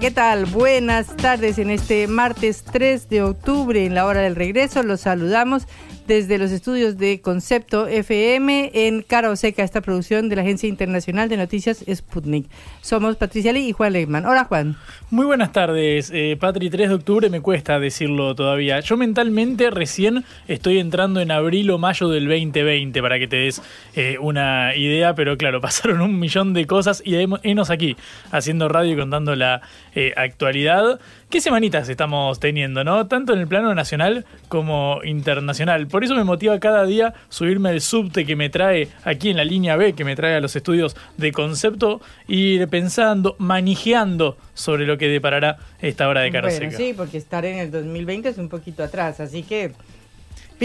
¿Qué 0.00 0.10
tal? 0.10 0.46
Buenas 0.46 1.14
tardes 1.16 1.58
en 1.58 1.68
este 1.68 2.06
martes 2.06 2.64
3 2.64 3.10
de 3.10 3.22
octubre 3.22 3.84
en 3.84 3.94
la 3.94 4.06
hora 4.06 4.22
del 4.22 4.36
regreso. 4.36 4.82
Los 4.82 5.02
saludamos 5.02 5.66
desde 6.06 6.38
los 6.38 6.50
estudios 6.50 6.98
de 6.98 7.20
Concepto 7.20 7.86
FM 7.86 8.70
en 8.74 9.02
Cara 9.02 9.30
o 9.30 9.36
Seca, 9.36 9.62
esta 9.62 9.80
producción 9.80 10.28
de 10.28 10.36
la 10.36 10.42
Agencia 10.42 10.68
Internacional 10.68 11.28
de 11.28 11.36
Noticias 11.36 11.84
Sputnik. 11.92 12.46
Somos 12.80 13.16
Patricia 13.16 13.52
Lee 13.52 13.68
y 13.68 13.72
Juan 13.72 13.92
Legman. 13.92 14.26
Hola, 14.26 14.44
Juan. 14.44 14.76
Muy 15.10 15.26
buenas 15.26 15.52
tardes, 15.52 16.10
eh, 16.12 16.36
Patri. 16.38 16.70
3 16.70 16.88
de 16.88 16.94
octubre 16.94 17.30
me 17.30 17.40
cuesta 17.40 17.78
decirlo 17.78 18.34
todavía. 18.34 18.80
Yo 18.80 18.96
mentalmente 18.96 19.70
recién 19.70 20.24
estoy 20.48 20.78
entrando 20.78 21.20
en 21.20 21.30
abril 21.30 21.70
o 21.70 21.78
mayo 21.78 22.08
del 22.08 22.26
2020, 22.26 23.00
para 23.02 23.18
que 23.18 23.28
te 23.28 23.36
des 23.36 23.62
eh, 23.94 24.16
una 24.20 24.74
idea, 24.76 25.14
pero 25.14 25.36
claro, 25.36 25.60
pasaron 25.62 26.00
un 26.00 26.18
millón 26.18 26.54
de 26.54 26.66
cosas 26.66 27.02
y 27.04 27.16
hemos 27.16 27.70
aquí 27.70 27.96
haciendo 28.30 28.68
radio 28.68 28.92
y 28.92 28.96
contando 28.96 29.36
la 29.36 29.62
eh, 29.94 30.12
actualidad. 30.16 30.98
¿Qué 31.30 31.40
semanitas 31.40 31.88
estamos 31.88 32.40
teniendo, 32.40 32.84
no? 32.84 33.06
Tanto 33.06 33.32
en 33.32 33.40
el 33.40 33.48
plano 33.48 33.74
nacional 33.74 34.26
como 34.48 35.00
internacional. 35.02 35.86
Por 35.92 36.04
eso 36.04 36.14
me 36.14 36.24
motiva 36.24 36.58
cada 36.58 36.86
día 36.86 37.12
subirme 37.28 37.68
al 37.68 37.82
subte 37.82 38.24
que 38.24 38.34
me 38.34 38.48
trae 38.48 38.88
aquí 39.04 39.28
en 39.28 39.36
la 39.36 39.44
línea 39.44 39.76
B, 39.76 39.92
que 39.92 40.06
me 40.06 40.16
trae 40.16 40.34
a 40.34 40.40
los 40.40 40.56
estudios 40.56 40.96
de 41.18 41.32
concepto, 41.32 42.00
y 42.26 42.54
ir 42.54 42.68
pensando, 42.68 43.36
manejando 43.38 44.38
sobre 44.54 44.86
lo 44.86 44.96
que 44.96 45.08
deparará 45.08 45.58
esta 45.82 46.08
hora 46.08 46.22
de 46.22 46.30
cara 46.30 46.48
bueno, 46.48 46.76
Sí, 46.78 46.94
porque 46.96 47.18
estar 47.18 47.44
en 47.44 47.58
el 47.58 47.70
2020 47.70 48.30
es 48.30 48.38
un 48.38 48.48
poquito 48.48 48.82
atrás, 48.82 49.20
así 49.20 49.42
que 49.42 49.72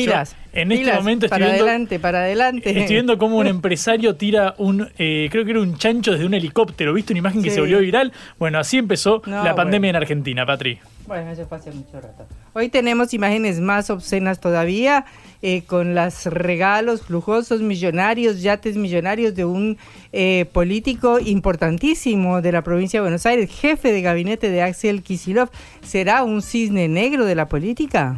Pilas. 0.06 0.36
en 0.54 0.72
este 0.72 0.94
momento 0.94 1.26
estoy 1.26 1.40
para 1.40 1.52
adelante, 1.52 2.00
para 2.00 2.20
adelante. 2.20 2.70
Estoy 2.70 2.96
viendo 2.96 3.18
cómo 3.18 3.38
un 3.38 3.48
empresario 3.48 4.16
tira 4.16 4.56
un, 4.58 4.90
eh, 4.98 5.28
creo 5.32 5.46
que 5.46 5.52
era 5.52 5.62
un 5.62 5.78
chancho 5.78 6.12
desde 6.12 6.26
un 6.26 6.34
helicóptero. 6.34 6.94
¿Viste 6.94 7.14
una 7.14 7.20
imagen 7.20 7.44
que 7.44 7.50
se 7.50 7.60
volvió 7.60 7.80
viral? 7.80 8.12
Bueno, 8.40 8.60
así 8.60 8.78
empezó 8.78 9.22
la 9.26 9.56
pandemia 9.56 9.90
en 9.90 9.96
Argentina, 9.96 10.46
Patri. 10.46 10.80
Bueno, 11.08 11.32
eso 11.32 11.46
fue 11.48 11.58
hace 11.58 11.72
mucho 11.72 12.02
rato. 12.02 12.26
Hoy 12.52 12.68
tenemos 12.68 13.14
imágenes 13.14 13.62
más 13.62 13.90
obscenas 13.90 14.42
todavía, 14.42 15.06
eh, 15.42 15.62
con 15.66 15.96
los 15.96 16.26
regalos 16.26 17.10
lujosos, 17.10 17.62
millonarios, 17.62 18.42
yates 18.42 18.76
millonarios 18.76 19.34
de 19.34 19.46
un 19.46 19.78
eh, 20.12 20.46
político 20.52 21.18
importantísimo 21.20 22.42
de 22.42 22.52
la 22.52 22.62
provincia 22.62 23.00
de 23.00 23.04
Buenos 23.04 23.26
Aires, 23.26 23.50
jefe 23.50 23.94
de 23.94 24.02
gabinete 24.02 24.50
de 24.50 24.62
Axel 24.62 25.02
Kisilov. 25.02 25.50
¿Será 25.82 26.24
un 26.24 26.42
cisne 26.42 26.90
negro 26.90 27.24
de 27.24 27.36
la 27.36 27.48
política? 27.48 28.18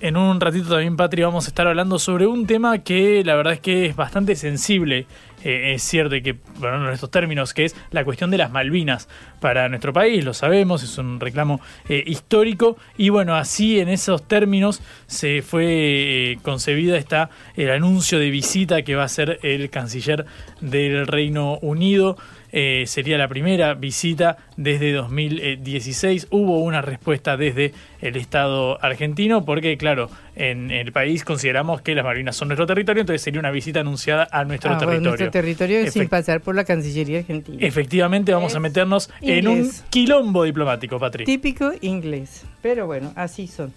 En 0.00 0.16
un 0.16 0.40
ratito 0.40 0.68
también, 0.68 0.96
Patri, 0.96 1.22
vamos 1.22 1.46
a 1.46 1.48
estar 1.48 1.66
hablando 1.66 1.98
sobre 1.98 2.24
un 2.28 2.46
tema 2.46 2.78
que 2.78 3.24
la 3.24 3.34
verdad 3.34 3.54
es 3.54 3.60
que 3.60 3.86
es 3.86 3.96
bastante 3.96 4.36
sensible. 4.36 5.06
Eh, 5.42 5.72
es 5.74 5.82
cierto 5.82 6.14
que, 6.22 6.36
bueno, 6.60 6.86
en 6.86 6.94
estos 6.94 7.10
términos, 7.10 7.52
que 7.52 7.64
es 7.64 7.74
la 7.90 8.04
cuestión 8.04 8.30
de 8.30 8.38
las 8.38 8.52
Malvinas 8.52 9.08
para 9.40 9.68
nuestro 9.68 9.92
país, 9.92 10.24
lo 10.24 10.34
sabemos, 10.34 10.84
es 10.84 10.98
un 10.98 11.18
reclamo 11.18 11.60
eh, 11.88 12.04
histórico. 12.06 12.76
Y 12.96 13.08
bueno, 13.08 13.34
así 13.34 13.80
en 13.80 13.88
esos 13.88 14.22
términos 14.22 14.82
se 15.08 15.42
fue 15.42 15.64
eh, 15.66 16.38
concebida 16.42 16.96
esta, 16.96 17.30
el 17.56 17.70
anuncio 17.72 18.20
de 18.20 18.30
visita 18.30 18.82
que 18.82 18.94
va 18.94 19.02
a 19.02 19.08
ser 19.08 19.40
el 19.42 19.68
canciller 19.68 20.26
del 20.60 21.08
Reino 21.08 21.58
Unido. 21.60 22.16
Eh, 22.60 22.86
sería 22.88 23.16
la 23.18 23.28
primera 23.28 23.74
visita 23.74 24.36
desde 24.56 24.90
2016. 24.90 26.26
Hubo 26.30 26.58
una 26.58 26.82
respuesta 26.82 27.36
desde 27.36 27.72
el 28.00 28.16
Estado 28.16 28.82
argentino 28.84 29.44
porque, 29.44 29.78
claro, 29.78 30.10
en 30.34 30.72
el 30.72 30.90
país 30.90 31.22
consideramos 31.22 31.82
que 31.82 31.94
las 31.94 32.04
Malvinas 32.04 32.34
son 32.34 32.48
nuestro 32.48 32.66
territorio, 32.66 33.02
entonces 33.02 33.22
sería 33.22 33.38
una 33.38 33.52
visita 33.52 33.78
anunciada 33.78 34.26
a 34.32 34.42
nuestro 34.42 34.72
ah, 34.72 34.78
territorio. 34.78 35.08
nuestro 35.08 35.30
territorio 35.30 35.88
sin 35.88 36.08
pasar 36.08 36.40
por 36.40 36.56
la 36.56 36.64
Cancillería 36.64 37.20
argentina. 37.20 37.58
Efectivamente, 37.64 38.32
vamos 38.32 38.56
a 38.56 38.58
meternos 38.58 39.08
en 39.20 39.46
un 39.46 39.70
quilombo 39.88 40.42
diplomático, 40.42 40.98
Patrick. 40.98 41.26
Típico 41.26 41.70
inglés, 41.80 42.44
pero 42.60 42.88
bueno, 42.88 43.12
así 43.14 43.46
son. 43.46 43.72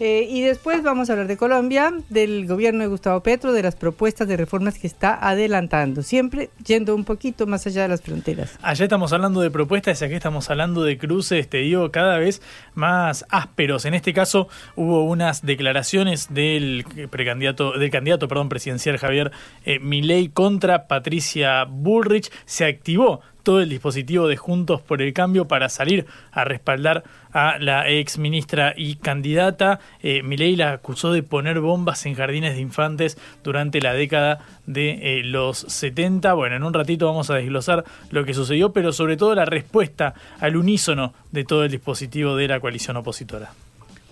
Eh, 0.00 0.26
y 0.30 0.40
después 0.40 0.82
vamos 0.82 1.10
a 1.10 1.12
hablar 1.12 1.26
de 1.26 1.36
Colombia, 1.36 1.92
del 2.08 2.46
gobierno 2.46 2.80
de 2.80 2.86
Gustavo 2.86 3.22
Petro, 3.22 3.52
de 3.52 3.62
las 3.62 3.76
propuestas 3.76 4.26
de 4.26 4.38
reformas 4.38 4.78
que 4.78 4.86
está 4.86 5.18
adelantando, 5.20 6.02
siempre 6.02 6.48
yendo 6.64 6.94
un 6.94 7.04
poquito 7.04 7.46
más 7.46 7.66
allá 7.66 7.82
de 7.82 7.88
las 7.88 8.00
fronteras. 8.00 8.58
Allá 8.62 8.86
estamos 8.86 9.12
hablando 9.12 9.42
de 9.42 9.50
propuestas 9.50 10.00
y 10.00 10.04
aquí 10.06 10.14
estamos 10.14 10.48
hablando 10.48 10.84
de 10.84 10.96
cruces, 10.96 11.50
te 11.50 11.58
digo, 11.58 11.90
cada 11.90 12.16
vez 12.16 12.40
más 12.72 13.26
ásperos. 13.28 13.84
En 13.84 13.92
este 13.92 14.14
caso 14.14 14.48
hubo 14.74 15.04
unas 15.04 15.44
declaraciones 15.44 16.32
del 16.32 16.86
precandidato, 17.10 17.72
del 17.72 17.90
candidato 17.90 18.26
perdón, 18.26 18.48
presidencial 18.48 18.96
Javier 18.96 19.32
eh, 19.66 19.80
Milei 19.80 20.30
contra 20.30 20.86
Patricia 20.88 21.64
Bullrich. 21.64 22.32
Se 22.46 22.64
activó 22.64 23.20
todo 23.42 23.60
el 23.60 23.68
dispositivo 23.68 24.28
de 24.28 24.36
Juntos 24.36 24.80
por 24.80 25.02
el 25.02 25.12
Cambio 25.12 25.46
para 25.46 25.68
salir 25.68 26.06
a 26.32 26.44
respaldar 26.44 27.04
a 27.32 27.58
la 27.58 27.88
ex 27.88 28.18
ministra 28.18 28.74
y 28.76 28.96
candidata. 28.96 29.80
Eh, 30.02 30.22
Milei 30.22 30.56
la 30.56 30.72
acusó 30.72 31.12
de 31.12 31.22
poner 31.22 31.60
bombas 31.60 32.04
en 32.06 32.14
jardines 32.14 32.54
de 32.54 32.60
infantes 32.60 33.18
durante 33.42 33.80
la 33.80 33.94
década 33.94 34.40
de 34.66 35.20
eh, 35.20 35.22
los 35.24 35.58
70. 35.58 36.32
Bueno, 36.34 36.56
en 36.56 36.64
un 36.64 36.74
ratito 36.74 37.06
vamos 37.06 37.30
a 37.30 37.34
desglosar 37.34 37.84
lo 38.10 38.24
que 38.24 38.34
sucedió, 38.34 38.72
pero 38.72 38.92
sobre 38.92 39.16
todo 39.16 39.34
la 39.34 39.44
respuesta 39.44 40.14
al 40.40 40.56
unísono 40.56 41.14
de 41.30 41.44
todo 41.44 41.64
el 41.64 41.70
dispositivo 41.70 42.36
de 42.36 42.48
la 42.48 42.60
coalición 42.60 42.96
opositora. 42.96 43.52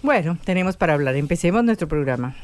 Bueno, 0.03 0.39
tenemos 0.45 0.77
para 0.77 0.95
hablar. 0.95 1.17
Empecemos 1.17 1.65
nuestro 1.65 1.89
programa. 1.89 2.35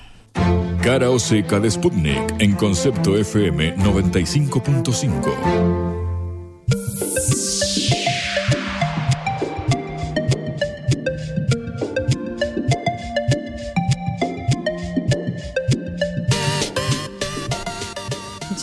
Cara 0.83 1.11
o 1.11 1.19
seca 1.19 1.61
de 1.61 1.71
Sputnik 1.71 2.41
en 2.41 2.57
concepto 2.57 3.17
FM 3.17 3.77
95.5. 3.77 6.04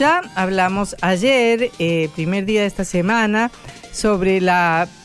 Ya 0.01 0.23
hablamos 0.33 0.95
ayer, 1.01 1.69
eh, 1.77 2.09
primer 2.15 2.45
día 2.45 2.61
de 2.61 2.65
esta 2.67 2.85
semana, 2.85 3.51
sobre 3.91 4.37
el 4.37 4.49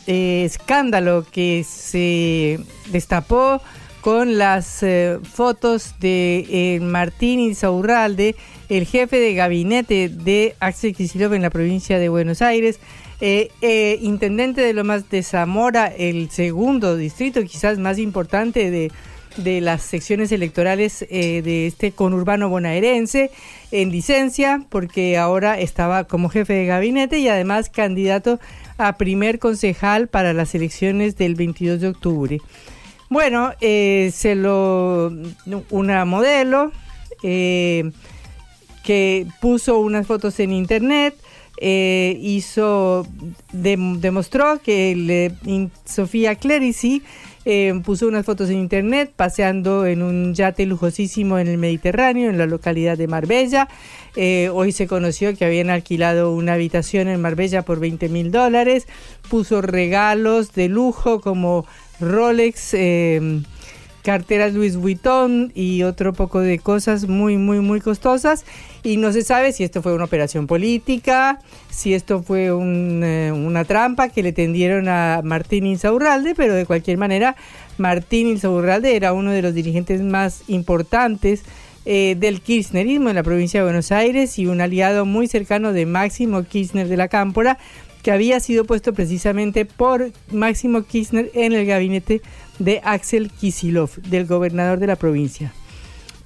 eh, 0.07 0.43
escándalo 0.43 1.23
que 1.31 1.63
se 1.63 2.59
destapó 2.89 3.61
con 4.01 4.39
las 4.39 4.81
eh, 4.81 5.19
fotos 5.21 5.99
de 5.99 6.79
Martín 6.81 7.39
Insaurralde, 7.39 8.35
el 8.69 8.87
jefe 8.87 9.19
de 9.19 9.35
gabinete 9.35 10.09
de 10.09 10.55
Axel 10.59 10.95
Kicillof 10.95 11.33
en 11.33 11.43
la 11.43 11.51
provincia 11.51 11.99
de 11.99 12.09
Buenos 12.09 12.41
Aires, 12.41 12.79
intendente 13.19 14.61
de 14.61 14.73
Lomas 14.73 15.09
de 15.09 15.23
Zamora, 15.23 15.87
el 15.87 16.29
segundo 16.29 16.95
distrito 16.95 17.43
quizás 17.43 17.79
más 17.79 17.97
importante 17.97 18.69
de 18.69 18.91
de 19.37 19.61
las 19.61 19.83
secciones 19.83 20.31
electorales 20.31 21.05
eh, 21.09 21.41
de 21.41 21.67
este 21.67 21.91
conurbano 21.91 22.49
bonaerense 22.49 23.31
en 23.71 23.91
licencia 23.91 24.63
porque 24.69 25.17
ahora 25.17 25.59
estaba 25.59 26.05
como 26.05 26.29
jefe 26.29 26.53
de 26.53 26.65
gabinete 26.65 27.19
y 27.19 27.29
además 27.29 27.69
candidato 27.69 28.39
a 28.77 28.97
primer 28.97 29.39
concejal 29.39 30.07
para 30.07 30.33
las 30.33 30.53
elecciones 30.55 31.17
del 31.17 31.35
22 31.35 31.81
de 31.81 31.87
octubre. 31.87 32.41
Bueno, 33.09 33.53
eh, 33.61 34.11
se 34.13 34.35
lo. 34.35 35.13
Una 35.69 36.03
modelo 36.03 36.73
eh, 37.23 37.91
que 38.83 39.25
puso 39.39 39.79
unas 39.79 40.05
fotos 40.05 40.39
en 40.39 40.51
internet. 40.51 41.15
Eh, 41.57 42.17
hizo 42.21 43.05
dem- 43.53 43.99
demostró 43.99 44.59
que 44.61 45.31
Sofía 45.85 46.35
Clerici 46.35 47.01
eh, 47.45 47.73
puso 47.85 48.07
unas 48.07 48.25
fotos 48.25 48.49
en 48.49 48.57
internet 48.57 49.11
paseando 49.15 49.85
en 49.85 50.01
un 50.01 50.33
yate 50.35 50.65
lujosísimo 50.65 51.39
en 51.39 51.47
el 51.47 51.57
Mediterráneo, 51.57 52.29
en 52.29 52.37
la 52.37 52.45
localidad 52.45 52.97
de 52.97 53.07
Marbella. 53.07 53.69
Eh, 54.17 54.49
hoy 54.53 54.71
se 54.73 54.85
conoció 54.87 55.35
que 55.35 55.45
habían 55.45 55.69
alquilado 55.69 56.33
una 56.33 56.53
habitación 56.53 57.07
en 57.07 57.21
Marbella 57.21 57.61
por 57.61 57.79
20 57.79 58.09
mil 58.09 58.31
dólares. 58.31 58.85
Puso 59.29 59.61
regalos 59.61 60.53
de 60.53 60.67
lujo 60.67 61.21
como 61.21 61.65
Rolex, 62.01 62.73
carteras 64.07 64.53
Louis 64.53 64.77
Vuitton 64.77 65.51
y 65.53 65.83
otro 65.83 66.13
poco 66.13 66.39
de 66.39 66.59
cosas 66.59 67.09
muy, 67.09 67.35
muy, 67.35 67.59
muy 67.59 67.81
costosas. 67.81 68.45
Y 68.81 68.95
no 68.95 69.11
se 69.11 69.21
sabe 69.21 69.51
si 69.51 69.65
esto 69.65 69.81
fue 69.81 69.93
una 69.93 70.05
operación 70.05 70.47
política, 70.47 71.41
si 71.69 71.93
esto 71.93 72.23
fue 72.23 72.45
eh, 72.45 73.31
una 73.33 73.65
trampa 73.65 74.07
que 74.07 74.23
le 74.23 74.31
tendieron 74.31 74.87
a 74.87 75.19
Martín 75.25 75.65
Insaurralde, 75.65 76.35
pero 76.35 76.53
de 76.53 76.65
cualquier 76.65 76.97
manera, 76.97 77.35
Martín 77.77 78.27
Insaurralde 78.27 78.95
era 78.95 79.11
uno 79.11 79.31
de 79.31 79.41
los 79.41 79.53
dirigentes 79.53 80.01
más 80.01 80.43
importantes 80.47 81.43
eh, 81.83 82.15
del 82.17 82.39
kirchnerismo 82.39 83.09
en 83.09 83.15
la 83.15 83.23
provincia 83.23 83.59
de 83.59 83.65
Buenos 83.65 83.91
Aires 83.91 84.39
y 84.39 84.45
un 84.45 84.61
aliado 84.61 85.03
muy 85.03 85.27
cercano 85.27 85.73
de 85.73 85.85
Máximo 85.85 86.43
Kirchner 86.43 86.87
de 86.87 86.95
la 86.95 87.09
Cámpora, 87.09 87.57
que 88.03 88.11
había 88.13 88.39
sido 88.39 88.63
puesto 88.63 88.93
precisamente 88.93 89.65
por 89.65 90.11
Máximo 90.31 90.83
Kirchner 90.83 91.29
en 91.33 91.51
el 91.51 91.65
gabinete 91.65 92.21
de 92.59 92.81
Axel 92.83 93.31
Kisilov, 93.31 93.95
del 94.01 94.25
gobernador 94.25 94.79
de 94.79 94.87
la 94.87 94.95
provincia. 94.95 95.53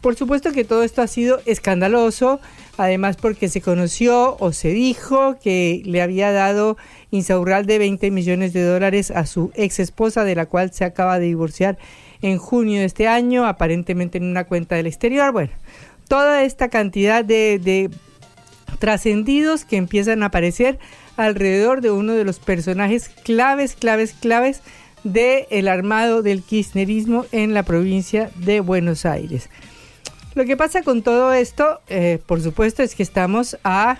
Por 0.01 0.15
supuesto 0.15 0.51
que 0.51 0.63
todo 0.63 0.81
esto 0.81 1.03
ha 1.03 1.07
sido 1.07 1.41
escandaloso, 1.45 2.39
además 2.77 3.17
porque 3.17 3.49
se 3.49 3.61
conoció 3.61 4.35
o 4.39 4.51
se 4.51 4.69
dijo 4.69 5.37
que 5.39 5.83
le 5.85 6.01
había 6.01 6.31
dado 6.31 6.75
Insaurralde 7.11 7.77
20 7.77 8.09
millones 8.09 8.51
de 8.51 8.63
dólares 8.63 9.11
a 9.11 9.27
su 9.27 9.51
ex 9.53 9.79
esposa, 9.79 10.23
de 10.23 10.33
la 10.33 10.47
cual 10.47 10.73
se 10.73 10.85
acaba 10.85 11.19
de 11.19 11.27
divorciar 11.27 11.77
en 12.23 12.39
junio 12.39 12.79
de 12.79 12.85
este 12.85 13.07
año, 13.07 13.45
aparentemente 13.45 14.17
en 14.17 14.23
una 14.23 14.45
cuenta 14.45 14.75
del 14.75 14.87
exterior. 14.87 15.31
Bueno, 15.31 15.51
toda 16.07 16.43
esta 16.43 16.69
cantidad 16.69 17.23
de, 17.23 17.59
de 17.59 17.91
trascendidos 18.79 19.65
que 19.65 19.77
empiezan 19.77 20.23
a 20.23 20.27
aparecer 20.27 20.79
alrededor 21.17 21.81
de 21.81 21.91
uno 21.91 22.13
de 22.13 22.23
los 22.23 22.39
personajes 22.39 23.09
claves, 23.09 23.75
claves, 23.75 24.13
claves 24.13 24.61
del 25.03 25.67
armado 25.67 26.21
del 26.21 26.43
kirchnerismo 26.43 27.25
en 27.31 27.53
la 27.53 27.63
provincia 27.63 28.31
de 28.35 28.59
Buenos 28.59 29.05
Aires. 29.05 29.49
Lo 30.35 30.45
que 30.45 30.55
pasa 30.55 30.81
con 30.83 31.01
todo 31.01 31.33
esto, 31.33 31.81
eh, 31.89 32.19
por 32.25 32.41
supuesto, 32.41 32.83
es 32.83 32.95
que 32.95 33.03
estamos 33.03 33.57
a 33.63 33.97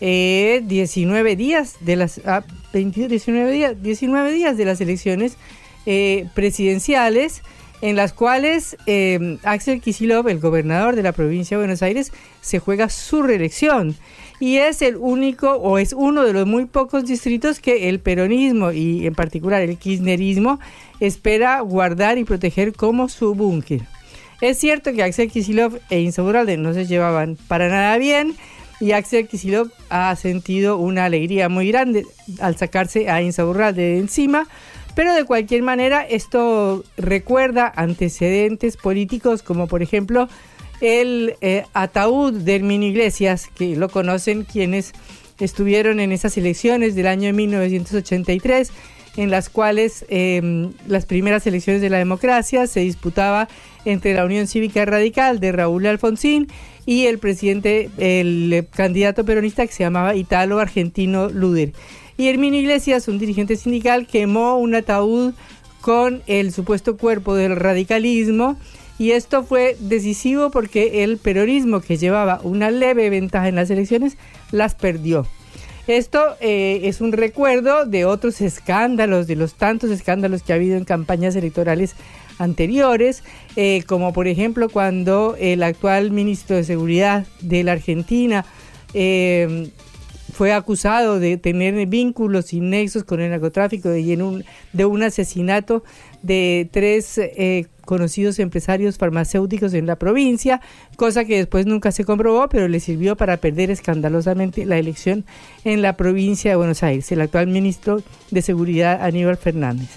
eh, 0.00 0.62
19 0.64 1.36
días 1.36 1.76
de 1.80 1.96
las 1.96 2.18
a 2.26 2.44
22, 2.72 3.08
19 3.08 3.50
días, 3.50 3.82
19 3.82 4.32
días 4.32 4.56
de 4.56 4.64
las 4.64 4.80
elecciones 4.80 5.36
eh, 5.86 6.26
presidenciales 6.34 7.42
en 7.80 7.96
las 7.96 8.12
cuales 8.12 8.76
eh, 8.86 9.38
Axel 9.44 9.80
Kisilov, 9.80 10.28
el 10.28 10.40
gobernador 10.40 10.96
de 10.96 11.02
la 11.02 11.12
provincia 11.12 11.56
de 11.56 11.62
Buenos 11.62 11.82
Aires, 11.82 12.12
se 12.40 12.58
juega 12.58 12.88
su 12.88 13.22
reelección 13.22 13.96
y 14.40 14.58
es 14.58 14.82
el 14.82 14.96
único 14.96 15.52
o 15.52 15.78
es 15.78 15.92
uno 15.92 16.24
de 16.24 16.32
los 16.32 16.46
muy 16.46 16.66
pocos 16.66 17.06
distritos 17.06 17.60
que 17.60 17.88
el 17.88 18.00
peronismo 18.00 18.72
y 18.72 19.06
en 19.06 19.14
particular 19.14 19.62
el 19.62 19.76
kirchnerismo 19.76 20.60
espera 21.00 21.60
guardar 21.60 22.18
y 22.18 22.24
proteger 22.24 22.72
como 22.72 23.08
su 23.08 23.34
búnker. 23.34 23.82
Es 24.40 24.58
cierto 24.58 24.92
que 24.92 25.02
Axel 25.02 25.30
Kisilov 25.30 25.78
e 25.90 26.00
Insaurralde 26.00 26.56
no 26.56 26.72
se 26.72 26.86
llevaban 26.86 27.36
para 27.48 27.68
nada 27.68 27.98
bien 27.98 28.36
y 28.80 28.92
Axel 28.92 29.26
Kisilov 29.26 29.70
ha 29.90 30.14
sentido 30.14 30.78
una 30.78 31.06
alegría 31.06 31.48
muy 31.48 31.68
grande 31.68 32.06
al 32.40 32.56
sacarse 32.56 33.10
a 33.10 33.20
Insaurralde 33.20 33.82
de 33.82 33.98
encima, 33.98 34.46
pero 34.94 35.12
de 35.12 35.24
cualquier 35.24 35.62
manera 35.62 36.02
esto 36.02 36.84
recuerda 36.96 37.72
antecedentes 37.74 38.76
políticos 38.76 39.42
como 39.42 39.66
por 39.66 39.82
ejemplo 39.82 40.28
el 40.80 41.36
eh, 41.40 41.64
ataúd 41.72 42.32
de 42.32 42.56
Herminio 42.56 42.88
Iglesias, 42.88 43.48
que 43.54 43.76
lo 43.76 43.88
conocen 43.88 44.44
quienes 44.44 44.92
estuvieron 45.40 46.00
en 46.00 46.12
esas 46.12 46.36
elecciones 46.36 46.94
del 46.94 47.06
año 47.06 47.32
1983, 47.32 48.70
en 49.16 49.30
las 49.30 49.48
cuales 49.48 50.04
eh, 50.08 50.70
las 50.86 51.06
primeras 51.06 51.46
elecciones 51.46 51.82
de 51.82 51.90
la 51.90 51.98
democracia 51.98 52.66
se 52.66 52.80
disputaba 52.80 53.48
entre 53.84 54.14
la 54.14 54.24
Unión 54.24 54.46
Cívica 54.46 54.84
Radical 54.84 55.40
de 55.40 55.52
Raúl 55.52 55.86
Alfonsín 55.86 56.48
y 56.86 57.06
el 57.06 57.18
presidente, 57.18 57.90
el 57.98 58.66
candidato 58.74 59.24
peronista 59.24 59.66
que 59.66 59.72
se 59.72 59.82
llamaba 59.84 60.14
Italo 60.14 60.60
Argentino 60.60 61.28
Luder. 61.28 61.72
Y 62.16 62.28
Herminio 62.28 62.60
Iglesias, 62.60 63.08
un 63.08 63.18
dirigente 63.18 63.56
sindical, 63.56 64.06
quemó 64.06 64.58
un 64.58 64.74
ataúd 64.74 65.34
con 65.80 66.22
el 66.26 66.52
supuesto 66.52 66.96
cuerpo 66.96 67.34
del 67.34 67.56
radicalismo 67.56 68.56
y 68.98 69.12
esto 69.12 69.44
fue 69.44 69.76
decisivo 69.78 70.50
porque 70.50 71.04
el 71.04 71.18
peronismo 71.18 71.80
que 71.80 71.96
llevaba 71.96 72.40
una 72.42 72.70
leve 72.70 73.10
ventaja 73.10 73.48
en 73.48 73.54
las 73.54 73.70
elecciones 73.70 74.16
las 74.50 74.74
perdió. 74.74 75.26
Esto 75.86 76.36
eh, 76.40 76.80
es 76.84 77.00
un 77.00 77.12
recuerdo 77.12 77.86
de 77.86 78.04
otros 78.04 78.42
escándalos, 78.42 79.26
de 79.26 79.36
los 79.36 79.54
tantos 79.54 79.90
escándalos 79.90 80.42
que 80.42 80.52
ha 80.52 80.56
habido 80.56 80.76
en 80.76 80.84
campañas 80.84 81.34
electorales 81.34 81.94
anteriores, 82.38 83.22
eh, 83.56 83.82
como 83.86 84.12
por 84.12 84.28
ejemplo 84.28 84.68
cuando 84.68 85.34
el 85.38 85.62
actual 85.62 86.10
ministro 86.10 86.56
de 86.56 86.64
Seguridad 86.64 87.26
de 87.40 87.64
la 87.64 87.72
Argentina 87.72 88.44
eh, 88.92 89.70
fue 90.32 90.52
acusado 90.52 91.18
de 91.18 91.36
tener 91.36 91.86
vínculos 91.86 92.52
y 92.52 92.60
nexos 92.60 93.04
con 93.04 93.20
el 93.20 93.30
narcotráfico 93.30 93.90
en 93.90 94.22
un, 94.22 94.44
de 94.72 94.84
un 94.84 95.02
asesinato 95.02 95.82
de 96.22 96.68
tres 96.72 97.18
eh, 97.18 97.66
conocidos 97.84 98.38
empresarios 98.38 98.98
farmacéuticos 98.98 99.72
en 99.74 99.86
la 99.86 99.96
provincia, 99.96 100.60
cosa 100.96 101.24
que 101.24 101.38
después 101.38 101.66
nunca 101.66 101.90
se 101.90 102.04
comprobó, 102.04 102.48
pero 102.48 102.68
le 102.68 102.80
sirvió 102.80 103.16
para 103.16 103.38
perder 103.38 103.70
escandalosamente 103.70 104.66
la 104.66 104.78
elección 104.78 105.24
en 105.64 105.80
la 105.80 105.96
provincia 105.96 106.50
de 106.50 106.56
Buenos 106.56 106.82
Aires, 106.82 107.10
el 107.12 107.20
actual 107.20 107.46
ministro 107.46 108.02
de 108.30 108.42
Seguridad 108.42 109.02
Aníbal 109.02 109.36
Fernández. 109.36 109.88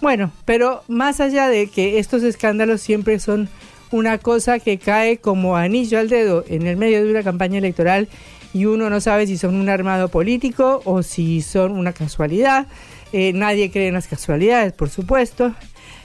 Bueno, 0.00 0.30
pero 0.44 0.82
más 0.88 1.20
allá 1.20 1.48
de 1.48 1.68
que 1.68 1.98
estos 1.98 2.22
escándalos 2.22 2.80
siempre 2.80 3.18
son 3.18 3.48
una 3.90 4.18
cosa 4.18 4.58
que 4.58 4.78
cae 4.78 5.18
como 5.18 5.56
anillo 5.56 5.98
al 5.98 6.08
dedo 6.08 6.44
en 6.48 6.66
el 6.66 6.76
medio 6.76 7.04
de 7.04 7.10
una 7.10 7.22
campaña 7.22 7.58
electoral 7.58 8.08
y 8.52 8.64
uno 8.64 8.88
no 8.90 9.00
sabe 9.00 9.26
si 9.26 9.36
son 9.36 9.54
un 9.54 9.68
armado 9.68 10.08
político 10.08 10.80
o 10.84 11.02
si 11.02 11.42
son 11.42 11.72
una 11.72 11.92
casualidad. 11.92 12.66
Eh, 13.12 13.32
nadie 13.32 13.70
cree 13.70 13.88
en 13.88 13.94
las 13.94 14.08
casualidades, 14.08 14.72
por 14.72 14.90
supuesto. 14.90 15.54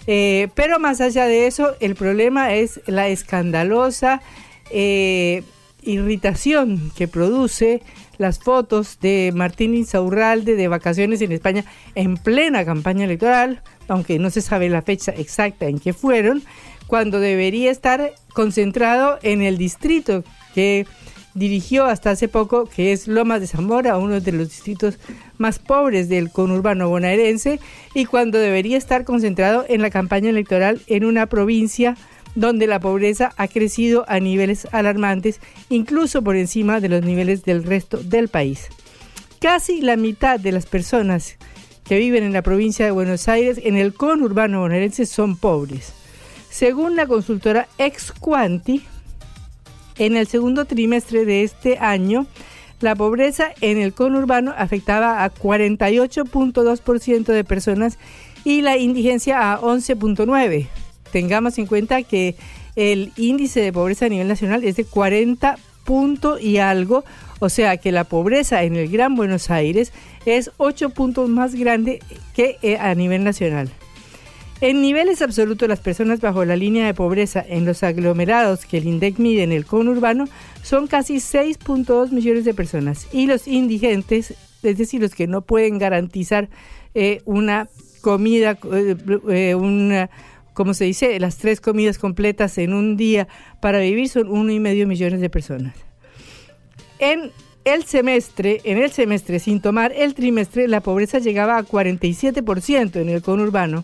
Eh, 0.07 0.49
pero 0.55 0.79
más 0.79 1.01
allá 1.01 1.25
de 1.25 1.47
eso, 1.47 1.75
el 1.79 1.95
problema 1.95 2.53
es 2.53 2.81
la 2.87 3.07
escandalosa 3.07 4.21
eh, 4.71 5.43
irritación 5.83 6.91
que 6.95 7.07
produce 7.07 7.81
las 8.17 8.39
fotos 8.39 8.99
de 8.99 9.31
Martín 9.33 9.73
Insaurralde 9.73 10.55
de 10.55 10.67
vacaciones 10.67 11.21
en 11.21 11.31
España 11.31 11.65
en 11.95 12.17
plena 12.17 12.65
campaña 12.65 13.05
electoral, 13.05 13.61
aunque 13.87 14.19
no 14.19 14.29
se 14.29 14.41
sabe 14.41 14.69
la 14.69 14.83
fecha 14.83 15.11
exacta 15.11 15.65
en 15.65 15.79
que 15.79 15.93
fueron, 15.93 16.43
cuando 16.87 17.19
debería 17.19 17.71
estar 17.71 18.11
concentrado 18.33 19.17
en 19.23 19.41
el 19.41 19.57
distrito 19.57 20.23
que 20.53 20.85
dirigió 21.33 21.85
hasta 21.85 22.11
hace 22.11 22.27
poco, 22.27 22.65
que 22.65 22.91
es 22.91 23.07
Lomas 23.07 23.41
de 23.41 23.47
Zamora, 23.47 23.97
uno 23.97 24.19
de 24.19 24.31
los 24.31 24.49
distritos 24.49 24.99
más 25.37 25.59
pobres 25.59 26.09
del 26.09 26.31
conurbano 26.31 26.89
bonaerense, 26.89 27.59
y 27.93 28.05
cuando 28.05 28.37
debería 28.37 28.77
estar 28.77 29.05
concentrado 29.05 29.65
en 29.67 29.81
la 29.81 29.89
campaña 29.89 30.29
electoral 30.29 30.81
en 30.87 31.05
una 31.05 31.25
provincia 31.27 31.97
donde 32.35 32.67
la 32.67 32.79
pobreza 32.79 33.33
ha 33.37 33.47
crecido 33.47 34.05
a 34.07 34.19
niveles 34.19 34.67
alarmantes, 34.71 35.39
incluso 35.69 36.21
por 36.21 36.35
encima 36.35 36.79
de 36.79 36.89
los 36.89 37.03
niveles 37.03 37.43
del 37.43 37.63
resto 37.63 37.97
del 37.97 38.27
país. 38.27 38.67
Casi 39.39 39.81
la 39.81 39.97
mitad 39.97 40.39
de 40.39 40.51
las 40.51 40.65
personas 40.65 41.37
que 41.83 41.97
viven 41.97 42.23
en 42.23 42.33
la 42.33 42.41
provincia 42.41 42.85
de 42.85 42.91
Buenos 42.91 43.27
Aires, 43.27 43.59
en 43.63 43.75
el 43.75 43.93
conurbano 43.93 44.61
bonaerense, 44.61 45.05
son 45.05 45.35
pobres. 45.35 45.93
Según 46.49 46.95
la 46.95 47.07
consultora 47.07 47.67
Exquanti, 47.77 48.83
en 50.01 50.17
el 50.17 50.25
segundo 50.25 50.65
trimestre 50.65 51.25
de 51.25 51.43
este 51.43 51.77
año, 51.77 52.25
la 52.79 52.95
pobreza 52.95 53.51
en 53.61 53.77
el 53.77 53.93
conurbano 53.93 54.51
afectaba 54.57 55.23
a 55.23 55.31
48.2% 55.31 57.25
de 57.25 57.43
personas 57.43 57.99
y 58.43 58.61
la 58.61 58.77
indigencia 58.77 59.53
a 59.53 59.61
11.9%. 59.61 60.67
Tengamos 61.11 61.59
en 61.59 61.67
cuenta 61.67 62.01
que 62.01 62.35
el 62.75 63.11
índice 63.15 63.59
de 63.59 63.71
pobreza 63.71 64.07
a 64.07 64.09
nivel 64.09 64.27
nacional 64.27 64.63
es 64.63 64.75
de 64.75 64.85
40 64.85 65.59
punto 65.83 66.39
y 66.39 66.57
algo, 66.57 67.03
o 67.39 67.49
sea 67.49 67.77
que 67.77 67.91
la 67.91 68.03
pobreza 68.03 68.63
en 68.63 68.77
el 68.77 68.87
Gran 68.87 69.15
Buenos 69.15 69.51
Aires 69.51 69.93
es 70.25 70.49
8 70.57 70.89
puntos 70.91 71.29
más 71.29 71.53
grande 71.53 71.99
que 72.35 72.57
eh, 72.63 72.77
a 72.77 72.95
nivel 72.95 73.23
nacional. 73.23 73.69
En 74.61 74.79
niveles 74.79 75.23
absolutos, 75.23 75.67
las 75.67 75.79
personas 75.79 76.21
bajo 76.21 76.45
la 76.45 76.55
línea 76.55 76.85
de 76.85 76.93
pobreza 76.93 77.43
en 77.47 77.65
los 77.65 77.81
aglomerados 77.81 78.67
que 78.67 78.77
el 78.77 78.85
INDEC 78.85 79.17
mide 79.17 79.41
en 79.41 79.51
el 79.51 79.65
conurbano 79.65 80.25
son 80.61 80.85
casi 80.85 81.15
6.2 81.15 82.11
millones 82.11 82.45
de 82.45 82.53
personas. 82.53 83.07
Y 83.11 83.25
los 83.25 83.47
indigentes, 83.47 84.35
es 84.61 84.77
decir, 84.77 85.01
los 85.01 85.15
que 85.15 85.25
no 85.25 85.41
pueden 85.41 85.79
garantizar 85.79 86.47
eh, 86.93 87.23
una 87.25 87.69
comida, 88.01 88.59
eh, 88.71 88.95
eh, 89.29 89.55
una, 89.55 90.11
como 90.53 90.75
se 90.75 90.85
dice, 90.85 91.19
las 91.19 91.37
tres 91.37 91.59
comidas 91.59 91.97
completas 91.97 92.59
en 92.59 92.75
un 92.75 92.97
día 92.97 93.27
para 93.61 93.79
vivir 93.79 94.09
son 94.09 94.27
uno 94.27 94.51
y 94.51 94.59
medio 94.59 94.85
millones 94.85 95.21
de 95.21 95.29
personas. 95.31 95.75
En 96.99 97.31
el 97.63 97.83
semestre, 97.85 98.61
en 98.63 98.77
el 98.77 98.91
semestre, 98.91 99.39
sin 99.39 99.59
tomar 99.59 99.91
el 99.91 100.13
trimestre, 100.13 100.67
la 100.67 100.81
pobreza 100.81 101.17
llegaba 101.17 101.57
a 101.57 101.63
47% 101.65 103.01
en 103.01 103.09
el 103.09 103.23
conurbano 103.23 103.81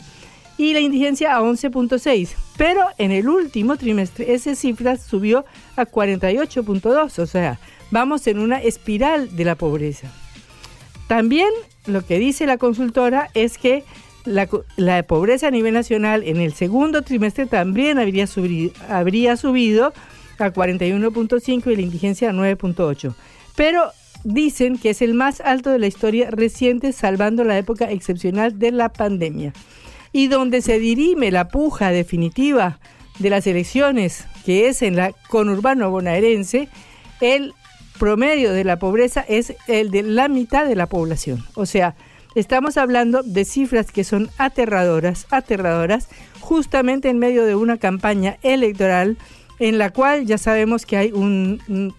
y 0.58 0.74
la 0.74 0.80
indigencia 0.80 1.36
a 1.36 1.42
11.6. 1.42 2.30
Pero 2.58 2.82
en 2.98 3.12
el 3.12 3.30
último 3.30 3.78
trimestre 3.78 4.34
esa 4.34 4.56
cifra 4.56 4.98
subió 4.98 5.46
a 5.76 5.86
48.2, 5.86 7.20
o 7.20 7.26
sea, 7.26 7.60
vamos 7.92 8.28
en 8.28 8.40
una 8.40 8.62
espiral 8.62 9.36
de 9.36 9.46
la 9.46 9.56
pobreza. 9.56 10.12
También 11.08 11.50
lo 11.86 12.06
que 12.06 12.20
dice 12.20 12.46
la 12.46 12.58
consultora 12.58 13.30
es 13.34 13.58
que 13.58 13.84
la, 14.26 15.04
pobreza 15.04 15.48
a 15.48 15.52
nivel 15.52 15.74
nacional 15.74 16.24
en 16.24 16.38
el 16.38 16.54
segundo 16.54 17.02
trimestre 17.02 17.46
también 17.46 17.98
habría, 17.98 18.28
subido, 18.28 18.74
habría 18.90 19.38
subido 19.38 19.94
a 20.38 20.52
41.5 20.52 21.72
y 21.72 21.76
la 21.76 21.82
indigencia 21.82 22.30
a 22.30 22.34
9.8. 22.34 23.16
Pero 23.56 23.92
dicen 24.26 24.78
que 24.78 24.90
es 24.90 25.02
el 25.02 25.14
más 25.14 25.40
alto 25.40 25.70
de 25.70 25.80
la 25.80 25.88
historia 25.88 26.30
reciente, 26.30 26.92
salvando 26.92 27.46
la 27.46 27.58
época 27.58 27.90
excepcional 27.90 28.60
de 28.60 28.72
la 28.72 28.90
pandemia 28.90 29.54
y 30.18 30.30
donde 30.30 30.64
se 30.64 30.80
dirime 30.80 31.30
la 31.30 31.48
puja 31.48 31.92
definitiva 31.92 32.80
de 33.20 33.30
las 33.30 33.46
elecciones, 33.46 34.26
que 34.48 34.68
es 34.68 34.82
en 34.82 34.96
la 34.96 35.12
conurbano 35.30 35.92
bonaerense, 35.92 36.70
el 37.22 37.54
promedio 38.00 38.52
de 38.52 38.64
la 38.64 38.80
pobreza 38.80 39.24
es 39.28 39.54
el 39.68 39.92
de 39.92 40.02
la 40.02 40.28
mitad 40.28 40.66
de 40.66 40.76
la 40.76 40.88
población. 40.88 41.46
O 41.54 41.68
sea, 41.68 41.94
estamos 42.34 42.78
hablando 42.78 43.22
de 43.22 43.46
cifras 43.46 43.92
que 43.92 44.04
son 44.04 44.32
aterradoras, 44.40 45.28
aterradoras, 45.30 46.08
justamente 46.40 47.10
en 47.10 47.20
medio 47.20 47.46
de 47.46 47.54
una 47.54 47.78
campaña 47.78 48.40
electoral 48.42 49.20
en 49.60 49.78
la 49.78 49.92
cual 49.92 50.26
ya 50.26 50.40
sabemos 50.40 50.88
que 50.88 50.98
hay 50.98 51.12
un, 51.12 51.94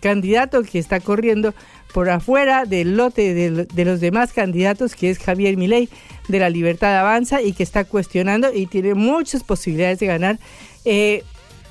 candidato 0.00 0.64
que 0.64 0.80
está 0.80 0.98
corriendo 0.98 1.54
por 1.92 2.10
afuera 2.10 2.64
del 2.64 2.96
lote 2.96 3.34
de, 3.34 3.84
los 3.84 4.00
demás 4.00 4.32
candidatos, 4.32 4.94
que 4.94 5.10
es 5.10 5.18
Javier 5.18 5.56
Milei 5.56 5.88
de 6.28 6.38
la 6.38 6.50
Libertad 6.50 6.98
Avanza 6.98 7.42
y 7.42 7.52
que 7.52 7.62
está 7.62 7.84
cuestionando 7.84 8.52
y 8.52 8.66
tiene 8.66 8.94
muchas 8.94 9.44
posibilidades 9.44 9.98
de 9.98 10.06
ganar. 10.06 10.38
Eh, 10.84 11.22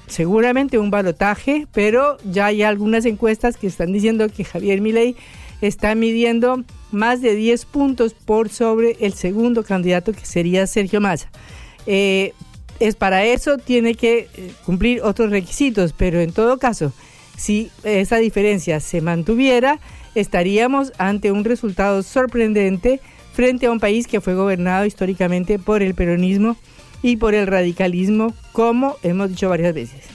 seguramente 0.08 0.78
un 0.78 0.92
balotaje, 0.92 1.68
pero 1.74 2.18
ya 2.30 2.48
hay 2.48 2.63
algunas 2.63 3.06
encuestas 3.06 3.58
que 3.58 3.68
están 3.68 3.92
diciendo 3.94 4.28
que 4.30 4.44
Javier 4.44 4.82
Milei 4.82 5.16
está 5.62 5.96
midiendo 5.96 6.63
más 6.92 7.22
de 7.22 7.36
10 7.36 7.66
puntos 7.66 8.13
por 8.13 8.50
sobre 8.50 8.98
el 9.00 9.13
segundo 9.13 9.63
candidato 9.63 10.12
que 10.12 10.25
sería 10.25 10.68
Sergio 10.68 11.00
Massa. 11.01 11.30
Eh, 11.88 12.34
es 12.80 12.96
para 12.96 13.24
eso 13.24 13.58
tiene 13.58 13.96
que 13.96 14.28
eh, 14.34 14.51
cumplir 14.66 15.01
otros 15.04 15.30
requisitos, 15.30 15.94
pero 15.94 16.20
en 16.20 16.34
todo 16.34 16.58
caso, 16.58 16.92
si 17.38 17.70
esa 17.84 18.18
diferencia 18.18 18.80
se 18.80 19.01
mantuviera, 19.01 19.80
estaríamos 20.15 20.94
ante 20.98 21.32
un 21.32 21.44
resultado 21.44 22.03
sorprendente 22.03 23.00
frente 23.34 23.65
a 23.65 23.72
un 23.72 23.80
país 23.80 24.08
que 24.08 24.22
fue 24.22 24.36
gobernado 24.36 24.86
históricamente 24.86 25.60
por 25.60 25.82
el 25.82 25.96
peronismo 25.96 26.58
y 27.01 27.18
por 27.18 27.34
el 27.34 27.48
radicalismo, 27.48 28.34
como 28.51 28.98
hemos 29.03 29.30
dicho 29.30 29.50
varias 29.50 29.74
veces. 29.74 30.06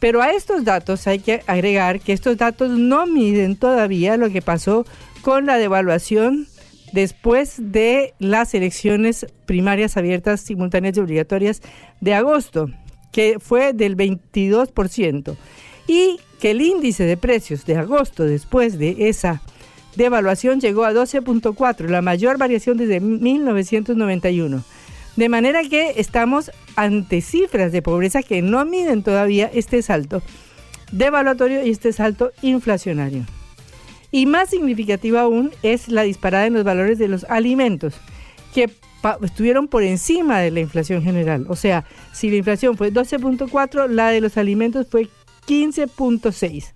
Pero 0.00 0.22
a 0.22 0.30
estos 0.30 0.64
datos 0.64 1.06
hay 1.06 1.18
que 1.18 1.42
agregar 1.46 2.00
que 2.00 2.12
estos 2.12 2.36
datos 2.36 2.70
no 2.70 3.06
miden 3.06 3.56
todavía 3.56 4.16
lo 4.16 4.30
que 4.30 4.42
pasó 4.42 4.86
con 5.22 5.46
la 5.46 5.58
devaluación 5.58 6.46
después 6.92 7.56
de 7.58 8.14
las 8.18 8.54
elecciones 8.54 9.26
primarias 9.44 9.96
abiertas, 9.96 10.40
simultáneas 10.40 10.96
y 10.96 11.00
obligatorias 11.00 11.62
de 12.00 12.14
agosto, 12.14 12.70
que 13.12 13.38
fue 13.40 13.72
del 13.72 13.96
22%. 13.96 15.36
Y 15.88 16.20
que 16.38 16.52
el 16.52 16.60
índice 16.60 17.04
de 17.04 17.16
precios 17.16 17.66
de 17.66 17.76
agosto 17.76 18.24
después 18.24 18.78
de 18.78 19.08
esa 19.08 19.42
devaluación 19.96 20.60
llegó 20.60 20.84
a 20.84 20.92
12.4, 20.92 21.88
la 21.88 22.02
mayor 22.02 22.38
variación 22.38 22.76
desde 22.76 23.00
1991. 23.00 24.62
De 25.16 25.28
manera 25.28 25.62
que 25.68 25.94
estamos 25.96 26.52
ante 26.76 27.20
cifras 27.20 27.72
de 27.72 27.82
pobreza 27.82 28.22
que 28.22 28.40
no 28.40 28.64
miden 28.64 29.02
todavía 29.02 29.50
este 29.52 29.82
salto 29.82 30.22
devaluatorio 30.92 31.66
y 31.66 31.70
este 31.70 31.92
salto 31.92 32.30
inflacionario. 32.42 33.24
Y 34.10 34.26
más 34.26 34.50
significativa 34.50 35.22
aún 35.22 35.50
es 35.62 35.88
la 35.88 36.02
disparada 36.02 36.46
en 36.46 36.54
los 36.54 36.64
valores 36.64 36.98
de 36.98 37.08
los 37.08 37.24
alimentos, 37.24 37.94
que 38.54 38.70
estuvieron 39.22 39.68
por 39.68 39.82
encima 39.82 40.38
de 40.38 40.50
la 40.50 40.60
inflación 40.60 41.02
general. 41.02 41.46
O 41.48 41.56
sea, 41.56 41.84
si 42.12 42.30
la 42.30 42.36
inflación 42.36 42.76
fue 42.76 42.92
12.4, 42.92 43.88
la 43.88 44.10
de 44.10 44.20
los 44.20 44.36
alimentos 44.36 44.86
fue 44.88 45.08
15.6. 45.48 46.72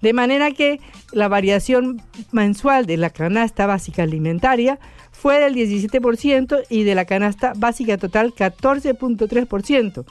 De 0.00 0.12
manera 0.12 0.52
que 0.52 0.80
la 1.12 1.28
variación 1.28 2.00
mensual 2.30 2.86
de 2.86 2.96
la 2.96 3.10
canasta 3.10 3.66
básica 3.66 4.02
alimentaria 4.02 4.78
fue 5.10 5.40
del 5.40 5.54
17% 5.54 6.64
y 6.68 6.84
de 6.84 6.94
la 6.94 7.06
canasta 7.06 7.54
básica 7.56 7.98
total 7.98 8.34
14.3%. 8.34 10.04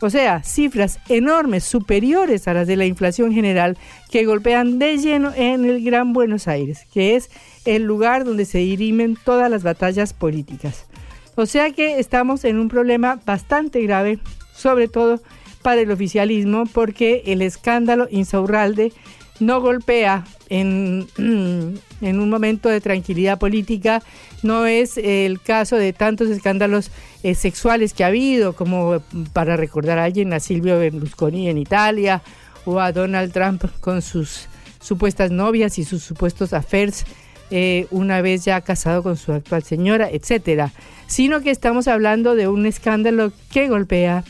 O 0.00 0.10
sea, 0.10 0.42
cifras 0.42 0.98
enormes, 1.08 1.64
superiores 1.64 2.48
a 2.48 2.54
las 2.54 2.66
de 2.66 2.76
la 2.76 2.84
inflación 2.84 3.32
general, 3.32 3.78
que 4.10 4.26
golpean 4.26 4.78
de 4.78 4.98
lleno 4.98 5.32
en 5.34 5.64
el 5.64 5.82
Gran 5.84 6.12
Buenos 6.12 6.48
Aires, 6.48 6.86
que 6.92 7.16
es 7.16 7.30
el 7.64 7.84
lugar 7.84 8.24
donde 8.24 8.44
se 8.44 8.58
dirimen 8.58 9.16
todas 9.24 9.50
las 9.50 9.62
batallas 9.62 10.12
políticas. 10.12 10.86
O 11.34 11.46
sea 11.46 11.70
que 11.70 11.98
estamos 11.98 12.44
en 12.44 12.58
un 12.58 12.68
problema 12.68 13.20
bastante 13.24 13.80
grave, 13.82 14.18
sobre 14.54 14.88
todo 14.88 15.20
para 15.66 15.80
el 15.80 15.90
oficialismo 15.90 16.62
porque 16.72 17.24
el 17.26 17.42
escándalo 17.42 18.06
Insaurralde 18.08 18.92
no 19.40 19.60
golpea 19.60 20.24
en, 20.48 21.08
en, 21.18 22.20
un 22.20 22.30
momento 22.30 22.68
de 22.68 22.80
tranquilidad 22.80 23.40
política. 23.40 24.00
No 24.44 24.66
es 24.66 24.96
el 24.96 25.40
caso 25.40 25.74
de 25.74 25.92
tantos 25.92 26.28
escándalos 26.28 26.92
eh, 27.24 27.34
sexuales 27.34 27.94
que 27.94 28.04
ha 28.04 28.06
habido, 28.06 28.52
como 28.52 29.02
para 29.32 29.56
recordar 29.56 29.98
a 29.98 30.04
alguien, 30.04 30.32
a 30.34 30.38
Silvio 30.38 30.78
Berlusconi 30.78 31.48
en 31.48 31.58
Italia 31.58 32.22
o 32.64 32.78
a 32.78 32.92
Donald 32.92 33.32
Trump 33.32 33.64
con 33.80 34.02
sus 34.02 34.46
supuestas 34.80 35.32
novias 35.32 35.80
y 35.80 35.84
sus 35.84 36.04
supuestos 36.04 36.52
affairs. 36.52 37.04
Eh, 37.50 37.88
una 37.90 38.22
vez 38.22 38.44
ya 38.44 38.60
casado 38.60 39.02
con 39.02 39.16
su 39.16 39.32
actual 39.32 39.64
señora, 39.64 40.08
etcétera, 40.12 40.72
sino 41.08 41.40
que 41.40 41.50
estamos 41.50 41.88
hablando 41.88 42.36
de 42.36 42.46
un 42.46 42.66
escándalo 42.66 43.32
que 43.50 43.68
golpea 43.68 44.22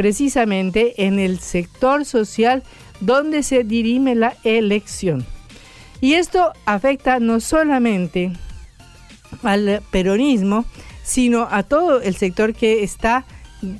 precisamente 0.00 1.04
en 1.04 1.18
el 1.18 1.40
sector 1.40 2.06
social 2.06 2.62
donde 3.00 3.42
se 3.42 3.64
dirime 3.64 4.14
la 4.14 4.34
elección. 4.44 5.26
Y 6.00 6.14
esto 6.14 6.54
afecta 6.64 7.20
no 7.20 7.38
solamente 7.38 8.32
al 9.42 9.82
peronismo, 9.90 10.64
sino 11.02 11.48
a 11.50 11.64
todo 11.64 12.00
el 12.00 12.16
sector 12.16 12.54
que 12.54 12.82
está 12.82 13.26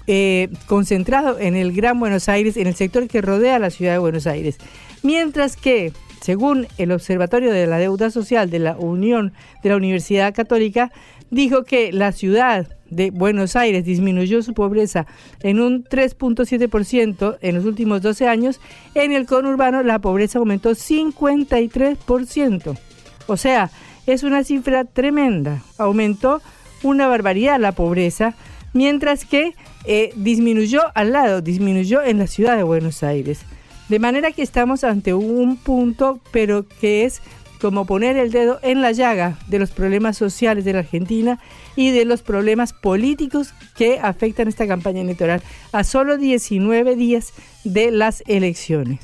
eh, 0.07 0.51
concentrado 0.67 1.39
en 1.39 1.57
el 1.57 1.73
Gran 1.73 1.99
Buenos 1.99 2.29
Aires, 2.29 2.59
en 2.59 2.67
el 2.67 2.75
sector 2.75 3.09
que 3.09 3.23
rodea 3.23 3.59
la 3.59 3.71
ciudad 3.71 3.93
de 3.93 3.99
Buenos 4.01 4.27
Aires. 4.27 4.59
Mientras 5.03 5.57
que, 5.57 5.95
según 6.21 6.67
el 6.77 6.93
Observatorio 6.93 7.51
de 7.51 7.67
la 7.67 7.79
Deuda 7.79 8.11
Social 8.11 8.51
de 8.51 8.59
la 8.59 8.77
Unión 8.77 9.33
de 9.63 9.71
la 9.71 9.77
Universidad 9.77 10.35
Católica, 10.35 10.93
dijo 11.31 11.65
que 11.65 11.93
la 11.93 12.13
ciudad 12.13 12.67
de 12.91 13.11
Buenos 13.11 13.57
Aires 13.57 13.85
disminuyó 13.85 14.43
su 14.43 14.53
pobreza 14.53 15.07
en 15.43 15.61
un 15.61 15.85
3.7% 15.85 17.39
en 17.41 17.55
los 17.55 17.65
últimos 17.65 18.03
12 18.03 18.29
años, 18.29 18.61
en 18.95 19.13
el 19.13 19.27
conurbano 19.27 19.83
la 19.83 20.01
pobreza 20.01 20.39
aumentó 20.39 20.71
53%. 20.71 22.79
O 23.27 23.37
sea, 23.37 23.71
es 24.07 24.23
una 24.23 24.45
cifra 24.45 24.85
tremenda. 24.85 25.63
Aumentó 25.79 26.43
una 26.83 27.07
barbaridad 27.07 27.61
la 27.61 27.73
pobreza, 27.73 28.35
mientras 28.73 29.25
que 29.25 29.55
eh, 29.85 30.13
disminuyó 30.17 30.83
al 30.95 31.13
lado, 31.13 31.41
disminuyó 31.41 32.03
en 32.03 32.19
la 32.19 32.27
ciudad 32.27 32.57
de 32.57 32.63
Buenos 32.63 33.03
Aires. 33.03 33.41
De 33.89 33.99
manera 33.99 34.31
que 34.31 34.43
estamos 34.43 34.85
ante 34.85 35.15
un 35.15 35.57
punto, 35.57 36.21
pero 36.31 36.65
que 36.81 37.05
es 37.05 37.23
como 37.61 37.85
poner 37.85 38.17
el 38.17 38.31
dedo 38.31 38.59
en 38.63 38.81
la 38.83 38.93
llaga 38.93 39.39
de 39.49 39.59
los 39.59 39.71
problemas 39.71 40.17
sociales 40.17 40.65
de 40.65 40.73
la 40.73 40.81
Argentina 40.81 41.39
y 41.77 41.91
de 41.91 42.05
los 42.05 42.23
problemas 42.23 42.73
políticos 42.73 43.55
que 43.77 43.99
afectan 44.01 44.49
esta 44.49 44.67
campaña 44.67 45.03
electoral 45.03 45.43
a 45.73 45.85
solo 45.85 46.17
19 46.17 46.97
días 46.97 47.33
de 47.65 47.91
las 47.91 48.23
elecciones. 48.27 49.01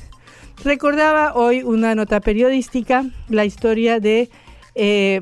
Recordaba 0.63 1.35
hoy 1.35 1.61
una 1.61 1.93
nota 1.95 2.19
periodística 2.19 3.05
la 3.29 3.45
historia 3.45 3.99
de 3.99 4.29
eh, 4.75 5.21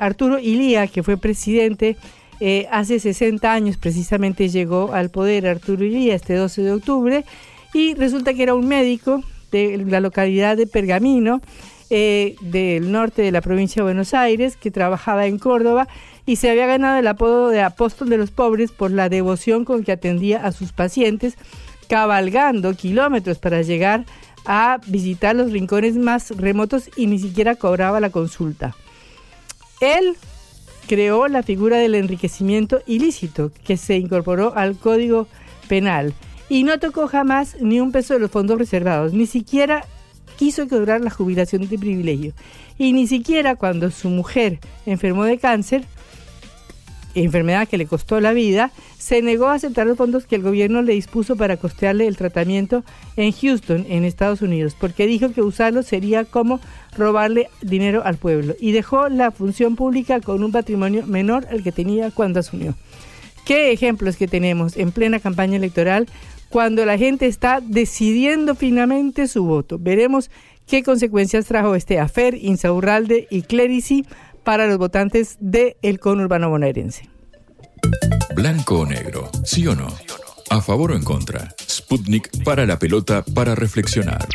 Arturo 0.00 0.38
Ilía, 0.38 0.86
que 0.88 1.02
fue 1.02 1.16
presidente 1.16 1.96
Eh, 2.44 2.66
hace 2.72 2.98
60 2.98 3.52
años 3.52 3.76
precisamente 3.76 4.48
llegó 4.48 4.94
al 4.94 5.10
poder 5.10 5.46
Arturo 5.46 5.84
Ilía 5.84 6.16
este 6.16 6.34
12 6.34 6.62
de 6.62 6.72
octubre 6.72 7.24
y 7.72 7.94
resulta 7.94 8.34
que 8.34 8.42
era 8.42 8.54
un 8.54 8.66
médico 8.66 9.22
de 9.52 9.84
la 9.86 10.00
localidad 10.00 10.56
de 10.56 10.66
Pergamino, 10.66 11.40
eh, 11.90 12.36
del 12.40 12.90
norte 12.90 13.22
de 13.22 13.30
la 13.30 13.42
provincia 13.42 13.80
de 13.80 13.84
Buenos 13.84 14.14
Aires, 14.14 14.56
que 14.56 14.70
trabajaba 14.70 15.26
en 15.26 15.38
Córdoba 15.38 15.88
y 16.24 16.36
se 16.36 16.50
había 16.50 16.66
ganado 16.66 16.98
el 16.98 17.06
apodo 17.06 17.48
de 17.48 17.62
apóstol 17.62 18.08
de 18.08 18.16
los 18.16 18.30
pobres 18.30 18.72
por 18.72 18.90
la 18.90 19.08
devoción 19.08 19.64
con 19.64 19.84
que 19.84 19.92
atendía 19.92 20.44
a 20.44 20.52
sus 20.52 20.72
pacientes, 20.72 21.36
cabalgando 21.88 22.74
kilómetros 22.74 23.38
para 23.38 23.62
llegar 23.62 24.06
a 24.46 24.80
visitar 24.86 25.36
los 25.36 25.52
rincones 25.52 25.96
más 25.96 26.30
remotos 26.30 26.90
y 26.96 27.06
ni 27.06 27.18
siquiera 27.18 27.56
cobraba 27.56 28.00
la 28.00 28.10
consulta. 28.10 28.74
Él 29.80 30.16
creó 30.88 31.28
la 31.28 31.42
figura 31.42 31.76
del 31.76 31.94
enriquecimiento 31.94 32.80
ilícito 32.86 33.52
que 33.64 33.76
se 33.76 33.96
incorporó 33.96 34.56
al 34.56 34.76
Código 34.76 35.26
Penal 35.68 36.14
y 36.52 36.64
no 36.64 36.78
tocó 36.78 37.08
jamás 37.08 37.56
ni 37.62 37.80
un 37.80 37.92
peso 37.92 38.12
de 38.12 38.20
los 38.20 38.30
fondos 38.30 38.58
reservados, 38.58 39.14
ni 39.14 39.24
siquiera 39.24 39.86
quiso 40.36 40.68
cobrar 40.68 41.00
la 41.00 41.08
jubilación 41.08 41.66
de 41.66 41.78
privilegio. 41.78 42.34
Y 42.76 42.92
ni 42.92 43.06
siquiera 43.06 43.56
cuando 43.56 43.90
su 43.90 44.10
mujer 44.10 44.58
enfermó 44.84 45.24
de 45.24 45.38
cáncer 45.38 45.86
enfermedad 47.14 47.66
que 47.66 47.78
le 47.78 47.86
costó 47.86 48.20
la 48.20 48.34
vida, 48.34 48.70
se 48.98 49.22
negó 49.22 49.46
a 49.46 49.54
aceptar 49.54 49.86
los 49.86 49.96
fondos 49.96 50.26
que 50.26 50.36
el 50.36 50.42
gobierno 50.42 50.82
le 50.82 50.92
dispuso 50.92 51.36
para 51.36 51.56
costearle 51.56 52.06
el 52.06 52.18
tratamiento 52.18 52.84
en 53.16 53.32
Houston, 53.32 53.86
en 53.88 54.04
Estados 54.04 54.42
Unidos, 54.42 54.76
porque 54.78 55.06
dijo 55.06 55.32
que 55.32 55.40
usarlo 55.40 55.82
sería 55.82 56.26
como 56.26 56.60
robarle 56.98 57.48
dinero 57.62 58.02
al 58.04 58.18
pueblo. 58.18 58.54
Y 58.60 58.72
dejó 58.72 59.08
la 59.08 59.30
función 59.30 59.74
pública 59.74 60.20
con 60.20 60.44
un 60.44 60.52
patrimonio 60.52 61.06
menor 61.06 61.46
al 61.50 61.62
que 61.62 61.72
tenía 61.72 62.10
cuando 62.10 62.40
asumió. 62.40 62.74
¿Qué 63.44 63.72
ejemplos 63.72 64.16
que 64.16 64.28
tenemos 64.28 64.76
en 64.76 64.92
plena 64.92 65.18
campaña 65.18 65.56
electoral 65.56 66.06
cuando 66.52 66.84
la 66.84 66.98
gente 66.98 67.26
está 67.26 67.60
decidiendo 67.60 68.54
finalmente 68.54 69.26
su 69.26 69.44
voto? 69.44 69.78
Veremos 69.80 70.30
qué 70.66 70.82
consecuencias 70.82 71.46
trajo 71.46 71.74
este 71.74 71.98
afer, 71.98 72.34
Insaurralde 72.34 73.26
y 73.30 73.42
Clerici 73.42 74.06
para 74.44 74.66
los 74.66 74.78
votantes 74.78 75.38
del 75.40 75.76
el 75.82 75.98
conurbano 75.98 76.50
bonaerense. 76.50 77.08
Blanco 78.36 78.80
o 78.80 78.86
negro, 78.86 79.30
sí 79.44 79.66
o 79.66 79.74
no. 79.74 79.88
A 80.50 80.60
favor 80.60 80.92
o 80.92 80.96
en 80.96 81.02
contra. 81.02 81.54
Sputnik 81.68 82.44
para 82.44 82.66
la 82.66 82.78
pelota 82.78 83.24
para 83.24 83.54
reflexionar. 83.54 84.28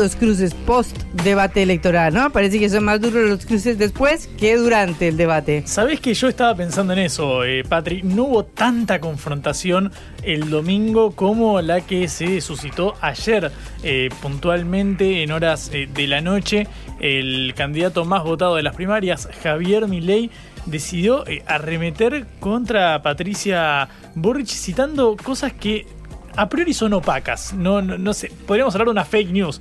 Duros 0.00 0.16
cruces 0.16 0.54
post 0.54 0.96
debate 1.24 1.62
electoral, 1.62 2.14
¿no? 2.14 2.30
Parece 2.30 2.58
que 2.58 2.70
son 2.70 2.84
más 2.84 3.02
duros 3.02 3.28
los 3.28 3.44
cruces 3.44 3.76
después 3.76 4.30
que 4.38 4.56
durante 4.56 5.08
el 5.08 5.18
debate. 5.18 5.62
Sabés 5.66 6.00
que 6.00 6.14
yo 6.14 6.28
estaba 6.28 6.54
pensando 6.54 6.94
en 6.94 7.00
eso, 7.00 7.44
eh, 7.44 7.64
Patri. 7.68 8.02
No 8.02 8.24
hubo 8.24 8.44
tanta 8.46 8.98
confrontación 8.98 9.92
el 10.22 10.48
domingo 10.48 11.10
como 11.10 11.60
la 11.60 11.82
que 11.82 12.08
se 12.08 12.40
suscitó 12.40 12.94
ayer, 13.02 13.52
eh, 13.82 14.08
puntualmente 14.22 15.22
en 15.22 15.32
horas 15.32 15.70
eh, 15.74 15.86
de 15.92 16.06
la 16.06 16.22
noche. 16.22 16.66
El 16.98 17.52
candidato 17.54 18.06
más 18.06 18.24
votado 18.24 18.56
de 18.56 18.62
las 18.62 18.74
primarias, 18.74 19.28
Javier 19.42 19.86
Milei, 19.86 20.30
decidió 20.64 21.26
eh, 21.26 21.42
arremeter 21.46 22.26
contra 22.40 23.02
Patricia 23.02 23.86
Burrich 24.14 24.48
citando 24.48 25.14
cosas 25.22 25.52
que 25.52 25.86
a 26.36 26.48
priori 26.48 26.72
son 26.72 26.92
opacas. 26.94 27.52
No, 27.52 27.82
no, 27.82 27.98
no 27.98 28.14
sé, 28.14 28.32
podríamos 28.46 28.74
hablar 28.74 28.86
de 28.86 28.92
una 28.92 29.04
fake 29.04 29.30
news. 29.30 29.60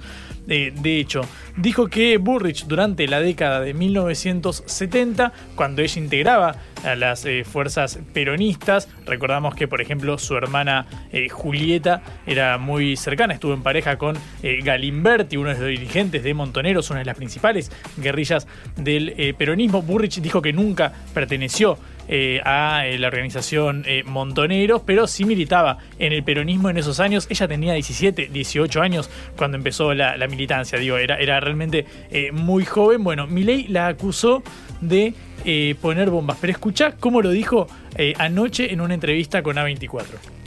De 0.50 1.00
hecho, 1.00 1.22
dijo 1.58 1.90
que 1.90 2.18
Burrich 2.18 2.66
durante 2.66 3.08
la 3.08 3.22
década 3.22 3.60
de 3.60 3.76
1970, 3.76 5.32
cuando 5.54 5.84
ella 5.84 6.02
integraba 6.02 6.56
a 6.84 6.96
las 6.96 7.24
eh, 7.26 7.44
fuerzas 7.44 8.00
peronistas, 8.14 8.90
recordamos 9.06 9.54
que 9.54 9.68
por 9.68 9.80
ejemplo 9.80 10.18
su 10.18 10.36
hermana 10.36 10.88
eh, 11.12 11.30
Julieta 11.30 12.02
era 12.26 12.58
muy 12.58 12.96
cercana, 12.96 13.36
estuvo 13.36 13.54
en 13.54 13.62
pareja 13.62 14.00
con 14.00 14.18
eh, 14.42 14.62
Galimberti, 14.64 15.38
uno 15.38 15.50
de 15.50 15.60
los 15.60 15.68
dirigentes 15.68 16.24
de 16.24 16.34
Montoneros, 16.34 16.90
una 16.90 17.00
de 17.00 17.06
las 17.06 17.16
principales 17.16 17.72
guerrillas 17.98 18.48
del 18.76 19.36
peronismo. 19.38 19.84
Burrich 19.84 20.20
dijo 20.20 20.42
que 20.42 20.52
nunca 20.52 20.92
perteneció 21.14 21.78
eh, 22.10 22.42
a 22.44 22.88
eh, 22.88 22.98
la 22.98 23.08
organización 23.08 23.84
eh, 23.86 24.04
Montoneros, 24.04 24.82
pero 24.86 25.08
sí 25.08 25.24
militaba 25.24 25.78
en 26.00 26.12
el 26.12 26.24
peronismo 26.24 26.70
en 26.70 26.78
esos 26.78 27.00
años. 27.00 27.28
Ella 27.30 27.48
tenía 27.48 27.74
17, 27.74 28.30
18 28.34 28.82
años 28.82 29.10
cuando 29.38 29.56
empezó 29.56 29.94
la, 29.94 30.18
la 30.18 30.28
militancia, 30.28 30.78
digo, 30.78 30.98
era, 30.98 31.18
era 31.18 31.40
realmente 31.40 31.86
eh, 32.12 32.32
muy 32.32 32.66
joven. 32.66 33.04
Bueno, 33.04 33.28
Milei 33.28 33.68
la 33.68 33.88
acusó 33.88 34.44
de 34.82 35.14
eh, 35.46 35.76
poner 35.82 36.10
bombas, 36.10 36.38
pero 36.42 36.52
escuchá 36.52 36.96
cómo 37.00 37.22
lo 37.22 37.30
dijo 37.30 37.68
eh, 37.96 38.14
anoche 38.18 38.74
en 38.74 38.82
una 38.82 38.94
entrevista 38.94 39.42
con 39.42 39.56
A24. 39.56 40.04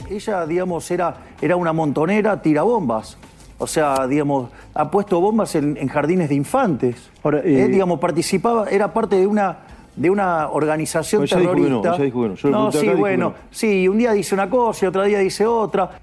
Ella, 0.09 0.45
digamos, 0.45 0.89
era, 0.91 1.15
era 1.41 1.55
una 1.55 1.73
montonera 1.73 2.41
tirabombas. 2.41 3.17
O 3.57 3.67
sea, 3.67 4.05
digamos, 4.07 4.49
ha 4.73 4.91
puesto 4.91 5.19
bombas 5.21 5.55
en, 5.55 5.77
en 5.77 5.87
jardines 5.87 6.29
de 6.29 6.35
infantes. 6.35 7.09
Eh, 7.43 7.67
digamos, 7.71 7.99
participaba, 7.99 8.69
era 8.69 8.93
parte 8.93 9.15
de 9.15 9.25
una 9.25 9.59
de 9.95 10.09
una 10.09 10.49
organización 10.49 11.21
Bueno, 11.21 11.35
ya 11.35 11.39
dijo 11.39 11.53
que 11.53 11.69
no, 11.69 11.81
terrorista. 11.81 11.97
ya 11.97 12.03
dijo 12.03 12.21
que 12.23 12.49
no. 12.49 12.49
No, 12.49 12.71
sí, 12.71 12.89
bueno, 12.89 13.33
que 13.33 13.39
no. 13.39 13.47
sí, 13.51 13.87
un 13.87 13.97
día 13.97 14.11
dice 14.13 14.33
una 14.33 14.49
cosa 14.49 14.85
y 14.85 14.87
otro 14.87 15.03
día 15.03 15.19
dice 15.19 15.45
otra. 15.45 16.01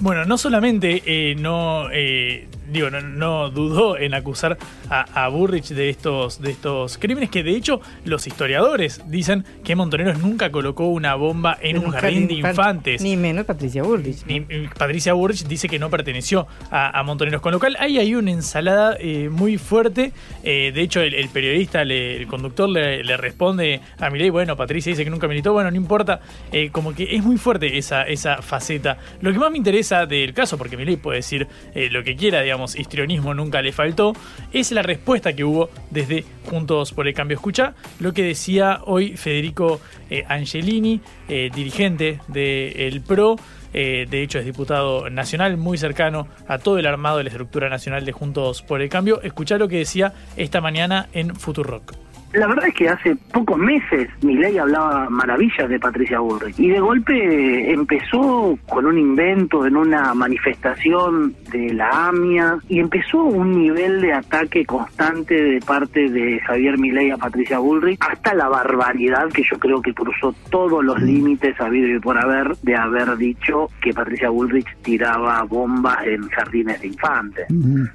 Bueno, 0.00 0.24
no 0.24 0.36
solamente 0.36 1.02
eh, 1.06 1.34
no, 1.36 1.88
eh, 1.92 2.48
digo, 2.70 2.90
no, 2.90 3.00
no 3.00 3.50
dudó 3.50 3.96
en 3.98 4.14
acusar 4.14 4.58
a, 4.90 5.24
a 5.24 5.28
Burrich 5.28 5.68
de 5.68 5.90
estos, 5.90 6.40
de 6.40 6.50
estos 6.50 6.98
crímenes, 6.98 7.30
que 7.30 7.42
de 7.42 7.52
hecho 7.56 7.80
los 8.04 8.26
historiadores 8.26 9.00
dicen 9.06 9.44
que 9.64 9.74
Montoneros 9.76 10.18
nunca 10.18 10.50
colocó 10.50 10.86
una 10.88 11.14
bomba 11.14 11.56
en, 11.60 11.78
un, 11.78 11.90
jardín, 11.90 12.28
de 12.28 12.34
infan- 12.34 12.50
infantes. 12.50 13.02
Ni 13.02 13.16
menos 13.16 13.44
Patricia 13.46 13.82
Bullrich. 13.82 14.24
Ni- 14.26 14.40
ni 14.40 14.68
Patricia 14.68 15.12
Burrich 15.12 15.46
dice 15.46 15.68
que 15.68 15.78
no 15.78 15.90
perteneció 15.90 16.46
a, 16.70 16.98
a 16.98 17.02
Montoneros, 17.02 17.40
con 17.40 17.52
lo 17.52 17.58
cual 17.58 17.76
ahí 17.80 17.98
hay 17.98 18.14
una 18.14 18.30
ensalada 18.30 18.96
eh, 19.00 19.28
muy 19.30 19.58
fuerte. 19.58 20.12
Eh, 20.44 20.72
de 20.74 20.80
hecho, 20.82 21.00
el, 21.00 21.14
el 21.14 21.28
periodista, 21.28 21.84
le- 21.84 22.16
el 22.16 22.26
conductor 22.26 22.68
le, 22.68 23.02
le 23.04 23.16
responde 23.16 23.80
a 23.98 24.10
Milei, 24.10 24.30
bueno, 24.30 24.56
Patricia 24.56 24.90
dice 24.90 25.04
que 25.04 25.10
nunca 25.10 25.26
militó, 25.28 25.52
bueno, 25.52 25.70
no 25.70 25.76
importa, 25.76 26.20
Eh, 26.52 26.70
como 26.70 26.94
que 26.94 27.16
es 27.16 27.22
muy 27.24 27.36
fuerte 27.38 27.78
esa, 27.78 28.02
esa 28.02 28.42
faceta. 28.42 28.98
Lo 29.20 29.32
que 29.32 29.38
más 29.38 29.50
me 29.50 29.58
interesa 29.58 30.06
del 30.06 30.34
caso, 30.34 30.58
porque 30.58 30.76
Milei 30.76 30.96
puede 30.96 31.16
decir 31.18 31.46
eh, 31.74 31.88
lo 31.90 32.02
que 32.04 32.14
quiera, 32.16 32.40
digamos, 32.42 32.61
histrionismo 32.66 33.34
nunca 33.34 33.62
le 33.62 33.72
faltó, 33.72 34.14
es 34.52 34.72
la 34.72 34.82
respuesta 34.82 35.32
que 35.32 35.44
hubo 35.44 35.70
desde 35.90 36.24
Juntos 36.48 36.92
por 36.92 37.08
el 37.08 37.14
Cambio. 37.14 37.36
Escucha 37.36 37.74
lo 38.00 38.12
que 38.12 38.22
decía 38.22 38.80
hoy 38.84 39.16
Federico 39.16 39.80
eh, 40.10 40.24
Angelini, 40.28 41.00
eh, 41.28 41.50
dirigente 41.54 42.20
del 42.28 43.00
PRO, 43.00 43.36
eh, 43.74 44.06
de 44.08 44.22
hecho 44.22 44.38
es 44.38 44.44
diputado 44.44 45.08
nacional, 45.08 45.56
muy 45.56 45.78
cercano 45.78 46.28
a 46.46 46.58
todo 46.58 46.78
el 46.78 46.86
armado 46.86 47.18
de 47.18 47.24
la 47.24 47.30
estructura 47.30 47.68
nacional 47.68 48.04
de 48.04 48.12
Juntos 48.12 48.62
por 48.62 48.82
el 48.82 48.88
Cambio. 48.88 49.22
Escuchá 49.22 49.56
lo 49.58 49.68
que 49.68 49.78
decía 49.78 50.12
esta 50.36 50.60
mañana 50.60 51.08
en 51.12 51.34
Futurock. 51.34 52.11
La 52.32 52.46
verdad 52.46 52.68
es 52.68 52.74
que 52.74 52.88
hace 52.88 53.14
pocos 53.32 53.58
meses 53.58 54.08
Milei 54.22 54.56
hablaba 54.56 55.08
maravillas 55.10 55.68
de 55.68 55.78
Patricia 55.78 56.18
Bullrich 56.18 56.58
y 56.58 56.70
de 56.70 56.80
golpe 56.80 57.72
empezó 57.72 58.58
con 58.68 58.86
un 58.86 58.98
invento 58.98 59.66
en 59.66 59.76
una 59.76 60.14
manifestación 60.14 61.34
de 61.50 61.74
la 61.74 62.08
AMIA 62.08 62.58
y 62.68 62.80
empezó 62.80 63.22
un 63.22 63.52
nivel 63.52 64.00
de 64.00 64.14
ataque 64.14 64.64
constante 64.64 65.34
de 65.34 65.60
parte 65.60 66.08
de 66.08 66.40
Javier 66.40 66.78
Milei 66.78 67.10
a 67.10 67.18
Patricia 67.18 67.58
Bullrich 67.58 67.98
hasta 68.00 68.34
la 68.34 68.48
barbaridad 68.48 69.28
que 69.28 69.42
yo 69.42 69.58
creo 69.58 69.82
que 69.82 69.92
cruzó 69.92 70.34
todos 70.50 70.82
los 70.82 71.00
límites 71.02 71.60
habido 71.60 71.96
y 71.96 72.00
por 72.00 72.18
haber 72.18 72.56
de 72.62 72.76
haber 72.76 73.16
dicho 73.16 73.68
que 73.82 73.92
Patricia 73.92 74.30
Bullrich 74.30 74.66
tiraba 74.82 75.42
bombas 75.42 75.98
en 76.06 76.22
jardines 76.30 76.80
de 76.80 76.86
infantes. 76.86 77.46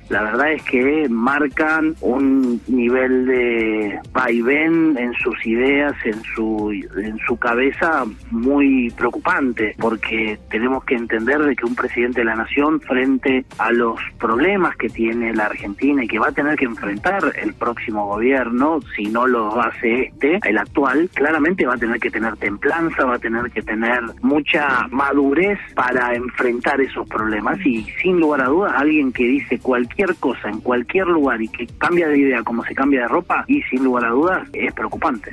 La 0.09 0.21
verdad 0.21 0.51
es 0.51 0.63
que 0.63 1.07
marcan 1.09 1.95
un 2.01 2.61
nivel 2.67 3.25
de 3.25 3.99
vaivén 4.27 4.97
en 4.97 5.13
sus 5.13 5.45
ideas, 5.45 5.93
en 6.03 6.21
su, 6.35 6.71
en 6.97 7.17
su 7.25 7.37
cabeza 7.37 8.03
muy 8.29 8.89
preocupante, 8.91 9.73
porque 9.79 10.37
tenemos 10.49 10.83
que 10.83 10.95
entender 10.95 11.41
de 11.41 11.55
que 11.55 11.65
un 11.65 11.75
presidente 11.75 12.19
de 12.21 12.25
la 12.25 12.35
nación 12.35 12.81
frente 12.81 13.45
a 13.57 13.71
los 13.71 13.97
problemas 14.19 14.75
que 14.75 14.89
tiene 14.89 15.33
la 15.33 15.45
Argentina 15.45 16.03
y 16.03 16.07
que 16.07 16.19
va 16.19 16.27
a 16.27 16.31
tener 16.33 16.57
que 16.57 16.65
enfrentar 16.65 17.21
el 17.41 17.53
próximo 17.53 18.05
gobierno, 18.05 18.79
si 18.97 19.05
no 19.05 19.25
lo 19.27 19.61
hace 19.61 20.07
este, 20.07 20.39
el 20.43 20.57
actual, 20.57 21.09
claramente 21.13 21.65
va 21.65 21.75
a 21.75 21.77
tener 21.77 21.99
que 21.99 22.11
tener 22.11 22.35
templanza, 22.35 23.05
va 23.05 23.15
a 23.15 23.19
tener 23.19 23.49
que 23.51 23.61
tener 23.61 24.01
mucha 24.21 24.87
madurez 24.91 25.57
para 25.73 26.13
enfrentar 26.15 26.81
esos 26.81 27.07
problemas. 27.07 27.65
Y 27.65 27.85
sin 28.01 28.19
lugar 28.19 28.41
a 28.41 28.47
dudas 28.47 28.73
alguien 28.75 29.13
que 29.13 29.23
dice 29.23 29.57
cualquier 29.59 30.15
cosa 30.15 30.49
en 30.49 30.59
cualquier 30.59 31.07
lugar 31.07 31.41
y 31.41 31.47
que 31.47 31.65
cambia 31.77 32.09
de 32.09 32.19
idea 32.19 32.43
como 32.43 32.63
se 32.65 32.75
cambia 32.75 33.01
de 33.01 33.07
ropa 33.07 33.45
y 33.47 33.61
sin 33.63 33.85
lugar 33.85 34.05
a 34.05 34.09
dudas 34.09 34.16
es 34.53 34.73
preocupante. 34.73 35.31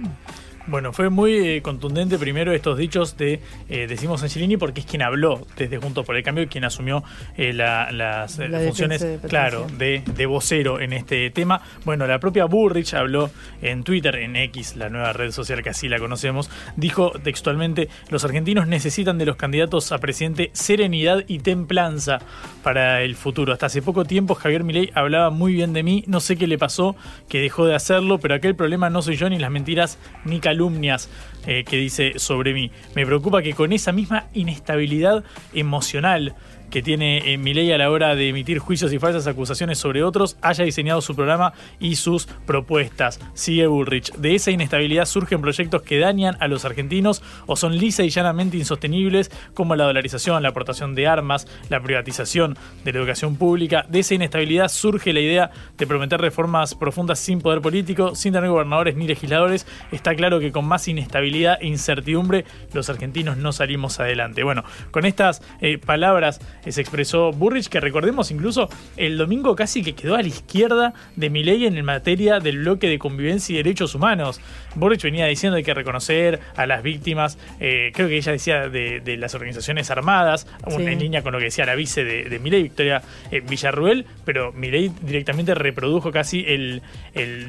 Bueno, 0.67 0.95
fue 0.95 1.11
muy 1.11 1.35
eh, 1.35 1.63
contundente 1.63 2.19
primero 2.19 2.53
estos 2.53 2.79
dichos 2.79 3.19
de 3.19 3.41
eh, 3.69 3.87
Decimos 3.87 4.23
Angelini 4.23 4.57
porque 4.57 4.81
es 4.81 4.87
quien 4.87 5.03
habló 5.03 5.47
desde 5.59 5.77
Juntos 5.77 6.07
por 6.07 6.17
el 6.17 6.23
Cambio 6.23 6.45
y 6.45 6.47
quien 6.47 6.65
asumió 6.65 7.05
eh, 7.37 7.53
las 7.53 8.37
funciones, 8.37 9.07
claro, 9.29 9.67
de, 9.77 10.03
de, 10.07 10.25
vocero 10.27 10.81
en 10.81 10.95
este 10.95 11.31
tema. 11.31 11.61
Bueno, 11.85 12.07
la 12.07 12.19
propia 12.19 12.47
Burrich 12.47 12.95
habló 12.95 13.31
en 13.61 13.85
Twitter, 13.85 14.17
en 14.17 14.37
X, 14.37 14.77
la 14.77 14.89
nueva 14.89 15.13
red 15.13 15.33
social 15.33 15.63
que 15.63 15.69
así 15.69 15.89
la 15.89 15.99
conocemos, 15.99 16.49
dijo 16.77 17.13
textualmente, 17.23 17.91
los 18.09 18.25
argentinos 18.25 18.67
necesitan 18.67 19.19
de 19.19 19.27
los 19.27 19.37
candidatos 19.37 19.93
a 19.93 19.99
presidente 19.99 20.51
serenidad 20.55 21.25
y 21.27 21.41
templanza 21.41 22.21
para 22.63 23.03
el 23.03 23.17
futuro. 23.17 23.53
Hasta 23.53 23.67
hace 23.67 23.83
poco 23.83 24.07
tiempo 24.07 24.35
Javier 24.35 24.65
Milei 24.65 24.91
hablaba 24.95 25.29
muy 25.29 25.53
bien 25.53 25.75
de 25.75 25.83
mí, 25.83 26.05
no 26.07 26.21
sé 26.21 26.37
qué 26.37 26.47
le 26.47 26.57
pasó, 26.57 26.97
que 27.29 27.41
dejó 27.41 27.67
de 27.67 27.75
hacerlo, 27.75 28.19
pero 28.19 28.35
aquel 28.35 28.57
problema 28.57 28.89
no 28.89 29.03
soy 29.03 29.17
yo 29.17 29.29
ni 29.29 29.39
las 29.39 29.51
mentiras 29.51 29.99
ni 30.25 30.41
calumnias 30.55 31.09
eh, 31.47 31.65
que 31.65 31.77
dice 31.77 32.13
sobre 32.17 32.55
mí. 32.55 32.71
Me 32.95 33.05
preocupa 33.05 33.43
que 33.43 33.55
con 33.55 33.73
esa 33.73 33.93
misma 33.93 34.27
inestabilidad 34.35 35.25
emocional 35.53 36.35
que 36.71 36.83
tiene 36.83 37.33
eh, 37.33 37.39
Milei 37.39 37.73
a 37.73 37.79
la 37.79 37.91
hora 37.91 38.15
de 38.15 38.29
emitir 38.29 38.59
juicios 38.59 38.93
y 38.93 38.99
falsas 38.99 39.27
acusaciones 39.27 39.79
sobre 39.79 40.03
otros, 40.03 40.37
haya 40.43 40.65
diseñado 40.65 41.01
su 41.01 41.15
programa 41.15 41.53
y 41.79 41.97
sus 41.97 42.27
propuestas. 42.47 43.21
Sigue 43.35 43.67
Bullrich. 43.67 44.13
De 44.15 44.35
esa 44.35 44.51
inestabilidad 44.51 45.07
surgen 45.07 45.41
proyectos 45.41 45.83
que 45.83 45.99
dañan 45.99 46.37
a 46.41 46.49
los 46.49 46.65
argentinos 46.65 47.23
o 47.47 47.57
son 47.57 47.77
lisa 47.79 48.03
y 48.03 48.11
llanamente 48.11 48.57
insostenibles, 48.57 49.31
como 49.55 49.77
la 49.77 49.85
dolarización, 49.85 50.43
la 50.43 50.51
aportación 50.51 50.95
de 50.95 51.07
armas, 51.07 51.47
la 51.69 51.81
privatización 51.81 52.57
de 52.85 52.93
la 52.93 52.99
educación 52.99 53.37
pública. 53.37 53.87
De 53.89 54.01
esa 54.01 54.15
inestabilidad 54.15 54.69
surge 54.69 55.13
la 55.13 55.21
idea 55.21 55.51
de 55.77 55.87
prometer 55.87 56.21
reformas 56.21 56.75
profundas 56.75 57.19
sin 57.19 57.41
poder 57.41 57.61
político, 57.61 58.15
sin 58.15 58.33
tener 58.33 58.51
gobernadores 58.51 58.97
ni 58.97 59.07
legisladores. 59.07 59.67
Está 59.93 60.15
claro 60.15 60.41
que 60.41 60.53
con 60.53 60.65
más 60.65 60.89
inestabilidad 60.89 61.59
e 61.61 61.67
incertidumbre 61.67 62.45
los 62.73 62.89
argentinos 62.89 63.37
no 63.37 63.53
salimos 63.53 64.01
adelante. 64.01 64.43
Bueno, 64.43 64.65
con 64.91 65.05
estas 65.07 65.43
eh, 65.61 65.79
palabras 65.79 66.41
se 66.73 66.81
expresó 66.81 67.33
Burrich, 67.33 67.69
que 67.69 67.81
recordemos 67.81 68.31
incluso 68.31 68.69
el 68.97 69.17
domingo 69.19 69.55
casi 69.57 69.83
que 69.83 69.95
quedó 69.95 70.15
a 70.15 70.23
la 70.23 70.29
izquierda 70.29 70.95
de 71.17 71.31
Milei 71.31 71.67
en 71.67 71.85
materia 71.85 72.41
del 72.41 72.59
bloque 72.59 72.89
de 72.89 72.99
convivencia 72.99 73.53
y 73.53 73.57
derechos 73.57 73.95
humanos. 73.95 74.41
Burrich 74.75 75.03
venía 75.03 75.27
diciendo 75.27 75.57
que 75.57 75.61
hay 75.61 75.65
que 75.65 75.75
reconocer 75.75 76.41
a 76.57 76.67
las 76.67 76.83
víctimas, 76.83 77.39
eh, 77.61 77.93
creo 77.95 78.09
que 78.09 78.17
ella 78.17 78.33
decía 78.33 78.69
de, 78.69 79.17
las 79.19 79.35
organizaciones 79.35 79.91
armadas, 79.91 80.47
en 80.67 80.99
línea 80.99 81.23
con 81.23 81.33
lo 81.33 81.39
que 81.39 81.45
decía 81.45 81.65
la 81.65 81.75
vice 81.75 82.05
de, 82.05 82.25
de 82.25 82.39
Milei, 82.39 82.65
Victoria 82.65 83.03
eh, 83.31 83.41
Villarruel, 83.41 84.07
pero 84.25 84.53
Milei 84.53 84.91
directamente 85.03 85.55
reprodujo 85.55 86.11
casi 86.11 86.45
el, 86.47 86.83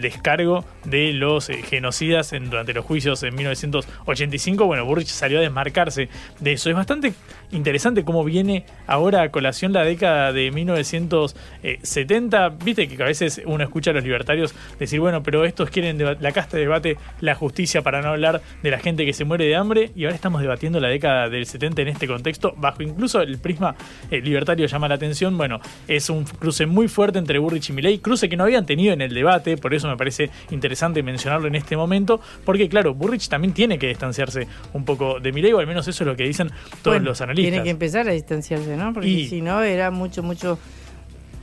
descargo 0.02 0.66
de 0.84 1.14
los 1.14 1.50
eh, 1.50 1.62
genocidas 1.64 2.34
en, 2.34 2.50
durante 2.50 2.74
los 2.74 2.86
juicios 2.86 3.24
en 3.24 3.36
1985. 3.36 4.66
Bueno, 4.66 4.86
Burrich 4.86 5.08
salió 5.08 5.40
a 5.40 5.42
desmarcarse 5.42 6.10
de 6.40 6.54
eso. 6.54 6.70
Es 6.70 6.76
bastante 6.76 7.14
interesante 7.56 8.04
cómo 8.04 8.24
viene 8.24 8.66
ahora 8.88 9.22
a 9.24 9.30
colación 9.32 9.74
la 9.74 9.84
década 9.84 10.32
de 10.34 10.52
1970. 10.52 12.50
Viste 12.64 12.88
que 12.88 13.02
a 13.02 13.06
veces 13.06 13.42
uno 13.46 13.64
escucha 13.64 13.92
a 13.92 13.94
los 13.94 14.04
libertarios 14.04 14.54
decir, 14.80 15.00
bueno, 15.00 15.24
pero 15.24 15.46
estos 15.46 15.70
quieren 15.70 15.98
la 16.20 16.32
casta 16.32 16.58
de 16.58 16.64
debate 16.64 16.98
la 17.22 17.36
justicia 17.36 17.82
para 17.82 18.02
no 18.02 18.10
hablar 18.10 18.42
de 18.62 18.72
la 18.72 18.80
gente 18.80 19.06
que 19.06 19.14
se 19.14 19.26
muere 19.26 19.46
de 19.46 19.56
hambre 19.56 19.92
y 19.96 20.06
ahora 20.06 20.16
estamos 20.16 20.42
debatiendo 20.42 20.80
la 20.80 20.90
década 20.90 21.30
del 21.30 21.46
70 21.46 21.82
en 21.82 21.88
este 21.88 22.08
contexto, 22.08 22.54
bajo 22.58 22.84
incluso 22.84 23.22
el 23.22 23.38
prisma 23.38 23.76
eh, 24.12 24.22
libertario 24.22 24.66
llama 24.68 24.88
la 24.88 24.96
atención. 24.96 25.38
Bueno, 25.38 25.60
es 25.88 26.10
un 26.10 26.26
cruce 26.26 26.66
muy 26.66 26.88
fuerte 26.88 27.20
entre 27.20 27.40
Burrich 27.40 27.70
y 27.70 27.74
Milley, 27.74 28.00
cruce 28.00 28.30
que 28.30 28.38
no 28.38 28.44
habían 28.44 28.66
tenido 28.66 28.94
en 28.94 29.02
el 29.02 29.14
debate, 29.14 29.58
por 29.58 29.74
eso 29.74 29.88
me 29.88 29.98
parece 29.98 30.30
interesante 30.52 31.04
mencionarlo 31.04 31.48
en 31.48 31.56
este 31.56 31.78
momento, 31.78 32.20
porque 32.44 32.68
claro, 32.70 32.94
Burrich 32.94 33.28
también 33.30 33.54
tiene 33.54 33.80
que 33.80 33.88
distanciarse 33.88 34.48
un 34.74 34.86
poco 34.86 35.20
de 35.20 35.32
Milley, 35.32 35.54
o 35.54 35.60
al 35.60 35.68
menos 35.68 35.88
eso 35.88 36.04
es 36.04 36.08
lo 36.08 36.16
que 36.16 36.24
dicen 36.24 36.52
todos 36.82 37.02
los 37.02 37.22
analistas. 37.22 37.45
Tiene 37.52 37.64
que 37.64 37.70
empezar 37.70 38.08
a 38.08 38.12
distanciarse, 38.12 38.76
¿no? 38.78 38.94
Porque 38.94 39.28
si 39.28 39.42
no 39.42 39.62
era 39.62 39.92
mucho, 39.92 40.24
mucho 40.24 40.58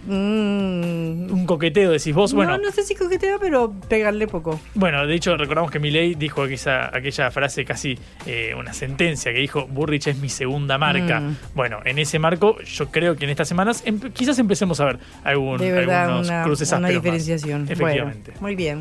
Mm. 0.07 1.31
Un 1.31 1.47
coqueteo, 1.47 1.93
decís 1.93 2.15
vos. 2.15 2.33
Bueno, 2.33 2.59
no, 2.59 2.65
no 2.65 2.73
sé 2.73 2.83
si 2.83 2.95
coqueteo, 2.95 3.39
pero 3.39 3.73
pegarle 3.89 4.27
poco. 4.27 4.61
Bueno, 4.75 5.07
de 5.07 5.15
hecho, 5.15 5.37
recordamos 5.37 5.71
que 5.71 5.79
Milei 5.79 6.15
dijo 6.15 6.43
aquella, 6.43 6.91
aquella 6.93 7.31
frase 7.31 7.65
casi 7.65 7.97
eh, 8.27 8.53
una 8.59 8.73
sentencia 8.73 9.33
que 9.33 9.39
dijo: 9.39 9.67
Burrich 9.67 10.09
es 10.09 10.19
mi 10.19 10.29
segunda 10.29 10.77
marca. 10.77 11.21
Mm. 11.21 11.37
Bueno, 11.55 11.81
en 11.85 11.99
ese 11.99 12.19
marco, 12.19 12.61
yo 12.63 12.91
creo 12.91 13.17
que 13.17 13.25
en 13.25 13.31
estas 13.31 13.49
semanas 13.49 13.85
quizás 14.13 14.39
empecemos 14.39 14.81
a 14.81 14.87
ver 14.87 14.99
algún, 15.23 15.59
de 15.59 15.71
verdad, 15.71 16.05
algunos 16.07 16.29
una, 16.29 16.43
cruces 16.43 16.73
Una 16.73 16.89
diferenciación. 16.89 17.67
Efectivamente. 17.69 18.33
muy 18.41 18.57
bien. 18.57 18.81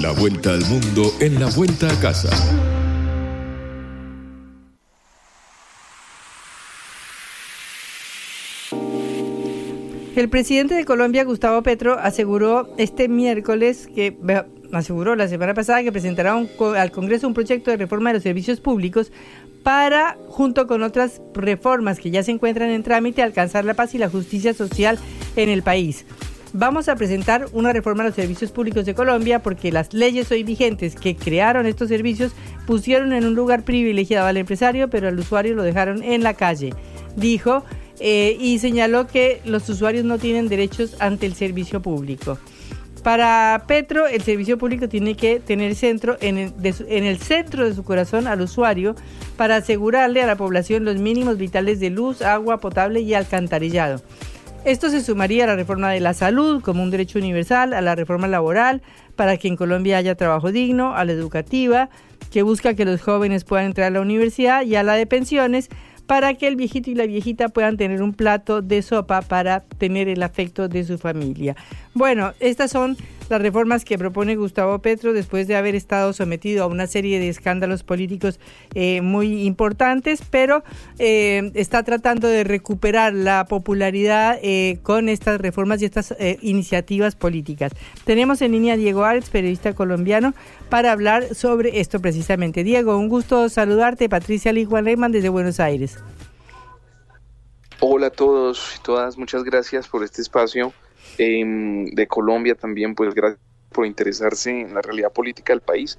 La 0.00 0.12
vuelta 0.12 0.50
al 0.50 0.60
mundo 0.66 1.10
en 1.20 1.40
la 1.40 1.46
vuelta 1.46 1.88
a 1.88 2.00
casa. 2.00 2.28
El 10.16 10.30
presidente 10.30 10.74
de 10.74 10.86
Colombia, 10.86 11.24
Gustavo 11.24 11.62
Petro, 11.62 11.98
aseguró 11.98 12.70
este 12.78 13.06
miércoles 13.06 13.86
que 13.94 14.16
aseguró 14.72 15.14
la 15.14 15.28
semana 15.28 15.52
pasada 15.52 15.82
que 15.82 15.92
presentará 15.92 16.34
al 16.34 16.90
Congreso 16.90 17.28
un 17.28 17.34
proyecto 17.34 17.70
de 17.70 17.76
reforma 17.76 18.08
de 18.08 18.14
los 18.14 18.22
servicios 18.22 18.58
públicos 18.58 19.12
para, 19.62 20.16
junto 20.28 20.66
con 20.66 20.82
otras 20.82 21.20
reformas 21.34 21.98
que 21.98 22.10
ya 22.10 22.22
se 22.22 22.30
encuentran 22.30 22.70
en 22.70 22.82
trámite, 22.82 23.22
alcanzar 23.22 23.66
la 23.66 23.74
paz 23.74 23.94
y 23.94 23.98
la 23.98 24.08
justicia 24.08 24.54
social 24.54 24.98
en 25.36 25.50
el 25.50 25.62
país. 25.62 26.06
Vamos 26.54 26.88
a 26.88 26.96
presentar 26.96 27.48
una 27.52 27.74
reforma 27.74 28.02
a 28.02 28.06
los 28.06 28.14
servicios 28.14 28.52
públicos 28.52 28.86
de 28.86 28.94
Colombia 28.94 29.42
porque 29.42 29.70
las 29.70 29.92
leyes 29.92 30.30
hoy 30.32 30.44
vigentes 30.44 30.94
que 30.94 31.14
crearon 31.14 31.66
estos 31.66 31.90
servicios 31.90 32.32
pusieron 32.66 33.12
en 33.12 33.26
un 33.26 33.34
lugar 33.34 33.64
privilegiado 33.64 34.26
al 34.26 34.38
empresario, 34.38 34.88
pero 34.88 35.08
al 35.08 35.18
usuario 35.18 35.54
lo 35.54 35.62
dejaron 35.62 36.02
en 36.02 36.22
la 36.22 36.32
calle. 36.32 36.72
Dijo 37.16 37.64
eh, 38.00 38.36
y 38.38 38.58
señaló 38.58 39.06
que 39.06 39.40
los 39.44 39.68
usuarios 39.68 40.04
no 40.04 40.18
tienen 40.18 40.48
derechos 40.48 40.96
ante 41.00 41.26
el 41.26 41.34
servicio 41.34 41.80
público. 41.80 42.38
Para 43.02 43.64
Petro, 43.68 44.08
el 44.08 44.22
servicio 44.22 44.58
público 44.58 44.88
tiene 44.88 45.14
que 45.14 45.38
tener 45.38 45.76
centro 45.76 46.16
en 46.20 46.38
el, 46.38 46.52
en 46.88 47.04
el 47.04 47.18
centro 47.18 47.64
de 47.64 47.74
su 47.74 47.84
corazón 47.84 48.26
al 48.26 48.40
usuario 48.40 48.96
para 49.36 49.56
asegurarle 49.56 50.22
a 50.22 50.26
la 50.26 50.34
población 50.34 50.84
los 50.84 50.96
mínimos 50.96 51.38
vitales 51.38 51.78
de 51.78 51.90
luz, 51.90 52.20
agua 52.20 52.58
potable 52.58 53.00
y 53.00 53.14
alcantarillado. 53.14 54.02
Esto 54.64 54.90
se 54.90 55.00
sumaría 55.00 55.44
a 55.44 55.46
la 55.46 55.54
reforma 55.54 55.92
de 55.92 56.00
la 56.00 56.12
salud 56.12 56.60
como 56.60 56.82
un 56.82 56.90
derecho 56.90 57.20
universal, 57.20 57.72
a 57.72 57.80
la 57.80 57.94
reforma 57.94 58.26
laboral 58.26 58.82
para 59.14 59.36
que 59.36 59.46
en 59.46 59.54
Colombia 59.54 59.98
haya 59.98 60.16
trabajo 60.16 60.50
digno, 60.50 60.96
a 60.96 61.04
la 61.04 61.12
educativa, 61.12 61.88
que 62.32 62.42
busca 62.42 62.74
que 62.74 62.84
los 62.84 63.00
jóvenes 63.00 63.44
puedan 63.44 63.66
entrar 63.66 63.86
a 63.86 63.90
la 63.90 64.00
universidad, 64.00 64.62
y 64.62 64.74
a 64.74 64.82
la 64.82 64.94
de 64.94 65.06
pensiones, 65.06 65.68
para 66.06 66.34
que 66.34 66.46
el 66.46 66.56
viejito 66.56 66.90
y 66.90 66.94
la 66.94 67.06
viejita 67.06 67.48
puedan 67.48 67.76
tener 67.76 68.02
un 68.02 68.12
plato 68.12 68.62
de 68.62 68.82
sopa 68.82 69.22
para 69.22 69.60
tener 69.60 70.08
el 70.08 70.22
afecto 70.22 70.68
de 70.68 70.84
su 70.84 70.98
familia. 70.98 71.56
Bueno, 71.94 72.32
estas 72.40 72.70
son 72.70 72.96
las 73.28 73.42
reformas 73.42 73.84
que 73.84 73.98
propone 73.98 74.36
Gustavo 74.36 74.78
Petro 74.80 75.12
después 75.12 75.46
de 75.46 75.56
haber 75.56 75.74
estado 75.74 76.12
sometido 76.12 76.64
a 76.64 76.66
una 76.66 76.86
serie 76.86 77.18
de 77.18 77.28
escándalos 77.28 77.82
políticos 77.82 78.38
eh, 78.74 79.00
muy 79.00 79.46
importantes, 79.46 80.20
pero 80.30 80.62
eh, 80.98 81.50
está 81.54 81.82
tratando 81.82 82.28
de 82.28 82.44
recuperar 82.44 83.12
la 83.12 83.46
popularidad 83.46 84.38
eh, 84.42 84.78
con 84.82 85.08
estas 85.08 85.40
reformas 85.40 85.82
y 85.82 85.86
estas 85.86 86.14
iniciativas 86.40 87.14
políticas. 87.16 87.72
Tenemos 88.04 88.42
en 88.42 88.52
línea 88.52 88.74
a 88.74 88.76
Diego 88.76 89.04
Alex, 89.04 89.30
periodista 89.30 89.74
colombiano, 89.74 90.34
para 90.68 90.92
hablar 90.92 91.34
sobre 91.34 91.80
esto 91.80 92.00
precisamente. 92.00 92.64
Diego, 92.64 92.96
un 92.96 93.08
gusto 93.08 93.48
saludarte. 93.48 94.08
Patricia 94.08 94.52
Lee 94.52 94.64
Juan 94.64 94.86
desde 95.10 95.28
Buenos 95.28 95.60
Aires. 95.60 95.98
Hola 97.80 98.06
a 98.06 98.10
todos 98.10 98.76
y 98.76 98.82
todas, 98.82 99.18
muchas 99.18 99.44
gracias 99.44 99.86
por 99.86 100.02
este 100.02 100.22
espacio 100.22 100.72
de 101.16 102.06
Colombia 102.08 102.54
también, 102.54 102.94
pues 102.94 103.14
gracias 103.14 103.40
por 103.70 103.86
interesarse 103.86 104.50
en 104.50 104.74
la 104.74 104.82
realidad 104.82 105.12
política 105.12 105.52
del 105.52 105.60
país 105.60 105.98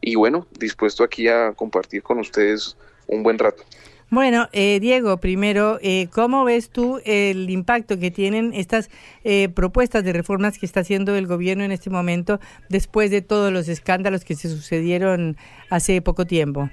y 0.00 0.14
bueno, 0.14 0.46
dispuesto 0.58 1.04
aquí 1.04 1.28
a 1.28 1.52
compartir 1.52 2.02
con 2.02 2.18
ustedes 2.18 2.76
un 3.06 3.22
buen 3.22 3.38
rato. 3.38 3.64
Bueno, 4.10 4.48
eh, 4.52 4.80
Diego, 4.80 5.18
primero, 5.18 5.78
eh, 5.82 6.08
¿cómo 6.10 6.44
ves 6.44 6.70
tú 6.70 6.98
el 7.04 7.50
impacto 7.50 7.98
que 7.98 8.10
tienen 8.10 8.54
estas 8.54 8.88
eh, 9.22 9.50
propuestas 9.50 10.02
de 10.02 10.14
reformas 10.14 10.58
que 10.58 10.64
está 10.64 10.80
haciendo 10.80 11.14
el 11.14 11.26
gobierno 11.26 11.62
en 11.62 11.72
este 11.72 11.90
momento 11.90 12.40
después 12.70 13.10
de 13.10 13.20
todos 13.20 13.52
los 13.52 13.68
escándalos 13.68 14.24
que 14.24 14.34
se 14.34 14.48
sucedieron 14.48 15.36
hace 15.68 16.00
poco 16.00 16.24
tiempo? 16.24 16.70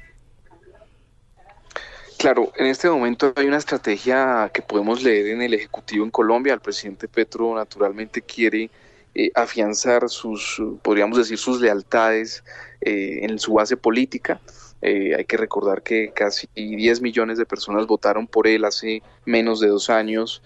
Claro, 2.17 2.51
en 2.55 2.67
este 2.67 2.89
momento 2.89 3.33
hay 3.35 3.45
una 3.45 3.57
estrategia 3.57 4.49
que 4.53 4.61
podemos 4.61 5.03
leer 5.03 5.27
en 5.27 5.41
el 5.41 5.53
Ejecutivo 5.53 6.05
en 6.05 6.11
Colombia. 6.11 6.53
El 6.53 6.61
presidente 6.61 7.07
Petro 7.07 7.53
naturalmente 7.53 8.21
quiere 8.21 8.69
eh, 9.13 9.31
afianzar 9.35 10.09
sus, 10.09 10.61
podríamos 10.81 11.17
decir, 11.17 11.37
sus 11.37 11.61
lealtades 11.61 12.43
eh, 12.81 13.19
en 13.21 13.37
su 13.37 13.53
base 13.53 13.77
política. 13.77 14.41
Eh, 14.81 15.15
hay 15.15 15.25
que 15.25 15.37
recordar 15.37 15.83
que 15.83 16.11
casi 16.13 16.47
10 16.55 17.01
millones 17.01 17.37
de 17.37 17.45
personas 17.45 17.85
votaron 17.85 18.27
por 18.27 18.47
él 18.47 18.65
hace 18.65 19.01
menos 19.25 19.59
de 19.59 19.67
dos 19.67 19.89
años. 19.89 20.41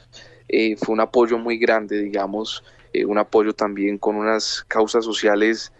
fue 0.78 0.94
un 0.94 1.00
apoyo 1.00 1.38
muy 1.38 1.58
grande, 1.58 2.02
digamos, 2.02 2.64
un 3.06 3.20
apoyo 3.20 3.54
también 3.54 4.00
con 4.00 4.16
unas 4.16 4.66
causas 4.68 5.06
sociales 5.06 5.72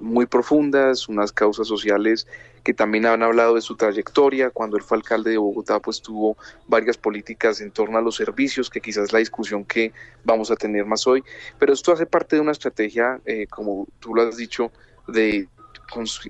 muy 0.00 0.26
profundas, 0.26 1.08
unas 1.08 1.30
causas 1.32 1.68
sociales 1.68 2.26
que 2.66 2.74
también 2.74 3.06
han 3.06 3.22
hablado 3.22 3.54
de 3.54 3.60
su 3.60 3.76
trayectoria. 3.76 4.50
Cuando 4.50 4.76
él 4.76 4.82
fue 4.82 4.98
alcalde 4.98 5.30
de 5.30 5.36
Bogotá, 5.36 5.78
pues 5.78 6.02
tuvo 6.02 6.36
varias 6.66 6.98
políticas 6.98 7.60
en 7.60 7.70
torno 7.70 7.96
a 7.96 8.00
los 8.00 8.16
servicios, 8.16 8.70
que 8.70 8.80
quizás 8.80 9.04
es 9.04 9.12
la 9.12 9.20
discusión 9.20 9.64
que 9.64 9.92
vamos 10.24 10.50
a 10.50 10.56
tener 10.56 10.84
más 10.84 11.06
hoy. 11.06 11.22
Pero 11.60 11.72
esto 11.72 11.92
hace 11.92 12.06
parte 12.06 12.34
de 12.34 12.42
una 12.42 12.50
estrategia, 12.50 13.20
eh, 13.24 13.46
como 13.46 13.86
tú 14.00 14.16
lo 14.16 14.22
has 14.22 14.36
dicho, 14.36 14.72
de 15.06 15.48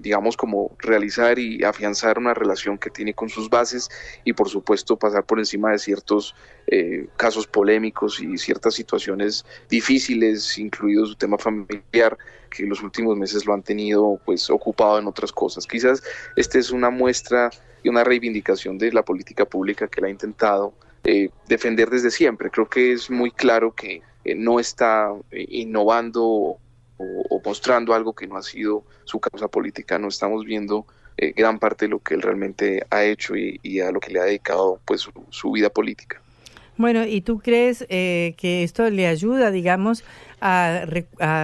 digamos 0.00 0.36
como 0.36 0.76
realizar 0.78 1.38
y 1.38 1.62
afianzar 1.64 2.18
una 2.18 2.34
relación 2.34 2.78
que 2.78 2.90
tiene 2.90 3.14
con 3.14 3.28
sus 3.28 3.48
bases 3.48 3.88
y 4.24 4.32
por 4.32 4.48
supuesto 4.48 4.96
pasar 4.96 5.24
por 5.24 5.38
encima 5.38 5.72
de 5.72 5.78
ciertos 5.78 6.34
eh, 6.66 7.06
casos 7.16 7.46
polémicos 7.46 8.20
y 8.20 8.38
ciertas 8.38 8.74
situaciones 8.74 9.44
difíciles, 9.68 10.58
incluido 10.58 11.06
su 11.06 11.14
tema 11.16 11.38
familiar, 11.38 12.16
que 12.50 12.64
en 12.64 12.68
los 12.68 12.82
últimos 12.82 13.16
meses 13.16 13.46
lo 13.46 13.54
han 13.54 13.62
tenido 13.62 14.20
pues 14.24 14.50
ocupado 14.50 14.98
en 14.98 15.06
otras 15.06 15.32
cosas. 15.32 15.66
Quizás 15.66 16.02
esta 16.36 16.58
es 16.58 16.70
una 16.70 16.90
muestra 16.90 17.50
y 17.82 17.88
una 17.88 18.04
reivindicación 18.04 18.78
de 18.78 18.92
la 18.92 19.04
política 19.04 19.44
pública 19.44 19.88
que 19.88 20.00
él 20.00 20.06
ha 20.06 20.10
intentado 20.10 20.74
eh, 21.04 21.30
defender 21.48 21.88
desde 21.88 22.10
siempre. 22.10 22.50
Creo 22.50 22.68
que 22.68 22.92
es 22.92 23.10
muy 23.10 23.30
claro 23.30 23.72
que 23.72 24.02
eh, 24.24 24.34
no 24.34 24.58
está 24.58 25.12
eh, 25.30 25.46
innovando 25.50 26.58
o, 26.98 27.40
mostrando 27.44 27.94
algo 27.94 28.14
que 28.14 28.26
no 28.26 28.36
ha 28.36 28.42
sido 28.42 28.84
su 29.04 29.20
causa 29.20 29.48
política. 29.48 29.98
No 29.98 30.08
estamos 30.08 30.44
viendo 30.44 30.86
gran 31.34 31.58
parte 31.58 31.86
de 31.86 31.90
lo 31.90 32.00
que 32.00 32.14
él 32.14 32.22
realmente 32.22 32.84
ha 32.90 33.04
hecho 33.04 33.34
y, 33.36 33.80
a 33.80 33.90
lo 33.90 34.00
que 34.00 34.12
le 34.12 34.20
ha 34.20 34.24
dedicado 34.24 34.80
pues 34.84 35.08
su 35.30 35.50
vida 35.52 35.70
política. 35.70 36.20
Bueno, 36.78 37.06
¿y 37.06 37.22
tú 37.22 37.38
crees 37.38 37.86
eh, 37.88 38.34
que 38.36 38.62
esto 38.62 38.90
le 38.90 39.06
ayuda, 39.06 39.50
digamos, 39.50 40.04
a, 40.40 40.84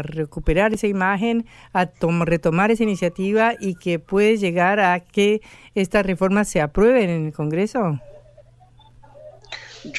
recuperar 0.02 0.74
esa 0.74 0.86
imagen, 0.86 1.46
a 1.72 1.88
retomar 2.24 2.70
esa 2.70 2.82
iniciativa 2.82 3.54
y 3.58 3.74
que 3.76 3.98
puede 3.98 4.36
llegar 4.36 4.78
a 4.78 5.00
que 5.00 5.40
estas 5.74 6.04
reformas 6.04 6.48
se 6.48 6.60
aprueben 6.60 7.08
en 7.08 7.26
el 7.26 7.32
Congreso? 7.32 7.98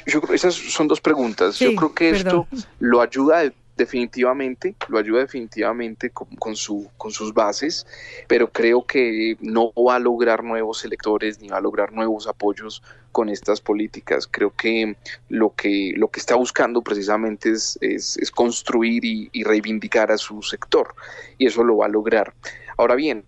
Yo, 0.06 0.22
creo 0.22 0.36
esas 0.36 0.54
son 0.54 0.88
dos 0.88 1.02
preguntas. 1.02 1.60
yo 1.60 1.76
creo 1.76 1.94
que 1.94 2.12
esto 2.12 2.48
lo 2.80 3.02
ayuda 3.02 3.52
definitivamente, 3.76 4.76
lo 4.88 4.98
ayuda 4.98 5.22
definitivamente 5.22 6.12
con, 6.12 6.56
su, 6.56 6.90
con 6.98 7.12
sus 7.12 7.34
bases, 7.34 7.86
pero 8.28 8.52
creo 8.52 8.86
que 8.86 9.38
no 9.42 9.72
va 9.74 9.96
a 9.96 10.00
lograr 10.00 10.44
nuevos 10.44 10.86
electores 10.86 11.40
ni 11.40 11.48
va 11.50 11.58
a 11.58 11.62
lograr 11.62 11.92
nuevos 11.92 12.28
apoyos 12.28 12.84
con 13.12 13.30
estas 13.30 13.62
políticas. 13.62 14.28
Creo 14.28 14.52
que 14.56 14.96
lo 15.30 15.54
que, 15.56 15.94
lo 15.96 16.10
que 16.10 16.20
está 16.20 16.36
buscando 16.36 16.82
precisamente 16.82 17.52
es, 17.52 17.78
es, 17.82 18.32
construir 18.32 19.06
y, 19.06 19.30
y 19.32 19.44
reivindicar 19.44 20.12
a 20.12 20.18
su 20.18 20.42
sector 20.42 20.96
y 21.38 21.48
eso 21.48 21.64
lo 21.64 21.78
va 21.78 21.88
a 21.88 21.90
lograr. 21.90 22.34
Ahora 22.78 22.96
bien, 22.96 23.26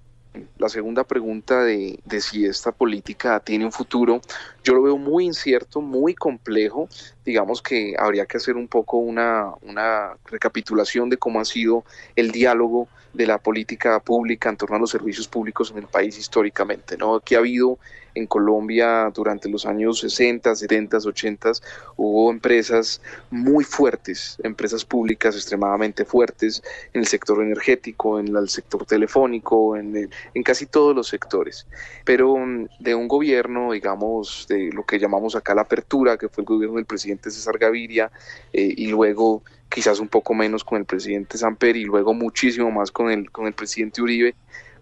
la 0.57 0.69
segunda 0.69 1.03
pregunta 1.03 1.63
de, 1.63 1.99
si 2.19 2.45
esta 2.45 2.71
política 2.71 3.39
tiene 3.39 3.65
un 3.65 3.71
futuro, 3.71 4.21
yo 4.63 4.73
lo 4.73 4.83
veo 4.83 4.97
muy 4.97 5.25
incierto, 5.25 5.81
muy 5.81 6.15
complejo. 6.15 6.87
Digamos 7.23 7.61
que 7.61 7.95
habría 7.97 8.25
que 8.25 8.37
hacer 8.37 8.55
un 8.55 8.67
poco 8.67 8.97
una, 8.97 9.53
una 9.61 10.17
recapitulación 10.25 11.09
de 11.09 11.17
cómo 11.17 11.39
ha 11.39 11.45
sido 11.45 11.85
el 12.15 12.31
diálogo 12.31 12.87
de 13.13 13.27
la 13.27 13.37
política 13.37 13.99
pública 13.99 14.49
en 14.49 14.57
torno 14.57 14.75
a 14.75 14.79
los 14.79 14.91
servicios 14.91 15.27
públicos 15.27 15.71
en 15.71 15.77
el 15.77 15.87
país 15.87 16.17
históricamente. 16.17 16.97
¿no? 16.97 17.15
Aquí 17.15 17.35
ha 17.35 17.39
habido 17.39 17.79
en 18.15 18.25
Colombia 18.27 19.11
durante 19.13 19.49
los 19.49 19.65
años 19.65 19.99
60, 19.99 20.55
70, 20.55 20.97
80 20.97 21.51
hubo 21.97 22.31
empresas 22.31 23.01
muy 23.29 23.63
fuertes, 23.63 24.37
empresas 24.43 24.83
públicas 24.85 25.35
extremadamente 25.35 26.05
fuertes 26.05 26.63
en 26.93 27.01
el 27.01 27.07
sector 27.07 27.43
energético, 27.43 28.19
en 28.19 28.35
el 28.35 28.49
sector 28.49 28.85
telefónico, 28.85 29.75
en, 29.75 30.09
en 30.33 30.43
casi 30.43 30.65
todos 30.65 30.95
los 30.95 31.07
sectores. 31.07 31.67
Pero 32.03 32.37
mm, 32.37 32.67
de 32.79 32.95
un 32.95 33.07
gobierno, 33.07 33.73
digamos, 33.73 34.47
de 34.49 34.71
lo 34.71 34.85
que 34.85 34.97
llamamos 34.97 35.35
acá 35.35 35.53
la 35.53 35.61
apertura, 35.61 36.17
que 36.17 36.29
fue 36.29 36.41
el 36.41 36.45
gobierno 36.45 36.77
del 36.77 36.85
presidente 36.85 37.29
César 37.29 37.57
Gaviria, 37.57 38.11
eh, 38.53 38.73
y 38.75 38.87
luego 38.87 39.43
quizás 39.69 39.99
un 39.99 40.07
poco 40.07 40.33
menos 40.33 40.63
con 40.63 40.77
el 40.77 40.85
presidente 40.85 41.37
Samper 41.37 41.75
y 41.75 41.83
luego 41.83 42.13
muchísimo 42.13 42.71
más 42.71 42.91
con 42.91 43.11
el, 43.11 43.29
con 43.31 43.47
el 43.47 43.53
presidente 43.53 44.01
Uribe, 44.01 44.35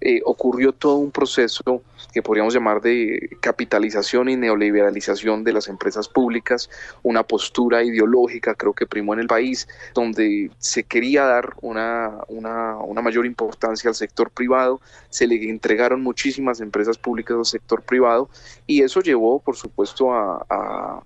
eh, 0.05 0.21
ocurrió 0.25 0.73
todo 0.73 0.97
un 0.97 1.11
proceso 1.11 1.81
que 2.11 2.21
podríamos 2.21 2.53
llamar 2.53 2.81
de 2.81 3.37
capitalización 3.39 4.27
y 4.27 4.35
neoliberalización 4.35 5.45
de 5.45 5.53
las 5.53 5.69
empresas 5.69 6.09
públicas, 6.09 6.69
una 7.03 7.23
postura 7.23 7.85
ideológica 7.85 8.53
creo 8.53 8.73
que 8.73 8.85
primó 8.85 9.13
en 9.13 9.21
el 9.21 9.27
país, 9.27 9.65
donde 9.93 10.51
se 10.57 10.83
quería 10.83 11.23
dar 11.23 11.53
una, 11.61 12.17
una, 12.27 12.75
una 12.75 13.01
mayor 13.01 13.25
importancia 13.25 13.87
al 13.87 13.95
sector 13.95 14.29
privado, 14.29 14.81
se 15.09 15.25
le 15.25 15.35
entregaron 15.49 16.03
muchísimas 16.03 16.59
empresas 16.59 16.97
públicas 16.97 17.37
al 17.37 17.45
sector 17.45 17.81
privado 17.81 18.29
y 18.67 18.81
eso 18.81 18.99
llevó, 18.99 19.39
por 19.39 19.55
supuesto, 19.55 20.11
a, 20.11 20.45
a 20.49 21.01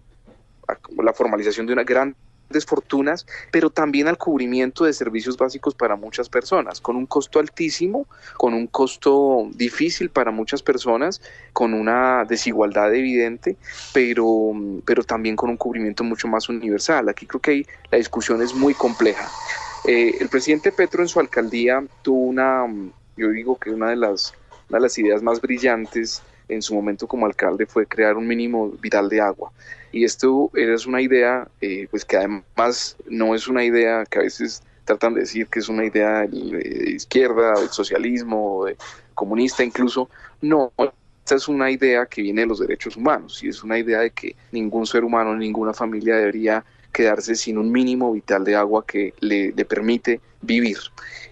la 1.03 1.13
formalización 1.13 1.67
de 1.67 1.73
una 1.73 1.83
gran 1.83 2.15
desfortunas, 2.49 3.25
pero 3.51 3.69
también 3.69 4.07
al 4.07 4.17
cubrimiento 4.17 4.85
de 4.85 4.93
servicios 4.93 5.37
básicos 5.37 5.75
para 5.75 5.95
muchas 5.95 6.29
personas, 6.29 6.81
con 6.81 6.95
un 6.95 7.05
costo 7.05 7.39
altísimo, 7.39 8.07
con 8.37 8.53
un 8.53 8.67
costo 8.67 9.49
difícil 9.53 10.09
para 10.09 10.31
muchas 10.31 10.63
personas, 10.63 11.21
con 11.53 11.73
una 11.73 12.25
desigualdad 12.25 12.93
evidente, 12.93 13.57
pero, 13.93 14.53
pero 14.85 15.03
también 15.03 15.35
con 15.35 15.49
un 15.49 15.57
cubrimiento 15.57 16.03
mucho 16.03 16.27
más 16.27 16.49
universal. 16.49 17.09
Aquí 17.09 17.25
creo 17.25 17.41
que 17.41 17.51
ahí 17.51 17.67
la 17.91 17.97
discusión 17.97 18.41
es 18.41 18.53
muy 18.53 18.73
compleja. 18.73 19.29
Eh, 19.85 20.17
el 20.19 20.29
presidente 20.29 20.71
Petro 20.71 21.01
en 21.01 21.07
su 21.07 21.19
alcaldía 21.19 21.83
tuvo 22.01 22.23
una, 22.23 22.65
yo 23.15 23.29
digo 23.29 23.57
que 23.57 23.69
una 23.69 23.89
de 23.89 23.95
las, 23.95 24.33
una 24.69 24.79
de 24.79 24.81
las 24.83 24.97
ideas 24.97 25.21
más 25.21 25.39
brillantes 25.39 26.21
en 26.49 26.61
su 26.61 26.73
momento 26.73 27.07
como 27.07 27.25
alcalde 27.25 27.65
fue 27.65 27.85
crear 27.85 28.17
un 28.17 28.27
mínimo 28.27 28.69
vital 28.81 29.09
de 29.09 29.21
agua. 29.21 29.51
Y 29.91 30.03
esto 30.03 30.51
es 30.53 30.85
una 30.85 31.01
idea, 31.01 31.47
eh, 31.61 31.87
pues 31.89 32.05
que 32.05 32.17
además 32.17 32.97
no 33.07 33.35
es 33.35 33.47
una 33.47 33.63
idea 33.63 34.05
que 34.05 34.19
a 34.19 34.21
veces 34.23 34.61
tratan 34.85 35.13
de 35.13 35.21
decir 35.21 35.47
que 35.47 35.59
es 35.59 35.69
una 35.69 35.85
idea 35.85 36.25
de 36.25 36.91
izquierda, 36.91 37.59
del 37.59 37.69
socialismo, 37.69 38.65
comunista 39.13 39.63
incluso. 39.63 40.09
No, 40.41 40.71
esta 41.27 41.35
es 41.35 41.47
una 41.47 41.69
idea 41.69 42.05
que 42.05 42.21
viene 42.21 42.41
de 42.41 42.47
los 42.47 42.59
derechos 42.59 42.95
humanos 42.95 43.43
y 43.43 43.49
es 43.49 43.63
una 43.63 43.77
idea 43.77 43.99
de 43.99 44.11
que 44.11 44.35
ningún 44.51 44.85
ser 44.85 45.03
humano, 45.03 45.35
ninguna 45.35 45.73
familia 45.73 46.15
debería 46.15 46.63
quedarse 46.91 47.35
sin 47.35 47.57
un 47.57 47.71
mínimo 47.71 48.11
vital 48.11 48.43
de 48.43 48.55
agua 48.55 48.85
que 48.85 49.13
le, 49.19 49.51
permite 49.65 50.21
vivir. 50.41 50.77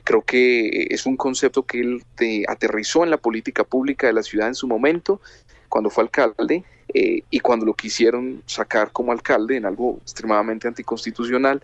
Creo 0.04 0.22
que 0.22 0.88
es 0.90 1.06
un 1.06 1.18
concepto 1.18 1.64
que 1.64 1.80
él 1.80 2.04
aterrizó 2.48 3.04
en 3.04 3.10
la 3.10 3.18
política 3.18 3.64
pública 3.64 4.08
de 4.08 4.14
la 4.14 4.24
ciudad 4.24 4.48
en 4.48 4.56
su 4.56 4.68
momento, 4.68 5.22
cuando 5.76 5.90
fue 5.90 6.06
alcalde, 6.06 6.64
eh, 6.94 7.24
y 7.30 7.42
cuando 7.42 7.66
lo 7.66 7.74
quisieron 7.74 8.42
sacar 8.46 8.94
como 8.94 9.12
alcalde 9.12 9.58
en 9.58 9.66
algo 9.66 9.98
extremadamente 10.02 10.70
anticonstitucional, 10.70 11.62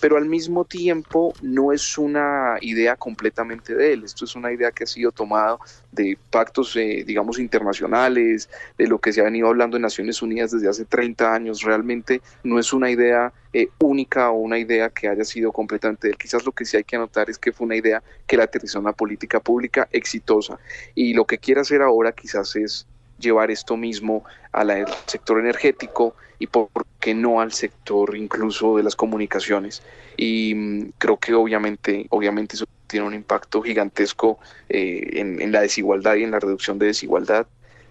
pero 0.00 0.16
al 0.16 0.24
mismo 0.24 0.64
tiempo 0.64 1.32
no 1.40 1.70
es 1.70 1.96
una 1.96 2.56
idea 2.60 2.96
completamente 2.96 3.76
de 3.76 3.92
él, 3.92 4.02
esto 4.02 4.24
es 4.24 4.34
una 4.34 4.50
idea 4.50 4.72
que 4.72 4.82
ha 4.82 4.86
sido 4.88 5.12
tomada 5.12 5.58
de 5.92 6.18
pactos, 6.30 6.74
eh, 6.74 7.04
digamos, 7.06 7.38
internacionales, 7.38 8.50
de 8.76 8.88
lo 8.88 8.98
que 8.98 9.12
se 9.12 9.20
ha 9.20 9.24
venido 9.24 9.46
hablando 9.46 9.76
en 9.76 9.82
Naciones 9.82 10.20
Unidas 10.20 10.50
desde 10.50 10.68
hace 10.68 10.84
30 10.84 11.32
años, 11.32 11.62
realmente 11.62 12.22
no 12.42 12.58
es 12.58 12.72
una 12.72 12.90
idea 12.90 13.32
eh, 13.52 13.68
única 13.78 14.30
o 14.30 14.40
una 14.40 14.58
idea 14.58 14.90
que 14.90 15.06
haya 15.06 15.24
sido 15.24 15.52
completamente 15.52 16.08
de 16.08 16.14
él, 16.14 16.18
quizás 16.18 16.44
lo 16.44 16.50
que 16.50 16.64
sí 16.64 16.76
hay 16.76 16.82
que 16.82 16.96
anotar 16.96 17.30
es 17.30 17.38
que 17.38 17.52
fue 17.52 17.66
una 17.66 17.76
idea 17.76 18.02
que 18.26 18.36
la 18.36 18.42
aterrizó 18.42 18.78
en 18.78 18.86
una 18.86 18.94
política 18.94 19.38
pública 19.38 19.86
exitosa 19.92 20.58
y 20.96 21.14
lo 21.14 21.24
que 21.24 21.38
quiere 21.38 21.60
hacer 21.60 21.82
ahora 21.82 22.10
quizás 22.10 22.56
es 22.56 22.88
llevar 23.24 23.50
esto 23.50 23.76
mismo 23.76 24.24
al 24.52 24.86
sector 25.06 25.40
energético 25.40 26.14
y 26.38 26.46
por 26.46 26.68
qué 27.00 27.14
no 27.14 27.40
al 27.40 27.52
sector 27.52 28.16
incluso 28.16 28.76
de 28.76 28.82
las 28.82 28.96
comunicaciones. 28.96 29.82
Y 30.16 30.54
mm, 30.54 30.92
creo 30.98 31.18
que 31.18 31.34
obviamente, 31.34 32.06
obviamente 32.10 32.56
eso 32.56 32.66
tiene 32.86 33.06
un 33.06 33.14
impacto 33.14 33.62
gigantesco 33.62 34.38
eh, 34.68 35.10
en, 35.14 35.52
la 35.52 35.62
desigualdad 35.62 36.14
y 36.16 36.22
en 36.22 36.30
la 36.30 36.40
reducción 36.40 36.78
de 36.78 36.86
desigualdad, 36.86 37.46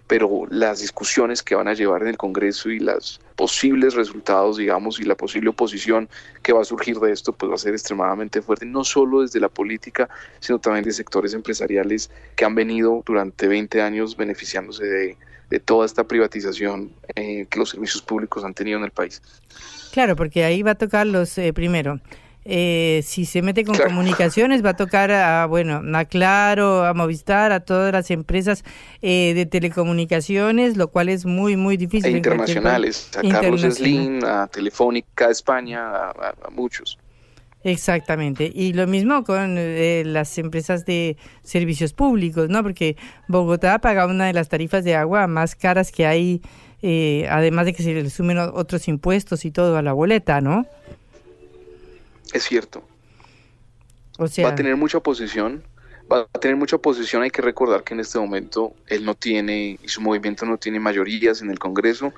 pero 0.07 0.45
las 0.49 0.81
discusiones 0.81 1.41
que 1.41 1.55
van 1.55 1.67
a 1.67 1.73
llevar 1.73 2.01
en 2.01 2.09
el 2.09 2.17
Congreso 2.17 2.69
y 2.69 2.79
los 2.79 3.21
posibles 3.35 3.93
resultados, 3.93 4.57
digamos, 4.57 4.99
y 4.99 5.03
la 5.03 5.15
posible 5.15 5.49
oposición 5.49 6.09
que 6.41 6.53
va 6.53 6.61
a 6.61 6.65
surgir 6.65 6.99
de 6.99 7.11
esto, 7.11 7.33
pues 7.33 7.49
va 7.49 7.55
a 7.55 7.57
ser 7.57 7.73
extremadamente 7.73 8.41
fuerte, 8.41 8.65
no 8.65 8.83
solo 8.83 9.21
desde 9.21 9.39
la 9.39 9.49
política, 9.49 10.09
sino 10.39 10.59
también 10.59 10.83
de 10.83 10.91
sectores 10.91 11.33
empresariales 11.33 12.11
que 12.35 12.45
han 12.45 12.55
venido 12.55 13.01
durante 13.05 13.47
20 13.47 13.81
años 13.81 14.17
beneficiándose 14.17 14.85
de, 14.85 15.17
toda 15.65 15.85
esta 15.85 16.03
privatización 16.05 16.91
eh, 17.13 17.45
que 17.47 17.59
los 17.59 17.69
servicios 17.69 18.01
públicos 18.01 18.43
han 18.43 18.55
tenido 18.55 18.79
en 18.79 18.85
el 18.85 18.91
país. 18.91 19.21
Claro, 19.91 20.15
porque 20.15 20.43
ahí 20.43 20.63
va 20.63 20.71
a 20.71 20.75
tocar 20.75 21.05
los, 21.05 21.37
eh, 21.37 21.53
primero, 21.53 21.99
eh, 22.45 23.01
si 23.05 23.25
se 23.25 23.41
mete 23.41 23.63
con 23.63 23.77
comunicaciones 23.77 24.63
va 24.63 24.71
a 24.71 24.75
tocar 24.75 25.11
a 25.11 25.45
bueno 25.45 25.81
a 25.97 26.05
Claro, 26.05 26.83
a 26.83 26.93
Movistar, 26.93 27.53
a 27.53 27.61
todas 27.61 27.93
las 27.93 28.11
empresas 28.11 28.65
eh, 29.01 29.33
de 29.33 29.45
telecomunicaciones, 29.45 30.75
lo 30.75 30.89
cual 30.89 31.07
es 31.09 31.25
muy 31.25 31.55
muy 31.55 31.77
difícil. 31.77 32.13
E 32.13 32.17
internacionales, 32.17 33.11
a 33.17 33.21
Carlos 33.29 33.61
Slim, 33.61 34.23
a 34.25 34.47
Telefónica 34.47 35.29
España, 35.29 36.09
a, 36.09 36.35
muchos. 36.51 36.97
Exactamente. 37.63 38.51
Y 38.53 38.73
lo 38.73 38.87
mismo 38.87 39.23
con 39.23 39.55
eh, 39.57 40.03
las 40.05 40.37
empresas 40.37 40.85
de 40.85 41.15
servicios 41.43 41.93
públicos, 41.93 42.49
¿no? 42.49 42.61
Porque 42.61 42.97
Bogotá 43.29 43.79
paga 43.79 44.05
una 44.05 44.25
de 44.25 44.33
las 44.33 44.49
tarifas 44.49 44.83
de 44.83 44.95
agua 44.95 45.27
más 45.27 45.55
caras 45.55 45.93
que 45.93 46.05
hay, 46.05 46.41
además 47.29 47.65
de 47.67 47.73
que 47.73 47.83
se 47.83 47.93
le 47.93 48.09
sumen 48.09 48.37
otros 48.37 48.89
impuestos 48.89 49.45
y 49.45 49.51
todo 49.51 49.77
a 49.77 49.81
la 49.81 49.93
boleta, 49.93 50.41
¿no? 50.41 50.65
Es 52.33 52.43
cierto. 52.43 52.83
va 54.19 54.49
a 54.49 54.55
tener 54.55 54.75
mucha 54.75 54.97
oposición, 54.97 55.63
va 56.11 56.27
a 56.33 56.39
tener 56.39 56.57
mucha 56.57 56.75
oposición, 56.75 57.21
hay 57.21 57.29
que 57.29 57.41
recordar 57.41 57.83
que 57.83 57.93
en 57.93 57.99
este 57.99 58.19
momento 58.19 58.73
él 58.87 59.05
no 59.05 59.15
tiene, 59.15 59.79
y 59.81 59.87
su 59.87 60.01
movimiento 60.01 60.45
no 60.45 60.57
tiene 60.57 60.79
mayorías 60.79 61.41
en 61.41 61.51
el 61.51 61.59
Congreso, 61.59 62.13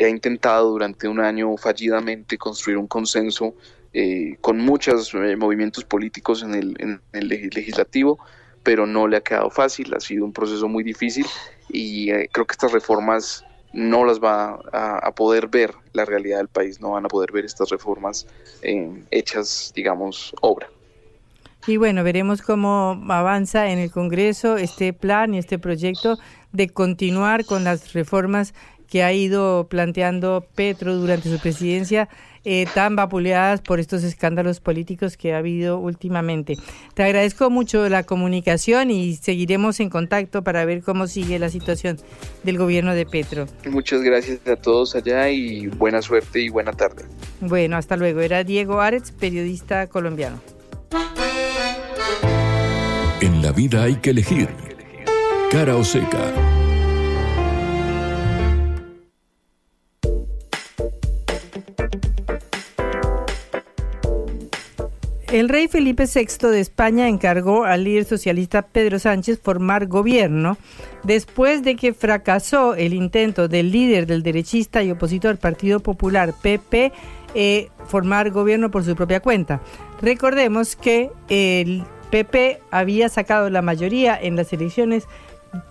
ha 0.00 0.08
intentado 0.08 0.70
durante 0.70 1.06
un 1.06 1.20
año 1.20 1.56
fallidamente 1.56 2.38
construir 2.38 2.78
un 2.78 2.86
consenso 2.86 3.54
eh, 3.92 4.36
con 4.40 4.58
muchos 4.58 5.14
eh, 5.14 5.36
movimientos 5.36 5.84
políticos 5.84 6.42
en 6.42 6.54
el, 6.54 6.76
en 6.78 7.00
el, 7.12 7.28
legislativo, 7.28 8.18
pero 8.62 8.86
no 8.86 9.06
le 9.06 9.18
ha 9.18 9.20
quedado 9.22 9.50
fácil, 9.50 9.94
ha 9.94 10.00
sido 10.00 10.24
un 10.24 10.32
proceso 10.32 10.68
muy 10.68 10.84
difícil 10.84 11.26
y 11.68 12.10
eh, 12.10 12.28
creo 12.32 12.46
que 12.46 12.52
estas 12.52 12.72
reformas 12.72 13.44
no 13.72 14.04
las 14.04 14.20
va 14.20 14.60
a, 14.72 15.12
poder 15.12 15.48
ver 15.48 15.74
la 15.92 16.04
realidad 16.04 16.38
del 16.38 16.48
país, 16.48 16.80
no 16.80 16.92
van 16.92 17.04
a 17.04 17.08
poder 17.08 17.32
ver 17.32 17.44
estas 17.44 17.70
reformas 17.70 18.26
eh, 18.62 19.02
hechas, 19.10 19.72
digamos, 19.74 20.34
obra. 20.40 20.68
Y 21.66 21.76
bueno, 21.76 22.02
veremos 22.02 22.40
cómo 22.40 22.98
avanza 23.08 23.70
en 23.70 23.78
el 23.78 23.90
Congreso 23.90 24.56
este 24.56 24.92
plan 24.92 25.34
y 25.34 25.38
este 25.38 25.58
proyecto 25.58 26.18
de 26.52 26.68
continuar 26.70 27.44
con 27.44 27.64
las 27.64 27.92
reformas 27.92 28.54
que 28.88 29.02
ha 29.02 29.12
ido 29.12 29.68
planteando 29.68 30.46
Petro 30.54 30.94
durante 30.96 31.30
su 31.30 31.38
presidencia 31.38 32.08
eh, 32.44 32.66
tan 32.74 32.96
vapuleadas 32.96 33.60
por 33.60 33.80
estos 33.80 34.04
escándalos 34.04 34.60
políticos 34.60 35.16
que 35.16 35.34
ha 35.34 35.38
habido 35.38 35.78
últimamente. 35.78 36.54
Te 36.94 37.02
agradezco 37.02 37.50
mucho 37.50 37.88
la 37.88 38.04
comunicación 38.04 38.90
y 38.90 39.16
seguiremos 39.16 39.80
en 39.80 39.90
contacto 39.90 40.42
para 40.42 40.64
ver 40.64 40.82
cómo 40.82 41.06
sigue 41.06 41.38
la 41.38 41.48
situación 41.48 41.98
del 42.44 42.58
gobierno 42.58 42.94
de 42.94 43.06
Petro. 43.06 43.46
Muchas 43.68 44.02
gracias 44.02 44.46
a 44.46 44.56
todos 44.56 44.94
allá 44.94 45.30
y 45.30 45.66
buena 45.66 46.02
suerte 46.02 46.40
y 46.40 46.48
buena 46.48 46.72
tarde. 46.72 47.04
Bueno, 47.40 47.76
hasta 47.76 47.96
luego. 47.96 48.20
Era 48.20 48.44
Diego 48.44 48.80
Aretz, 48.80 49.12
periodista 49.12 49.86
colombiano. 49.86 50.40
En 53.20 53.42
la 53.42 53.52
vida 53.52 53.84
hay 53.84 53.96
que 53.96 54.10
elegir. 54.10 54.48
Cara 55.50 55.76
o 55.76 55.84
seca. 55.84 56.47
El 65.30 65.50
rey 65.50 65.68
Felipe 65.68 66.06
VI 66.06 66.48
de 66.48 66.60
España 66.60 67.06
encargó 67.06 67.64
al 67.64 67.84
líder 67.84 68.06
socialista 68.06 68.62
Pedro 68.62 68.98
Sánchez 68.98 69.38
formar 69.38 69.86
gobierno 69.86 70.56
después 71.04 71.62
de 71.62 71.76
que 71.76 71.92
fracasó 71.92 72.74
el 72.74 72.94
intento 72.94 73.46
del 73.46 73.70
líder 73.70 74.06
del 74.06 74.22
derechista 74.22 74.82
y 74.82 74.90
opositor 74.90 75.36
Partido 75.36 75.80
Popular 75.80 76.32
PP 76.40 76.92
eh, 77.34 77.68
formar 77.86 78.30
gobierno 78.30 78.70
por 78.70 78.84
su 78.84 78.96
propia 78.96 79.20
cuenta. 79.20 79.60
Recordemos 80.00 80.76
que 80.76 81.10
el 81.28 81.84
PP 82.10 82.62
había 82.70 83.10
sacado 83.10 83.50
la 83.50 83.60
mayoría 83.60 84.18
en 84.18 84.34
las 84.34 84.50
elecciones 84.54 85.08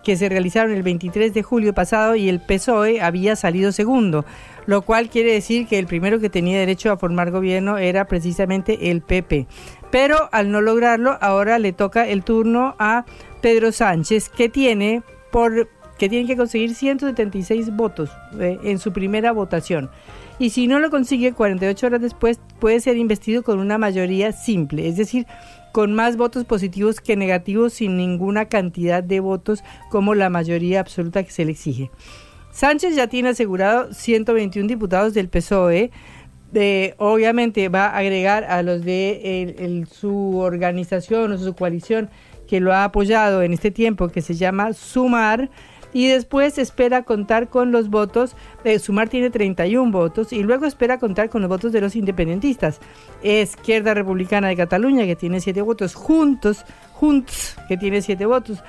que 0.04 0.18
se 0.18 0.30
realizaron 0.30 0.72
el 0.72 0.84
23 0.84 1.34
de 1.34 1.44
julio 1.44 1.74
pasado 1.74 2.16
y 2.16 2.30
el 2.30 2.40
PSOE 2.40 3.02
había 3.02 3.36
salido 3.36 3.72
segundo 3.72 4.26
lo 4.68 4.82
cual 4.84 5.10
quiere 5.10 5.32
decir 5.32 5.66
que 5.66 5.80
el 5.80 5.88
primero 5.88 6.20
que 6.20 6.30
tenía 6.30 6.60
derecho 6.60 6.92
a 6.92 6.98
formar 6.98 7.32
gobierno 7.32 7.80
era 7.80 8.06
precisamente 8.06 8.92
el 8.92 9.02
PP. 9.02 9.48
Pero 9.90 10.30
al 10.32 10.52
no 10.52 10.62
lograrlo, 10.62 11.18
ahora 11.22 11.58
le 11.58 11.72
toca 11.72 12.06
el 12.06 12.24
turno 12.24 12.76
a 12.78 13.06
Pedro 13.42 13.72
Sánchez, 13.72 14.30
que 14.30 14.50
tiene 14.50 15.02
por 15.32 15.70
que 15.98 16.10
tiene 16.10 16.28
que 16.28 16.38
conseguir 16.38 16.76
176 16.76 17.76
votos 17.76 18.12
eh, 18.40 18.60
en 18.64 18.78
su 18.78 18.94
primera 18.94 19.32
votación. 19.32 19.90
Y 20.38 20.52
si 20.52 20.68
no 20.68 20.78
lo 20.78 20.92
consigue 20.92 21.34
48 21.34 21.88
horas 21.88 22.02
después, 22.02 22.40
puede 22.60 22.80
ser 22.82 22.98
investido 22.98 23.42
con 23.42 23.58
una 23.58 23.80
mayoría 23.80 24.32
simple, 24.32 24.88
es 24.88 24.96
decir, 24.96 25.26
con 25.78 25.94
más 25.94 26.18
votos 26.18 26.44
positivos 26.44 27.02
que 27.02 27.16
negativos 27.16 27.74
sin 27.74 27.98
ninguna 27.98 28.46
cantidad 28.46 29.04
de 29.04 29.20
votos 29.20 29.64
como 29.92 30.16
la 30.16 30.28
mayoría 30.28 30.80
absoluta 30.80 31.22
que 31.22 31.30
se 31.30 31.46
le 31.46 31.52
exige. 31.52 31.92
Sánchez 32.50 32.96
ya 32.96 33.06
tiene 33.06 33.30
asegurado 33.30 33.94
121 33.94 34.68
diputados 34.68 35.14
del 35.14 35.30
PSOE. 35.30 35.92
obviamente 36.98 37.70
va 37.70 37.90
a 37.90 37.98
agregar 38.00 38.44
a 38.46 38.64
los 38.64 38.84
de 38.84 39.86
su 39.92 40.40
organización 40.40 41.34
o 41.34 41.38
su 41.38 41.54
coalición 41.54 42.10
que 42.48 42.60
lo 42.60 42.74
ha 42.74 42.84
apoyado 42.84 43.44
en 43.44 43.54
este 43.54 43.70
tiempo, 43.70 44.08
que 44.08 44.24
se 44.24 44.34
llama 44.34 44.74
Sumar, 44.74 45.52
y 45.94 46.08
después 46.08 46.58
espera 46.58 47.04
contar 47.04 47.50
con 47.50 47.72
los 47.72 47.90
votos, 47.90 48.36
eh, 48.64 48.80
Sumar 48.80 49.10
tiene 49.10 49.30
31 49.30 49.92
votos, 49.92 50.34
y 50.34 50.44
luego 50.44 50.66
espera 50.66 51.00
contar 51.00 51.30
con 51.30 51.42
los 51.42 51.50
votos 51.50 51.72
de 51.72 51.82
los 51.82 51.96
independentistas. 51.96 52.80
Izquierda 53.24 53.94
Republicana 53.94 54.48
de 54.50 54.56
Cataluña, 54.56 55.06
que 55.06 55.16
tiene 55.16 55.40
7 55.40 55.62
votos, 55.62 55.96
Juntos, 55.96 56.66
Junts, 56.94 57.58
que 57.68 57.78
tiene 57.78 58.02
7 58.02 58.26
votos, 58.26 58.64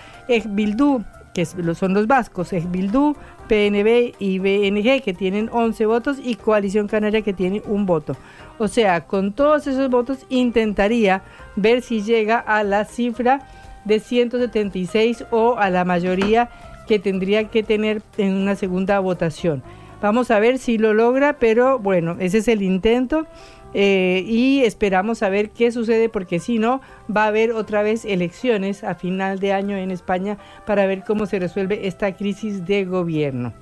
Bildu, 0.46 1.02
que 1.34 1.46
son 1.46 1.94
los 1.94 2.06
vascos, 2.06 2.52
es 2.52 2.70
Bildu, 2.70 3.14
PNB 3.48 4.14
y 4.18 4.38
BNG, 4.38 5.02
que 5.02 5.14
tienen 5.14 5.48
11 5.52 5.86
votos, 5.86 6.18
y 6.22 6.34
Coalición 6.34 6.88
Canaria, 6.88 7.22
que 7.22 7.32
tiene 7.32 7.62
un 7.66 7.86
voto. 7.86 8.16
O 8.58 8.68
sea, 8.68 9.06
con 9.06 9.32
todos 9.32 9.66
esos 9.66 9.88
votos 9.88 10.26
intentaría 10.28 11.22
ver 11.54 11.82
si 11.82 12.02
llega 12.02 12.38
a 12.38 12.64
la 12.64 12.84
cifra 12.84 13.46
de 13.84 14.00
176 14.00 15.26
o 15.30 15.56
a 15.58 15.70
la 15.70 15.84
mayoría 15.84 16.50
que 16.88 16.98
tendría 16.98 17.44
que 17.44 17.62
tener 17.62 18.02
en 18.16 18.34
una 18.34 18.56
segunda 18.56 18.98
votación. 18.98 19.62
Vamos 20.00 20.30
a 20.30 20.38
ver 20.38 20.58
si 20.58 20.78
lo 20.78 20.94
logra, 20.94 21.38
pero 21.38 21.78
bueno, 21.78 22.16
ese 22.18 22.38
es 22.38 22.48
el 22.48 22.62
intento. 22.62 23.26
Eh, 23.74 24.24
y 24.26 24.62
esperamos 24.64 25.22
a 25.22 25.28
ver 25.28 25.50
qué 25.50 25.70
sucede 25.70 26.08
porque 26.08 26.38
si 26.38 26.58
no 26.58 26.80
va 27.14 27.24
a 27.24 27.26
haber 27.26 27.52
otra 27.52 27.82
vez 27.82 28.06
elecciones 28.06 28.82
a 28.82 28.94
final 28.94 29.40
de 29.40 29.52
año 29.52 29.76
en 29.76 29.90
España 29.90 30.38
para 30.66 30.86
ver 30.86 31.04
cómo 31.06 31.26
se 31.26 31.38
resuelve 31.38 31.86
esta 31.86 32.16
crisis 32.16 32.64
de 32.64 32.86
gobierno. 32.86 33.52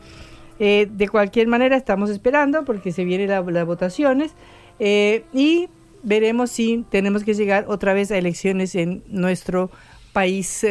Eh, 0.60 0.86
de 0.90 1.08
cualquier 1.08 1.48
manera 1.48 1.76
estamos 1.76 2.08
esperando 2.08 2.64
porque 2.64 2.92
se 2.92 3.04
vienen 3.04 3.30
las 3.30 3.66
votaciones 3.66 4.32
eh, 4.78 5.24
y 5.34 5.68
veremos 6.04 6.52
si 6.52 6.84
tenemos 6.88 7.24
que 7.24 7.34
llegar 7.34 7.64
otra 7.66 7.92
vez 7.92 8.12
a 8.12 8.16
elecciones 8.16 8.76
en 8.76 9.02
nuestro 9.08 9.70
país 10.12 10.64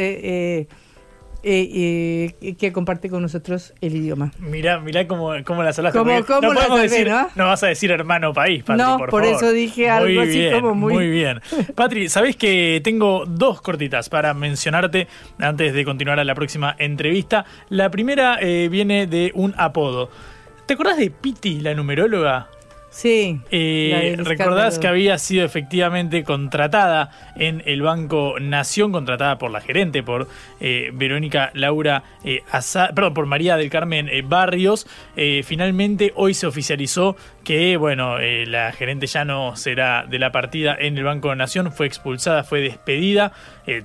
eh, 1.47 2.33
eh, 2.41 2.55
que 2.55 2.73
comparte 2.73 3.07
con 3.07 3.21
nosotros 3.21 3.75
el 3.79 3.95
idioma. 3.95 4.31
Mira, 4.39 4.79
mira 4.79 5.07
cómo, 5.07 5.31
cómo 5.43 5.61
las 5.61 5.77
hablaste. 5.77 5.99
¿Cómo, 5.99 6.11
no, 6.11 6.53
podemos 6.55 6.81
decir, 6.81 7.07
¿no? 7.07 7.29
¿no? 7.35 7.45
vas 7.45 7.61
a 7.61 7.67
decir 7.67 7.91
hermano 7.91 8.33
país, 8.33 8.63
Patri, 8.63 8.83
no, 8.83 8.97
por, 8.97 9.11
por 9.11 9.25
eso 9.25 9.51
dije 9.51 9.87
algo 9.87 10.21
así 10.21 10.49
como 10.51 10.73
muy... 10.73 10.93
Muy 10.95 11.09
bien. 11.11 11.41
Patri, 11.75 12.09
sabés 12.09 12.35
que 12.35 12.81
tengo 12.83 13.25
dos 13.27 13.61
cortitas 13.61 14.09
para 14.09 14.33
mencionarte 14.33 15.07
antes 15.37 15.75
de 15.75 15.85
continuar 15.85 16.19
a 16.19 16.23
la 16.23 16.33
próxima 16.33 16.75
entrevista. 16.79 17.45
La 17.69 17.91
primera 17.91 18.39
eh, 18.41 18.67
viene 18.67 19.05
de 19.05 19.31
un 19.35 19.53
apodo. 19.55 20.09
¿Te 20.65 20.73
acordás 20.73 20.97
de 20.97 21.11
Piti, 21.11 21.59
la 21.59 21.75
numeróloga? 21.75 22.49
Sí. 22.95 23.41
Eh, 23.51 24.15
¿Recordás 24.17 24.79
que 24.79 24.87
había 24.87 25.17
sido 25.17 25.43
efectivamente 25.43 26.23
contratada 26.23 27.11
en 27.35 27.61
el 27.65 27.81
Banco 27.81 28.35
Nación, 28.39 28.93
contratada 28.93 29.37
por 29.37 29.51
la 29.51 29.59
gerente, 29.59 30.01
por 30.01 30.29
eh, 30.61 30.91
Verónica 30.93 31.51
Laura 31.55 32.03
eh, 32.23 32.41
perdón, 32.95 33.13
por 33.13 33.25
María 33.25 33.57
del 33.57 33.69
Carmen 33.69 34.07
eh, 34.07 34.21
Barrios? 34.25 34.87
finalmente 35.43 36.13
hoy 36.15 36.33
se 36.33 36.47
oficializó 36.47 37.17
que, 37.43 37.77
bueno, 37.77 38.17
la 38.19 38.71
gerente 38.71 39.07
ya 39.07 39.23
no 39.23 39.55
será 39.55 40.05
de 40.09 40.17
la 40.17 40.31
partida 40.31 40.75
en 40.77 40.97
el 40.97 41.03
Banco 41.03 41.33
Nación, 41.35 41.71
fue 41.71 41.85
expulsada, 41.85 42.43
fue 42.43 42.59
despedida 42.61 43.31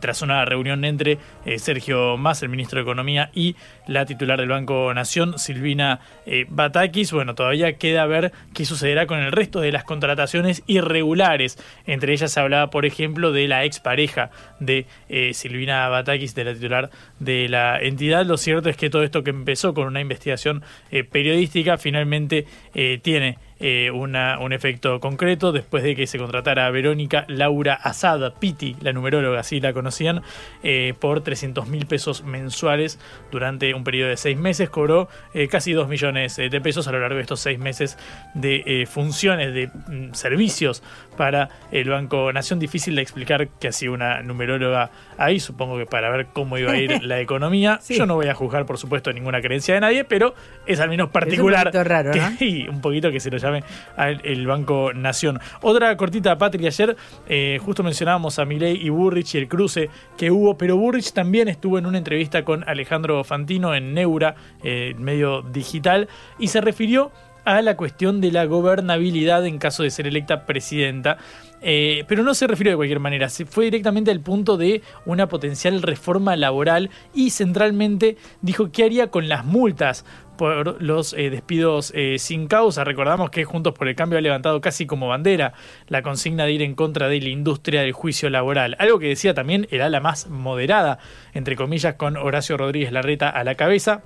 tras 0.00 0.22
una 0.22 0.44
reunión 0.44 0.84
entre 0.84 1.18
Sergio 1.58 2.16
Más, 2.16 2.42
el 2.42 2.48
ministro 2.48 2.78
de 2.78 2.82
Economía, 2.82 3.30
y 3.34 3.54
la 3.86 4.06
titular 4.06 4.40
del 4.40 4.48
Banco 4.48 4.92
Nación, 4.94 5.38
Silvina 5.38 6.00
Batakis. 6.48 7.12
Bueno, 7.12 7.34
todavía 7.34 7.74
queda 7.74 8.06
ver 8.06 8.32
qué 8.54 8.64
sucederá 8.64 8.99
con 9.06 9.20
el 9.20 9.32
resto 9.32 9.60
de 9.60 9.72
las 9.72 9.84
contrataciones 9.84 10.62
irregulares. 10.66 11.58
Entre 11.86 12.12
ellas 12.12 12.32
se 12.32 12.40
hablaba, 12.40 12.70
por 12.70 12.86
ejemplo, 12.86 13.32
de 13.32 13.48
la 13.48 13.64
expareja 13.64 14.30
de 14.58 14.86
eh, 15.08 15.34
Silvina 15.34 15.88
Batakis, 15.88 16.34
de 16.34 16.44
la 16.44 16.54
titular 16.54 16.90
de 17.18 17.48
la 17.48 17.78
entidad. 17.80 18.24
Lo 18.24 18.36
cierto 18.36 18.68
es 18.68 18.76
que 18.76 18.90
todo 18.90 19.02
esto 19.02 19.22
que 19.22 19.30
empezó 19.30 19.74
con 19.74 19.86
una 19.86 20.00
investigación 20.00 20.62
eh, 20.90 21.04
periodística 21.04 21.78
finalmente 21.78 22.46
eh, 22.74 22.98
tiene 23.02 23.38
eh, 23.60 23.90
una, 23.90 24.38
un 24.38 24.52
efecto 24.52 25.00
concreto 25.00 25.52
después 25.52 25.82
de 25.82 25.94
que 25.94 26.06
se 26.06 26.18
contratara 26.18 26.66
a 26.66 26.70
Verónica 26.70 27.24
Laura 27.28 27.74
Asada 27.74 28.34
Piti, 28.34 28.76
la 28.80 28.92
numeróloga, 28.92 29.40
así 29.40 29.60
la 29.60 29.72
conocían, 29.72 30.22
eh, 30.62 30.94
por 30.98 31.20
300 31.20 31.68
mil 31.68 31.86
pesos 31.86 32.24
mensuales 32.24 32.98
durante 33.30 33.74
un 33.74 33.84
periodo 33.84 34.08
de 34.08 34.16
seis 34.16 34.38
meses. 34.38 34.70
Cobró 34.70 35.08
eh, 35.34 35.48
casi 35.48 35.72
2 35.72 35.88
millones 35.88 36.36
de 36.36 36.60
pesos 36.60 36.88
a 36.88 36.92
lo 36.92 37.00
largo 37.00 37.16
de 37.16 37.22
estos 37.22 37.40
seis 37.40 37.58
meses 37.58 37.98
de 38.34 38.88
funciones, 38.90 39.52
de 39.52 39.66
mm, 39.68 40.14
servicios 40.14 40.82
para 41.20 41.50
el 41.70 41.86
Banco 41.90 42.32
Nación. 42.32 42.58
Difícil 42.58 42.94
de 42.94 43.02
explicar 43.02 43.48
que 43.60 43.68
hacía 43.68 43.90
una 43.90 44.22
numeróloga 44.22 44.90
ahí, 45.18 45.38
supongo 45.38 45.76
que 45.76 45.84
para 45.84 46.08
ver 46.08 46.28
cómo 46.32 46.56
iba 46.56 46.72
a 46.72 46.78
ir 46.78 47.04
la 47.04 47.20
economía. 47.20 47.78
Sí. 47.82 47.94
Yo 47.98 48.06
no 48.06 48.14
voy 48.14 48.28
a 48.28 48.34
juzgar, 48.34 48.64
por 48.64 48.78
supuesto, 48.78 49.12
ninguna 49.12 49.42
creencia 49.42 49.74
de 49.74 49.80
nadie, 49.82 50.04
pero 50.04 50.34
es 50.66 50.80
al 50.80 50.88
menos 50.88 51.10
particular. 51.10 51.64
poquito 51.66 51.84
raro, 51.84 52.12
que- 52.12 52.20
¿no? 52.20 52.30
y 52.40 52.66
un 52.68 52.80
poquito 52.80 53.10
que 53.10 53.20
se 53.20 53.30
lo 53.30 53.36
llame 53.36 53.62
al 53.98 54.22
el 54.24 54.46
Banco 54.46 54.94
Nación. 54.94 55.38
Otra 55.60 55.94
cortita, 55.98 56.38
Patria, 56.38 56.68
ayer 56.68 56.96
eh, 57.28 57.58
justo 57.62 57.82
mencionábamos 57.82 58.38
a 58.38 58.46
Milei 58.46 58.76
y 58.82 58.88
Burrich 58.88 59.34
y 59.34 59.38
el 59.38 59.46
cruce 59.46 59.90
que 60.16 60.30
hubo, 60.30 60.56
pero 60.56 60.78
Burrich 60.78 61.12
también 61.12 61.48
estuvo 61.48 61.78
en 61.78 61.84
una 61.84 61.98
entrevista 61.98 62.46
con 62.46 62.66
Alejandro 62.66 63.22
Fantino 63.24 63.74
en 63.74 63.92
Neura, 63.92 64.36
eh, 64.64 64.94
medio 64.96 65.42
digital, 65.42 66.08
y 66.38 66.48
se 66.48 66.62
refirió 66.62 67.12
a 67.44 67.62
la 67.62 67.76
cuestión 67.76 68.20
de 68.20 68.32
la 68.32 68.44
gobernabilidad 68.44 69.46
en 69.46 69.58
caso 69.58 69.82
de 69.82 69.90
ser 69.90 70.06
electa 70.06 70.46
presidenta. 70.46 71.18
Eh, 71.62 72.04
pero 72.08 72.22
no 72.22 72.32
se 72.32 72.46
refirió 72.46 72.72
de 72.72 72.76
cualquier 72.76 73.00
manera, 73.00 73.28
se 73.28 73.44
fue 73.44 73.66
directamente 73.66 74.10
al 74.10 74.20
punto 74.20 74.56
de 74.56 74.80
una 75.04 75.28
potencial 75.28 75.82
reforma 75.82 76.34
laboral 76.34 76.88
y 77.12 77.30
centralmente 77.30 78.16
dijo 78.40 78.72
qué 78.72 78.84
haría 78.84 79.10
con 79.10 79.28
las 79.28 79.44
multas 79.44 80.06
por 80.40 80.80
los 80.80 81.12
eh, 81.12 81.28
despidos 81.28 81.92
eh, 81.94 82.16
sin 82.18 82.46
causa. 82.46 82.82
Recordamos 82.82 83.28
que 83.28 83.44
Juntos 83.44 83.74
por 83.74 83.88
el 83.88 83.94
Cambio 83.94 84.18
ha 84.18 84.22
levantado 84.22 84.62
casi 84.62 84.86
como 84.86 85.06
bandera 85.06 85.52
la 85.88 86.00
consigna 86.00 86.46
de 86.46 86.52
ir 86.52 86.62
en 86.62 86.74
contra 86.74 87.08
de 87.08 87.20
la 87.20 87.28
industria 87.28 87.82
del 87.82 87.92
juicio 87.92 88.30
laboral. 88.30 88.74
Algo 88.78 88.98
que 88.98 89.08
decía 89.08 89.34
también 89.34 89.68
el 89.70 89.82
ala 89.82 90.00
más 90.00 90.28
moderada, 90.28 90.98
entre 91.34 91.56
comillas, 91.56 91.96
con 91.96 92.16
Horacio 92.16 92.56
Rodríguez 92.56 92.90
Larreta 92.90 93.28
a 93.28 93.44
la 93.44 93.54
cabeza. 93.54 94.02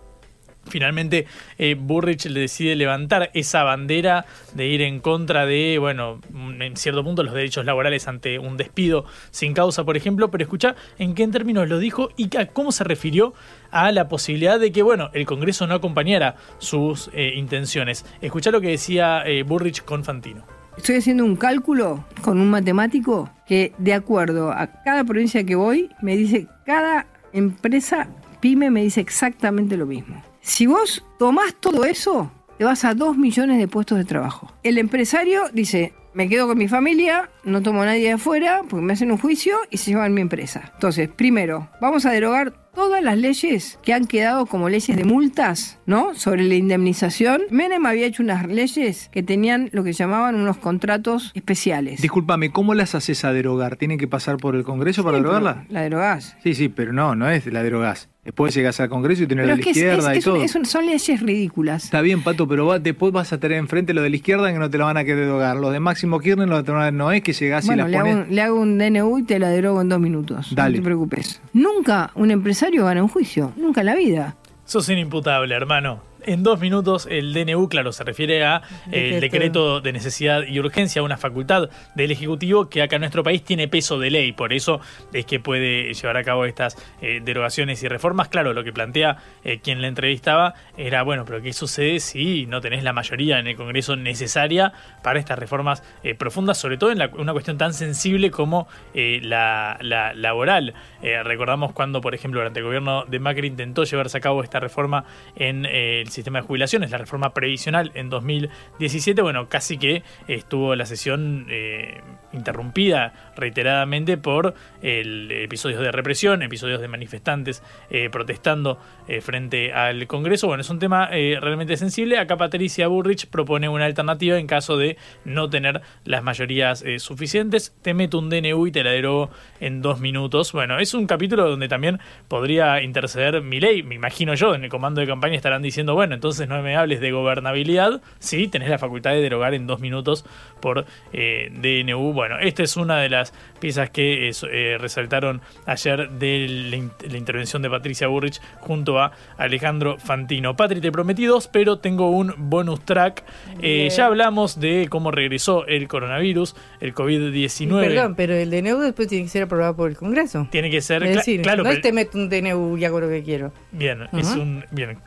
Finalmente, 0.66 1.26
eh, 1.58 1.74
Burrich 1.74 2.26
le 2.26 2.40
decide 2.40 2.76
levantar 2.76 3.30
esa 3.34 3.62
bandera 3.62 4.26
de 4.54 4.66
ir 4.66 4.82
en 4.82 5.00
contra 5.00 5.46
de, 5.46 5.78
bueno, 5.78 6.20
en 6.60 6.76
cierto 6.76 7.04
punto 7.04 7.22
los 7.22 7.34
derechos 7.34 7.64
laborales 7.64 8.08
ante 8.08 8.38
un 8.38 8.56
despido 8.56 9.04
sin 9.30 9.54
causa, 9.54 9.84
por 9.84 9.96
ejemplo, 9.96 10.30
pero 10.30 10.44
escucha 10.44 10.74
en 10.98 11.14
qué 11.14 11.26
términos 11.28 11.68
lo 11.68 11.78
dijo 11.78 12.10
y 12.16 12.34
a 12.36 12.46
cómo 12.46 12.72
se 12.72 12.84
refirió 12.84 13.34
a 13.70 13.90
la 13.92 14.08
posibilidad 14.08 14.60
de 14.60 14.72
que, 14.72 14.82
bueno, 14.82 15.10
el 15.12 15.26
Congreso 15.26 15.66
no 15.66 15.74
acompañara 15.74 16.36
sus 16.58 17.10
eh, 17.12 17.32
intenciones. 17.36 18.04
Escucha 18.20 18.50
lo 18.50 18.60
que 18.60 18.68
decía 18.68 19.22
eh, 19.26 19.42
Burrich 19.42 19.84
con 19.84 20.04
Fantino. 20.04 20.44
Estoy 20.76 20.96
haciendo 20.96 21.24
un 21.24 21.36
cálculo 21.36 22.04
con 22.22 22.40
un 22.40 22.50
matemático 22.50 23.30
que 23.46 23.72
de 23.78 23.94
acuerdo 23.94 24.50
a 24.50 24.66
cada 24.82 25.04
provincia 25.04 25.44
que 25.44 25.54
voy 25.54 25.90
me 26.02 26.16
dice 26.16 26.48
cada 26.66 27.06
empresa 27.32 28.08
pyme 28.40 28.70
me 28.70 28.82
dice 28.82 29.00
exactamente 29.00 29.76
lo 29.76 29.86
mismo. 29.86 30.22
Si 30.46 30.66
vos 30.66 31.02
tomás 31.18 31.54
todo 31.58 31.86
eso, 31.86 32.30
te 32.58 32.64
vas 32.66 32.84
a 32.84 32.94
2 32.94 33.16
millones 33.16 33.58
de 33.58 33.66
puestos 33.66 33.96
de 33.96 34.04
trabajo. 34.04 34.52
El 34.62 34.76
empresario 34.76 35.44
dice, 35.54 35.94
me 36.12 36.28
quedo 36.28 36.46
con 36.46 36.58
mi 36.58 36.68
familia, 36.68 37.30
no 37.44 37.62
tomo 37.62 37.80
a 37.80 37.86
nadie 37.86 38.08
de 38.08 38.12
afuera 38.12 38.60
porque 38.68 38.84
me 38.84 38.92
hacen 38.92 39.10
un 39.10 39.16
juicio 39.16 39.56
y 39.70 39.78
se 39.78 39.92
llevan 39.92 40.12
mi 40.12 40.20
empresa. 40.20 40.70
Entonces, 40.74 41.08
primero, 41.08 41.70
vamos 41.80 42.04
a 42.04 42.10
derogar 42.10 42.52
todas 42.74 43.02
las 43.02 43.16
leyes 43.16 43.78
que 43.82 43.94
han 43.94 44.06
quedado 44.06 44.44
como 44.44 44.68
leyes 44.68 44.94
de 44.94 45.04
multas, 45.04 45.78
¿no? 45.86 46.14
Sobre 46.14 46.42
la 46.42 46.56
indemnización. 46.56 47.44
Menem 47.50 47.86
había 47.86 48.06
hecho 48.06 48.22
unas 48.22 48.46
leyes 48.46 49.08
que 49.12 49.22
tenían 49.22 49.70
lo 49.72 49.82
que 49.82 49.94
llamaban 49.94 50.34
unos 50.34 50.58
contratos 50.58 51.32
especiales. 51.34 52.02
Discúlpame, 52.02 52.52
¿cómo 52.52 52.74
las 52.74 52.94
haces 52.94 53.24
a 53.24 53.32
derogar? 53.32 53.76
¿Tienen 53.76 53.96
que 53.96 54.08
pasar 54.08 54.36
por 54.36 54.56
el 54.56 54.62
Congreso 54.62 55.02
para 55.04 55.16
derogarla? 55.16 55.64
La 55.70 55.80
derogás. 55.80 56.36
Sí, 56.42 56.54
sí, 56.54 56.68
pero 56.68 56.92
no, 56.92 57.14
no 57.14 57.30
es 57.30 57.46
la 57.46 57.62
derogás. 57.62 58.10
Después 58.24 58.54
llegas 58.54 58.80
al 58.80 58.88
Congreso 58.88 59.22
y 59.22 59.26
tenés 59.26 59.44
Pero 59.44 59.48
la 59.48 59.52
es 59.54 59.58
de 59.58 59.62
que 59.64 59.68
la 59.68 59.70
es- 59.70 59.76
izquierda 59.76 60.14
es- 60.14 60.16
y 60.26 60.28
un- 60.30 60.34
todo. 60.36 60.44
es 60.44 60.54
un- 60.54 60.64
son 60.64 60.86
leyes 60.86 61.20
ridículas. 61.20 61.84
Está 61.84 62.00
bien, 62.00 62.22
Pato, 62.22 62.48
pero 62.48 62.64
va- 62.66 62.78
después 62.78 63.12
vas 63.12 63.32
a 63.34 63.38
tener 63.38 63.58
enfrente 63.58 63.92
lo 63.92 64.00
de 64.00 64.08
la 64.08 64.16
izquierda 64.16 64.50
que 64.50 64.58
no 64.58 64.70
te 64.70 64.78
la 64.78 64.86
van 64.86 64.96
a 64.96 65.04
querer 65.04 65.26
derogar. 65.26 65.56
Los 65.58 65.72
de 65.72 65.80
Máximo 65.80 66.18
Kirchner 66.20 66.48
lo 66.48 66.62
de 66.62 66.92
no 66.92 67.12
es 67.12 67.22
que 67.22 67.34
llegás 67.34 67.66
Bueno, 67.66 67.82
y 67.82 67.86
le 67.86 67.92
la 67.92 67.98
hago, 68.00 68.08
pones... 68.10 68.28
un, 68.28 68.34
le 68.34 68.40
hago 68.42 68.60
un 68.60 68.78
DNU 68.78 69.18
y 69.18 69.22
te 69.24 69.38
la 69.38 69.48
derogo 69.50 69.82
en 69.82 69.88
dos 69.90 70.00
minutos. 70.00 70.54
Dale. 70.54 70.78
No 70.78 70.82
te 70.82 70.84
preocupes. 70.84 71.42
Nunca 71.52 72.10
un 72.14 72.30
empresario 72.30 72.84
gana 72.86 73.02
un 73.02 73.08
juicio. 73.08 73.52
Nunca 73.56 73.80
en 73.80 73.86
la 73.86 73.94
vida. 73.94 74.36
Sos 74.64 74.88
inimputable, 74.88 75.54
hermano. 75.54 76.00
En 76.26 76.42
dos 76.42 76.58
minutos 76.60 77.06
el 77.10 77.32
DNU, 77.34 77.68
claro, 77.68 77.92
se 77.92 78.02
refiere 78.04 78.44
a 78.44 78.62
eh, 78.90 79.10
el 79.14 79.20
Decreto. 79.20 79.80
de 79.80 79.92
necesidad 79.92 80.42
y 80.46 80.58
urgencia, 80.58 81.02
una 81.02 81.16
facultad 81.16 81.68
del 81.94 82.10
Ejecutivo 82.10 82.68
que 82.68 82.82
acá 82.82 82.96
en 82.96 83.00
nuestro 83.00 83.22
país 83.22 83.42
tiene 83.44 83.68
peso 83.68 83.98
de 83.98 84.10
ley, 84.10 84.32
por 84.32 84.52
eso 84.52 84.80
es 85.12 85.26
que 85.26 85.40
puede 85.40 85.92
llevar 85.92 86.16
a 86.16 86.24
cabo 86.24 86.44
estas 86.46 86.76
eh, 87.02 87.20
derogaciones 87.22 87.82
y 87.82 87.88
reformas. 87.88 88.28
Claro, 88.28 88.52
lo 88.54 88.64
que 88.64 88.72
plantea 88.72 89.18
eh, 89.44 89.60
quien 89.62 89.80
la 89.82 89.88
entrevistaba 89.88 90.54
era, 90.76 91.02
bueno, 91.02 91.24
pero 91.26 91.42
¿qué 91.42 91.52
sucede 91.52 92.00
si 92.00 92.46
no 92.46 92.60
tenés 92.60 92.82
la 92.82 92.92
mayoría 92.92 93.38
en 93.38 93.46
el 93.46 93.56
Congreso 93.56 93.96
necesaria 93.96 94.72
para 95.02 95.18
estas 95.18 95.38
reformas 95.38 95.82
profundas, 96.18 96.58
sobre 96.58 96.76
todo 96.78 96.90
en 96.90 96.98
la- 96.98 97.10
una 97.18 97.32
cuestión 97.32 97.58
tan 97.58 97.74
sensible 97.74 98.30
como 98.30 98.66
la, 98.94 99.78
la 99.80 100.14
laboral? 100.14 100.74
Recordamos 101.02 101.72
cuando, 101.72 102.00
por 102.00 102.14
ejemplo, 102.14 102.40
durante 102.40 102.60
el 102.60 102.64
gobierno 102.64 103.04
de 103.04 103.18
Macri 103.18 103.48
intentó 103.48 103.84
llevarse 103.84 104.16
a 104.18 104.20
cabo 104.20 104.42
esta 104.42 104.58
reforma 104.60 105.04
en 105.36 105.66
el 105.66 106.08
sistema 106.14 106.40
de 106.40 106.46
jubilaciones, 106.46 106.90
la 106.90 106.98
reforma 106.98 107.34
previsional 107.34 107.90
en 107.94 108.08
2017, 108.08 109.20
bueno, 109.20 109.48
casi 109.48 109.78
que 109.78 110.02
estuvo 110.28 110.74
la 110.74 110.86
sesión 110.86 111.46
eh, 111.50 112.00
interrumpida 112.32 113.32
reiteradamente 113.36 114.16
por 114.16 114.54
episodios 114.80 115.80
de 115.80 115.92
represión, 115.92 116.42
episodios 116.42 116.80
de 116.80 116.88
manifestantes 116.88 117.62
eh, 117.90 118.08
protestando 118.10 118.78
eh, 119.08 119.20
frente 119.20 119.72
al 119.72 120.06
Congreso. 120.06 120.46
Bueno, 120.46 120.60
es 120.60 120.70
un 120.70 120.78
tema 120.78 121.08
realmente 121.08 121.76
sensible. 121.76 122.18
Acá 122.18 122.36
Patricia 122.36 122.88
Burrich 122.88 123.26
propone 123.26 123.68
una 123.68 123.84
alternativa 123.84 124.38
en 124.38 124.46
caso 124.46 124.76
de 124.76 124.96
no 125.24 125.50
tener 125.50 125.82
las 126.04 126.22
mayorías 126.22 126.84
suficientes. 126.98 127.74
Te 127.82 127.94
meto 127.94 128.18
un 128.18 128.30
DNU 128.30 128.66
y 128.66 128.72
te 128.72 128.84
la 128.84 128.90
derogo 128.90 129.30
en 129.60 129.82
dos 129.82 130.00
minutos. 130.00 130.52
Bueno, 130.52 130.78
es 130.78 130.94
un 130.94 131.06
capítulo 131.06 131.48
donde 131.48 131.68
también 131.68 132.00
podría 132.28 132.82
interceder 132.82 133.42
mi 133.42 133.60
ley, 133.60 133.82
me 133.82 133.94
imagino 133.94 134.34
yo, 134.34 134.54
en 134.54 134.64
el 134.64 134.70
comando 134.70 135.00
de 135.00 135.06
campaña 135.06 135.36
estarán 135.36 135.62
diciendo, 135.62 135.94
bueno, 135.94 136.03
entonces 136.12 136.48
no 136.48 136.60
me 136.62 136.76
hables 136.76 137.00
de 137.00 137.10
gobernabilidad, 137.12 138.00
sí, 138.18 138.48
tenés 138.48 138.68
la 138.68 138.78
facultad 138.78 139.12
de 139.12 139.20
derogar 139.22 139.54
en 139.54 139.66
dos 139.66 139.80
minutos 139.80 140.24
por 140.60 140.84
eh, 141.12 141.50
DNU. 141.52 142.12
Bueno, 142.12 142.38
esta 142.38 142.62
es 142.62 142.76
una 142.76 142.98
de 142.98 143.08
las 143.08 143.32
piezas 143.60 143.90
que 143.90 144.28
eh, 144.28 144.32
eh, 144.50 144.76
resaltaron 144.80 145.40
ayer 145.66 146.10
de 146.10 146.46
la, 146.70 146.76
in- 146.76 146.90
la 147.08 147.16
intervención 147.16 147.62
de 147.62 147.70
Patricia 147.70 148.06
Burrich 148.08 148.40
junto 148.60 148.98
a 149.00 149.12
Alejandro 149.38 149.98
Fantino. 149.98 150.56
Patri, 150.56 150.80
te 150.80 150.90
prometí 150.92 151.24
dos, 151.26 151.48
pero 151.48 151.78
tengo 151.78 152.10
un 152.10 152.34
bonus 152.36 152.84
track. 152.84 153.24
Eh, 153.62 153.88
ya 153.94 154.06
hablamos 154.06 154.58
de 154.60 154.88
cómo 154.90 155.10
regresó 155.10 155.66
el 155.66 155.88
coronavirus, 155.88 156.54
el 156.80 156.94
COVID-19. 156.94 157.80
Perdón, 157.80 158.14
pero 158.14 158.34
el 158.34 158.50
DNU 158.50 158.78
después 158.80 159.08
tiene 159.08 159.24
que 159.24 159.30
ser 159.30 159.44
aprobado 159.44 159.76
por 159.76 159.90
el 159.90 159.96
Congreso. 159.96 160.46
Tiene 160.50 160.70
que 160.70 160.80
ser, 160.80 161.02
Es 161.04 161.24
claro, 161.42 161.62
no 161.62 161.80
te 161.80 161.92
meto 161.92 162.18
un 162.18 162.28
DNU 162.28 162.76
y 162.78 162.84
hago 162.84 163.00
lo 163.00 163.08
que 163.08 163.22
quiero. 163.22 163.52
Bien, 163.72 164.08
es 164.12 164.28
un. 164.34 164.64
Bien. 164.70 164.98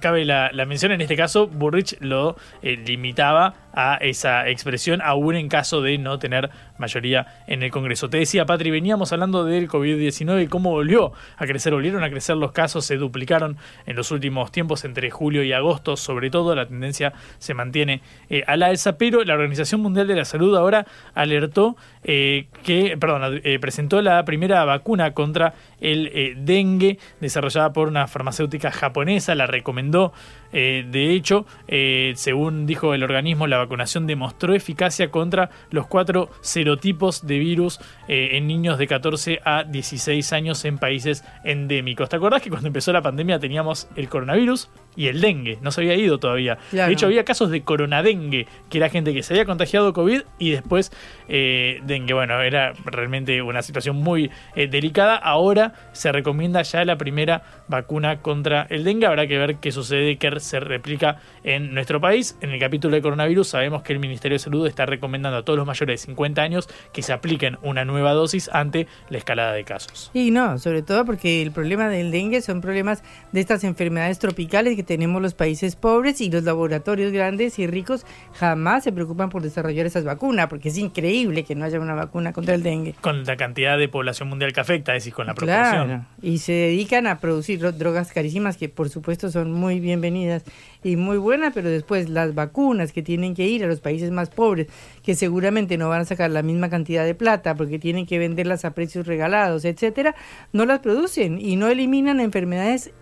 Cabe 0.00 0.24
la, 0.24 0.50
la 0.52 0.66
mención, 0.66 0.92
en 0.92 1.00
este 1.00 1.16
caso, 1.16 1.46
Burrich 1.46 1.96
lo 2.00 2.36
eh, 2.62 2.76
limitaba 2.76 3.54
a 3.72 3.96
esa 3.96 4.48
expresión, 4.48 5.00
aún 5.02 5.36
en 5.36 5.48
caso 5.48 5.82
de 5.82 5.98
no 5.98 6.18
tener 6.18 6.50
mayoría 6.78 7.42
en 7.46 7.62
el 7.62 7.70
Congreso. 7.70 8.08
Te 8.08 8.18
decía, 8.18 8.46
Patri, 8.46 8.70
veníamos 8.70 9.12
hablando 9.12 9.44
del 9.44 9.68
COVID-19 9.68 10.44
y 10.44 10.46
cómo 10.46 10.70
volvió 10.70 11.12
a 11.36 11.46
crecer, 11.46 11.72
volvieron 11.72 12.02
a 12.04 12.10
crecer 12.10 12.36
los 12.36 12.52
casos, 12.52 12.84
se 12.84 12.96
duplicaron 12.96 13.56
en 13.86 13.96
los 13.96 14.10
últimos 14.10 14.50
tiempos, 14.50 14.84
entre 14.84 15.10
julio 15.10 15.42
y 15.42 15.52
agosto, 15.52 15.96
sobre 15.96 16.30
todo, 16.30 16.54
la 16.54 16.66
tendencia 16.66 17.12
se 17.38 17.54
mantiene 17.54 18.02
eh, 18.28 18.42
a 18.46 18.56
la 18.56 18.66
alza, 18.66 18.96
pero 18.96 19.24
la 19.24 19.34
Organización 19.34 19.80
Mundial 19.80 20.06
de 20.06 20.16
la 20.16 20.24
Salud 20.24 20.56
ahora 20.56 20.86
alertó 21.14 21.76
eh, 22.02 22.46
que, 22.64 22.96
perdón, 22.98 23.40
eh, 23.44 23.58
presentó 23.58 24.00
la 24.00 24.24
primera 24.24 24.64
vacuna 24.64 25.12
contra 25.12 25.54
el 25.80 26.10
eh, 26.14 26.34
dengue 26.36 26.98
desarrollada 27.20 27.72
por 27.72 27.88
una 27.88 28.06
farmacéutica 28.06 28.70
japonesa, 28.70 29.34
la 29.34 29.46
recomendó. 29.46 30.12
Eh, 30.52 30.84
de 30.88 31.12
hecho, 31.12 31.46
eh, 31.68 32.12
según 32.16 32.66
dijo 32.66 32.94
el 32.94 33.02
organismo, 33.02 33.46
la 33.46 33.58
vacunación 33.58 34.06
demostró 34.06 34.54
eficacia 34.54 35.10
contra 35.10 35.50
los 35.70 35.86
cuatro 35.86 36.30
serotipos 36.40 37.26
de 37.26 37.38
virus 37.38 37.80
eh, 38.08 38.30
en 38.32 38.46
niños 38.46 38.78
de 38.78 38.86
14 38.86 39.40
a 39.44 39.64
16 39.64 40.32
años 40.32 40.64
en 40.64 40.78
países 40.78 41.24
endémicos. 41.44 42.08
¿Te 42.08 42.16
acordás 42.16 42.42
que 42.42 42.50
cuando 42.50 42.68
empezó 42.68 42.92
la 42.92 43.02
pandemia 43.02 43.38
teníamos 43.38 43.88
el 43.96 44.08
coronavirus 44.08 44.68
y 44.96 45.08
el 45.08 45.20
dengue? 45.20 45.58
No 45.62 45.70
se 45.70 45.80
había 45.82 45.94
ido 45.94 46.18
todavía. 46.18 46.58
De 46.72 46.92
hecho, 46.92 47.06
había 47.06 47.24
casos 47.24 47.50
de 47.50 47.62
coronadengue, 47.62 48.46
que 48.68 48.78
era 48.78 48.88
gente 48.88 49.14
que 49.14 49.22
se 49.22 49.34
había 49.34 49.44
contagiado 49.44 49.92
COVID 49.92 50.22
y 50.38 50.50
después 50.50 50.92
eh, 51.28 51.80
dengue. 51.84 52.14
Bueno, 52.14 52.40
era 52.40 52.72
realmente 52.84 53.42
una 53.42 53.62
situación 53.62 53.96
muy 53.96 54.30
eh, 54.54 54.66
delicada. 54.66 55.16
Ahora 55.16 55.74
se 55.92 56.12
recomienda 56.12 56.62
ya 56.62 56.84
la 56.84 56.96
primera 56.96 57.42
vacuna 57.68 58.20
contra 58.20 58.66
el 58.70 58.84
dengue. 58.84 59.06
Habrá 59.06 59.26
que 59.26 59.38
ver 59.38 59.56
qué 59.56 59.72
sucede, 59.72 60.16
qué 60.16 60.38
se 60.40 60.60
replica 60.60 61.18
en 61.44 61.74
nuestro 61.74 62.00
país. 62.00 62.36
En 62.40 62.50
el 62.50 62.60
capítulo 62.60 62.96
de 62.96 63.02
coronavirus 63.02 63.48
sabemos 63.48 63.82
que 63.82 63.92
el 63.92 63.98
Ministerio 63.98 64.34
de 64.36 64.40
Salud 64.40 64.66
está 64.66 64.86
recomendando 64.86 65.38
a 65.38 65.44
todos 65.44 65.56
los 65.56 65.66
mayores 65.66 66.00
de 66.00 66.06
50 66.06 66.42
años 66.42 66.68
que 66.92 67.02
se 67.02 67.12
apliquen 67.12 67.58
una 67.62 67.84
nueva 67.84 68.12
dosis 68.12 68.50
ante 68.52 68.86
la 69.08 69.18
escalada 69.18 69.52
de 69.52 69.64
casos. 69.64 70.10
Y 70.14 70.30
no, 70.30 70.58
sobre 70.58 70.82
todo 70.82 71.04
porque 71.04 71.42
el 71.42 71.52
problema 71.52 71.88
del 71.88 72.10
dengue 72.10 72.40
son 72.42 72.60
problemas 72.60 73.02
de 73.32 73.40
estas 73.40 73.64
enfermedades 73.64 74.18
tropicales 74.18 74.76
que 74.80 74.84
tenemos 74.84 75.20
los 75.20 75.34
países 75.34 75.76
pobres 75.76 76.22
y 76.22 76.30
los 76.30 76.42
laboratorios 76.42 77.12
grandes 77.12 77.58
y 77.58 77.66
ricos 77.66 78.06
jamás 78.32 78.82
se 78.82 78.92
preocupan 78.92 79.28
por 79.28 79.42
desarrollar 79.42 79.84
esas 79.84 80.04
vacunas, 80.04 80.46
porque 80.46 80.70
es 80.70 80.78
increíble 80.78 81.44
que 81.44 81.54
no 81.54 81.66
haya 81.66 81.78
una 81.78 81.94
vacuna 81.94 82.32
contra 82.32 82.54
el 82.54 82.62
dengue. 82.62 82.94
Con 83.02 83.24
la 83.24 83.36
cantidad 83.36 83.76
de 83.76 83.88
población 83.88 84.30
mundial 84.30 84.54
que 84.54 84.60
afecta, 84.60 84.96
es 84.96 85.02
decir, 85.02 85.12
con 85.12 85.26
la 85.26 85.34
proporción. 85.34 85.86
Claro, 85.86 86.06
y 86.22 86.38
se 86.38 86.52
dedican 86.52 87.06
a 87.06 87.18
producir 87.18 87.60
drogas 87.60 88.10
carísimas 88.10 88.56
que 88.56 88.70
por 88.70 88.88
supuesto 88.88 89.30
son 89.30 89.52
muy 89.52 89.80
bienvenidas 89.80 90.44
y 90.82 90.96
muy 90.96 91.18
buenas, 91.18 91.52
pero 91.52 91.68
después 91.68 92.08
las 92.08 92.34
vacunas 92.34 92.92
que 92.92 93.02
tienen 93.02 93.34
que 93.34 93.46
ir 93.46 93.62
a 93.62 93.66
los 93.66 93.80
países 93.80 94.10
más 94.10 94.30
pobres, 94.30 94.68
que 95.02 95.14
seguramente 95.14 95.76
no 95.76 95.90
van 95.90 96.00
a 96.00 96.04
sacar 96.06 96.30
la 96.30 96.42
misma 96.42 96.70
cantidad 96.70 97.04
de 97.04 97.14
plata 97.14 97.54
porque 97.54 97.78
tienen 97.78 98.06
que 98.06 98.18
venderlas 98.18 98.64
a 98.64 98.70
precios 98.70 99.06
regalados, 99.06 99.66
etcétera, 99.66 100.14
no 100.54 100.64
las 100.64 100.78
producen 100.78 101.38
y 101.38 101.56
no 101.56 101.68
eliminan 101.68 102.18
enfermedades 102.18 102.92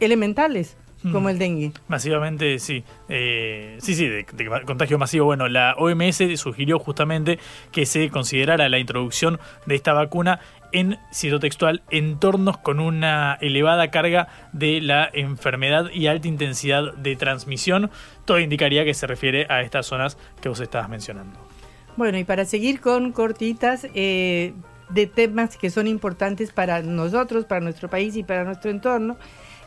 elementales 0.00 0.76
como 1.12 1.28
el 1.28 1.38
dengue. 1.38 1.72
Masivamente, 1.88 2.58
sí. 2.58 2.84
Eh, 3.08 3.76
sí, 3.80 3.94
sí, 3.94 4.08
de, 4.08 4.24
contagio 4.64 4.98
masivo. 4.98 5.26
Bueno, 5.26 5.48
la 5.48 5.74
OMS 5.76 6.22
sugirió 6.36 6.78
justamente 6.78 7.38
que 7.70 7.86
se 7.86 8.10
considerara 8.10 8.68
la 8.68 8.78
introducción 8.78 9.38
de 9.66 9.74
esta 9.74 9.92
vacuna 9.92 10.40
en, 10.72 10.98
cito 11.12 11.38
textual, 11.38 11.82
entornos 11.90 12.58
con 12.58 12.80
una 12.80 13.38
elevada 13.40 13.90
carga 13.90 14.28
de 14.52 14.80
la 14.80 15.08
enfermedad 15.12 15.90
y 15.92 16.08
alta 16.08 16.28
intensidad 16.28 16.94
de 16.94 17.14
transmisión. 17.16 17.90
Todo 18.24 18.40
indicaría 18.40 18.84
que 18.84 18.94
se 18.94 19.06
refiere 19.06 19.46
a 19.48 19.62
estas 19.62 19.86
zonas 19.86 20.18
que 20.40 20.48
vos 20.48 20.60
estabas 20.60 20.88
mencionando. 20.88 21.38
Bueno, 21.96 22.18
y 22.18 22.24
para 22.24 22.44
seguir 22.44 22.80
con 22.80 23.12
cortitas, 23.12 23.86
eh, 23.94 24.52
de 24.90 25.06
temas 25.06 25.56
que 25.56 25.70
son 25.70 25.86
importantes 25.86 26.52
para 26.52 26.82
nosotros, 26.82 27.44
para 27.44 27.60
nuestro 27.60 27.88
país 27.88 28.16
y 28.16 28.22
para 28.22 28.44
nuestro 28.44 28.70
entorno, 28.70 29.16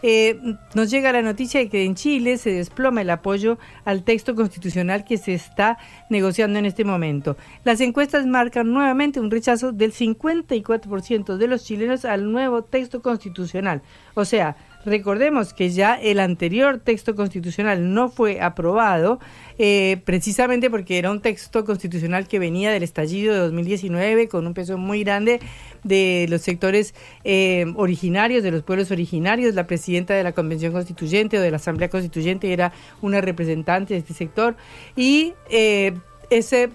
eh, 0.02 0.39
nos 0.74 0.89
llega 0.89 1.12
la 1.12 1.22
noticia 1.22 1.60
de 1.60 1.70
que 1.70 1.84
en 1.84 1.95
Chile 1.95 2.38
se 2.38 2.52
desploma 2.52 3.02
el 3.02 3.10
apoyo 3.10 3.58
al 3.86 4.04
texto 4.04 4.36
constitucional 4.36 5.04
que 5.04 5.18
se 5.18 5.34
está 5.34 5.78
negociando 6.10 6.60
en 6.60 6.66
este 6.66 6.86
momento. 6.86 7.38
Las 7.64 7.82
encuestas 7.82 8.26
marcan 8.26 8.72
nuevamente 8.72 9.20
un 9.20 9.32
rechazo 9.32 9.72
del 9.72 9.93
54% 9.93 11.38
de 11.38 11.47
los 11.47 11.64
chilenos 11.64 12.06
al 12.06 12.32
nuevo 12.32 12.64
texto 12.64 13.02
constitucional. 13.02 13.82
O 14.14 14.26
sea, 14.26 14.56
Recordemos 14.89 15.53
que 15.53 15.69
ya 15.69 15.93
el 15.93 16.19
anterior 16.19 16.79
texto 16.79 17.15
constitucional 17.15 17.93
no 17.93 18.09
fue 18.09 18.41
aprobado 18.41 19.19
eh, 19.59 20.01
precisamente 20.03 20.71
porque 20.71 20.97
era 20.97 21.11
un 21.11 21.21
texto 21.21 21.63
constitucional 21.63 22.27
que 22.27 22.39
venía 22.39 22.71
del 22.71 22.81
estallido 22.81 23.35
de 23.35 23.39
2019 23.41 24.27
con 24.27 24.47
un 24.47 24.55
peso 24.55 24.79
muy 24.79 25.03
grande 25.03 25.41
de 25.83 26.25
los 26.27 26.41
sectores 26.41 26.95
eh, 27.23 27.71
originarios, 27.75 28.41
de 28.41 28.49
los 28.49 28.63
pueblos 28.63 28.89
originarios. 28.89 29.53
La 29.53 29.67
presidenta 29.67 30.15
de 30.15 30.23
la 30.23 30.31
Convención 30.31 30.73
Constituyente 30.73 31.37
o 31.37 31.41
de 31.41 31.51
la 31.51 31.57
Asamblea 31.57 31.89
Constituyente 31.89 32.51
era 32.51 32.73
una 33.03 33.21
representante 33.21 33.93
de 33.93 33.99
este 33.99 34.15
sector 34.15 34.55
y 34.95 35.33
eh, 35.51 35.93
ese 36.31 36.69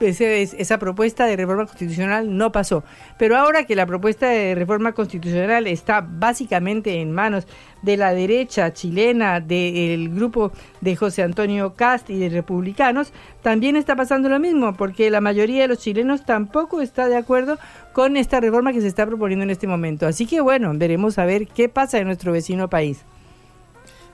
esa 0.00 0.78
propuesta 0.78 1.26
de 1.26 1.36
reforma 1.36 1.66
constitucional 1.66 2.36
no 2.36 2.52
pasó. 2.52 2.84
Pero 3.18 3.36
ahora 3.36 3.64
que 3.64 3.74
la 3.74 3.86
propuesta 3.86 4.28
de 4.28 4.54
reforma 4.54 4.92
constitucional 4.92 5.66
está 5.66 6.00
básicamente 6.00 7.00
en 7.00 7.12
manos 7.12 7.46
de 7.82 7.96
la 7.96 8.12
derecha 8.12 8.72
chilena, 8.72 9.40
del 9.40 10.08
grupo 10.10 10.52
de 10.80 10.96
José 10.96 11.22
Antonio 11.22 11.74
Cast 11.74 12.10
y 12.10 12.18
de 12.18 12.28
republicanos, 12.28 13.12
también 13.42 13.76
está 13.76 13.96
pasando 13.96 14.28
lo 14.28 14.38
mismo, 14.38 14.74
porque 14.74 15.10
la 15.10 15.20
mayoría 15.20 15.62
de 15.62 15.68
los 15.68 15.78
chilenos 15.78 16.24
tampoco 16.24 16.80
está 16.80 17.08
de 17.08 17.16
acuerdo 17.16 17.58
con 17.92 18.16
esta 18.16 18.40
reforma 18.40 18.72
que 18.72 18.80
se 18.80 18.88
está 18.88 19.06
proponiendo 19.06 19.44
en 19.44 19.50
este 19.50 19.66
momento. 19.66 20.06
Así 20.06 20.26
que 20.26 20.40
bueno, 20.40 20.72
veremos 20.74 21.18
a 21.18 21.24
ver 21.24 21.46
qué 21.48 21.68
pasa 21.68 21.98
en 21.98 22.06
nuestro 22.06 22.32
vecino 22.32 22.68
país. 22.68 23.04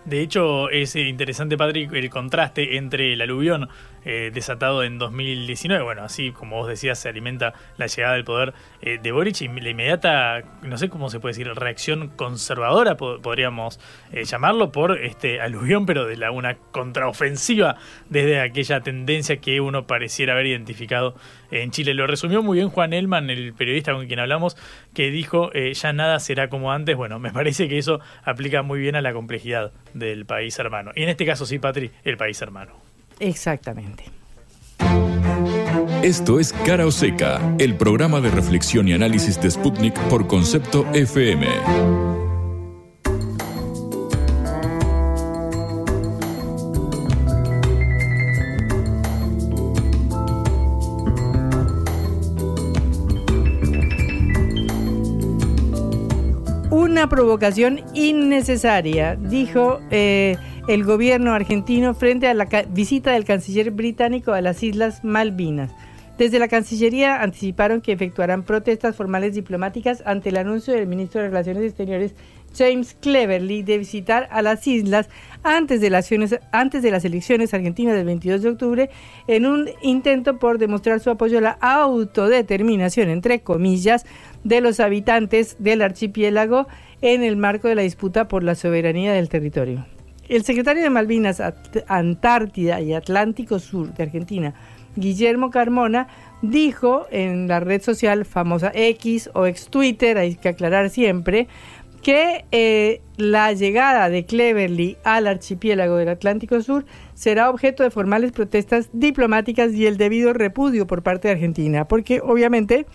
De 0.04 0.20
hecho, 0.20 0.68
es 0.68 0.96
interesante, 0.96 1.56
Patrick, 1.56 1.90
el 1.94 2.10
contraste 2.10 2.76
entre 2.76 3.14
el 3.14 3.22
aluvión 3.22 3.68
eh, 4.04 4.30
desatado 4.32 4.82
en 4.82 4.98
2019. 4.98 5.82
Bueno, 5.82 6.02
así 6.02 6.32
como 6.32 6.56
vos 6.56 6.68
decías, 6.68 6.98
se 6.98 7.08
alimenta 7.08 7.54
la 7.76 7.86
llegada 7.86 8.14
del 8.14 8.24
poder 8.24 8.54
eh, 8.82 8.98
de 9.02 9.12
Boric 9.12 9.40
y 9.40 9.48
la 9.48 9.70
inmediata, 9.70 10.42
no 10.62 10.76
sé 10.78 10.88
cómo 10.88 11.08
se 11.10 11.20
puede 11.20 11.32
decir, 11.32 11.52
reacción 11.54 12.08
conservadora, 12.08 12.96
podríamos 12.96 13.80
eh, 14.12 14.24
llamarlo, 14.24 14.72
por 14.72 14.98
este 15.00 15.40
aluvión, 15.40 15.86
pero 15.86 16.06
de 16.06 16.16
la, 16.16 16.30
una 16.30 16.56
contraofensiva 16.56 17.76
desde 18.08 18.40
aquella 18.40 18.80
tendencia 18.80 19.38
que 19.38 19.60
uno 19.60 19.86
pareciera 19.86 20.34
haber 20.34 20.46
identificado 20.46 21.14
en 21.50 21.70
Chile. 21.70 21.94
Lo 21.94 22.06
resumió 22.06 22.42
muy 22.42 22.58
bien 22.58 22.68
Juan 22.68 22.92
Elman, 22.92 23.30
el 23.30 23.54
periodista 23.54 23.92
con 23.92 24.06
quien 24.06 24.18
hablamos, 24.18 24.56
que 24.92 25.10
dijo, 25.10 25.50
ya 25.52 25.92
nada 25.92 26.18
será 26.20 26.48
como 26.48 26.72
antes. 26.72 26.96
Bueno, 26.96 27.18
me 27.18 27.30
parece 27.32 27.68
que 27.68 27.78
eso 27.78 28.00
aplica 28.24 28.62
muy 28.62 28.80
bien 28.80 28.96
a 28.96 29.00
la 29.00 29.12
complejidad 29.12 29.72
del 29.92 30.26
país 30.26 30.58
hermano. 30.58 30.92
Y 30.94 31.02
en 31.02 31.08
este 31.08 31.26
caso 31.26 31.46
sí, 31.46 31.58
Patri, 31.58 31.90
el 32.04 32.16
país 32.16 32.40
hermano. 32.42 32.83
Exactamente. 33.18 34.04
Esto 36.02 36.38
es 36.38 36.52
Cara 36.52 36.86
o 36.86 36.90
Seca, 36.90 37.40
el 37.58 37.76
programa 37.76 38.20
de 38.20 38.30
reflexión 38.30 38.86
y 38.88 38.92
análisis 38.92 39.40
de 39.40 39.50
Sputnik 39.50 39.98
por 40.10 40.26
concepto 40.26 40.86
FM. 40.92 41.46
Una 56.70 57.08
provocación 57.08 57.80
innecesaria, 57.94 59.16
dijo 59.16 59.80
eh, 59.90 60.36
el 60.66 60.84
gobierno 60.84 61.34
argentino 61.34 61.92
frente 61.92 62.26
a 62.26 62.32
la 62.32 62.46
visita 62.70 63.12
del 63.12 63.26
canciller 63.26 63.70
británico 63.70 64.32
a 64.32 64.40
las 64.40 64.62
Islas 64.62 65.04
Malvinas. 65.04 65.70
Desde 66.16 66.38
la 66.38 66.48
Cancillería 66.48 67.22
anticiparon 67.22 67.80
que 67.80 67.92
efectuarán 67.92 68.44
protestas 68.44 68.96
formales 68.96 69.34
diplomáticas 69.34 70.02
ante 70.06 70.30
el 70.30 70.36
anuncio 70.36 70.72
del 70.72 70.86
ministro 70.86 71.20
de 71.20 71.28
Relaciones 71.28 71.64
Exteriores 71.64 72.14
James 72.56 72.96
Cleverly 72.98 73.62
de 73.62 73.78
visitar 73.78 74.28
a 74.30 74.40
las 74.40 74.66
islas 74.66 75.10
antes 75.42 75.80
de 75.80 75.90
las, 75.90 76.08
antes 76.52 76.82
de 76.82 76.90
las 76.92 77.04
elecciones 77.04 77.52
argentinas 77.52 77.96
del 77.96 78.06
22 78.06 78.42
de 78.42 78.48
octubre 78.48 78.90
en 79.26 79.44
un 79.44 79.68
intento 79.82 80.38
por 80.38 80.58
demostrar 80.58 81.00
su 81.00 81.10
apoyo 81.10 81.38
a 81.38 81.42
la 81.42 81.58
autodeterminación, 81.60 83.10
entre 83.10 83.40
comillas, 83.40 84.06
de 84.44 84.60
los 84.60 84.80
habitantes 84.80 85.56
del 85.58 85.82
archipiélago 85.82 86.68
en 87.02 87.22
el 87.22 87.36
marco 87.36 87.68
de 87.68 87.74
la 87.74 87.82
disputa 87.82 88.28
por 88.28 88.44
la 88.44 88.54
soberanía 88.54 89.12
del 89.12 89.28
territorio. 89.28 89.93
El 90.28 90.44
secretario 90.44 90.82
de 90.82 90.90
Malvinas, 90.90 91.42
Antártida 91.86 92.80
y 92.80 92.94
Atlántico 92.94 93.58
Sur 93.58 93.92
de 93.92 94.02
Argentina, 94.04 94.54
Guillermo 94.96 95.50
Carmona, 95.50 96.08
dijo 96.40 97.06
en 97.10 97.48
la 97.48 97.60
red 97.60 97.82
social 97.82 98.24
famosa 98.24 98.70
X 98.74 99.30
o 99.34 99.46
ex 99.46 99.66
Twitter, 99.66 100.18
hay 100.18 100.36
que 100.36 100.48
aclarar 100.48 100.90
siempre, 100.90 101.48
que 102.02 102.44
eh, 102.52 103.00
la 103.16 103.52
llegada 103.54 104.10
de 104.10 104.26
Cleverly 104.26 104.98
al 105.04 105.26
archipiélago 105.26 105.96
del 105.96 106.10
Atlántico 106.10 106.60
Sur 106.60 106.84
será 107.14 107.48
objeto 107.48 107.82
de 107.82 107.90
formales 107.90 108.32
protestas 108.32 108.90
diplomáticas 108.92 109.72
y 109.72 109.86
el 109.86 109.96
debido 109.96 110.34
repudio 110.34 110.86
por 110.86 111.02
parte 111.02 111.28
de 111.28 111.32
Argentina, 111.32 111.88
porque 111.88 112.20
obviamente 112.22 112.86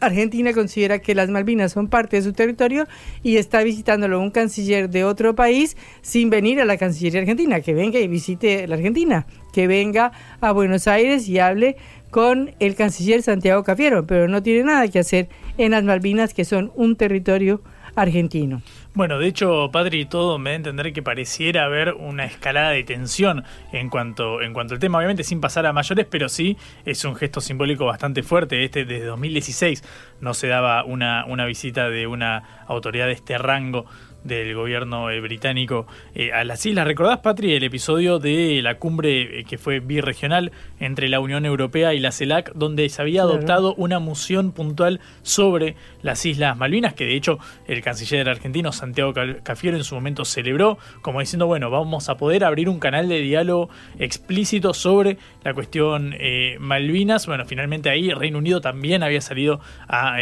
Argentina 0.00 0.52
considera 0.52 1.00
que 1.00 1.14
las 1.14 1.28
Malvinas 1.28 1.72
son 1.72 1.88
parte 1.88 2.16
de 2.16 2.22
su 2.22 2.32
territorio 2.32 2.86
y 3.22 3.36
está 3.36 3.62
visitándolo 3.62 4.20
un 4.20 4.30
canciller 4.30 4.88
de 4.90 5.04
otro 5.04 5.34
país 5.34 5.76
sin 6.02 6.30
venir 6.30 6.60
a 6.60 6.64
la 6.64 6.76
Cancillería 6.76 7.20
Argentina, 7.20 7.60
que 7.60 7.74
venga 7.74 7.98
y 7.98 8.06
visite 8.06 8.66
la 8.68 8.76
Argentina, 8.76 9.26
que 9.52 9.66
venga 9.66 10.12
a 10.40 10.52
Buenos 10.52 10.86
Aires 10.86 11.28
y 11.28 11.38
hable 11.38 11.76
con 12.10 12.54
el 12.58 12.74
canciller 12.74 13.22
Santiago 13.22 13.64
Cafiero, 13.64 14.06
pero 14.06 14.28
no 14.28 14.42
tiene 14.42 14.64
nada 14.64 14.88
que 14.88 14.98
hacer 14.98 15.28
en 15.58 15.72
las 15.72 15.84
Malvinas, 15.84 16.32
que 16.32 16.44
son 16.44 16.72
un 16.74 16.96
territorio 16.96 17.60
argentino. 18.00 18.62
Bueno, 18.94 19.18
de 19.18 19.28
hecho, 19.28 19.70
Padre 19.72 19.98
y 19.98 20.06
todo 20.06 20.38
me 20.38 20.50
da 20.50 20.54
a 20.54 20.56
entender 20.56 20.92
que 20.92 21.02
pareciera 21.02 21.64
haber 21.64 21.94
una 21.94 22.24
escalada 22.24 22.70
de 22.70 22.82
tensión 22.84 23.44
en 23.72 23.90
cuanto, 23.90 24.42
en 24.42 24.52
cuanto 24.52 24.74
al 24.74 24.80
tema, 24.80 24.98
obviamente 24.98 25.24
sin 25.24 25.40
pasar 25.40 25.66
a 25.66 25.72
mayores, 25.72 26.06
pero 26.10 26.28
sí 26.28 26.56
es 26.84 27.04
un 27.04 27.14
gesto 27.14 27.40
simbólico 27.40 27.86
bastante 27.86 28.22
fuerte. 28.22 28.64
Este 28.64 28.84
desde 28.84 29.06
2016 29.06 29.84
no 30.20 30.34
se 30.34 30.48
daba 30.48 30.84
una, 30.84 31.24
una 31.26 31.46
visita 31.46 31.88
de 31.90 32.06
una 32.06 32.64
autoridad 32.66 33.06
de 33.06 33.12
este 33.12 33.38
rango 33.38 33.86
del 34.24 34.54
gobierno 34.54 35.10
eh, 35.10 35.20
británico 35.20 35.86
eh, 36.14 36.32
a 36.32 36.44
las 36.44 36.64
islas. 36.66 36.86
¿Recordás, 36.86 37.18
Patri, 37.18 37.54
el 37.54 37.62
episodio 37.62 38.18
de 38.18 38.60
la 38.62 38.78
cumbre 38.78 39.40
eh, 39.40 39.44
que 39.44 39.58
fue 39.58 39.80
birregional 39.80 40.52
entre 40.80 41.08
la 41.08 41.20
Unión 41.20 41.46
Europea 41.46 41.94
y 41.94 42.00
la 42.00 42.12
CELAC, 42.12 42.52
donde 42.54 42.88
se 42.88 43.00
había 43.02 43.22
adoptado 43.22 43.74
una 43.76 43.98
moción 43.98 44.52
puntual 44.52 45.00
sobre 45.22 45.76
las 46.02 46.24
Islas 46.26 46.56
Malvinas, 46.56 46.94
que 46.94 47.04
de 47.04 47.14
hecho 47.14 47.38
el 47.66 47.82
canciller 47.82 48.28
argentino 48.28 48.72
Santiago 48.72 49.12
Cafiero 49.42 49.76
en 49.76 49.84
su 49.84 49.94
momento 49.94 50.24
celebró, 50.24 50.78
como 51.02 51.20
diciendo, 51.20 51.46
bueno, 51.46 51.70
vamos 51.70 52.08
a 52.08 52.16
poder 52.16 52.44
abrir 52.44 52.68
un 52.68 52.78
canal 52.78 53.08
de 53.08 53.20
diálogo 53.20 53.70
explícito 53.98 54.74
sobre 54.74 55.18
la 55.44 55.54
cuestión 55.54 56.14
Malvinas. 56.58 57.26
Bueno, 57.26 57.44
finalmente 57.46 57.90
ahí 57.90 58.10
Reino 58.10 58.38
Unido 58.38 58.60
también 58.60 59.02
había 59.02 59.20
salido 59.20 59.60
a 59.88 60.16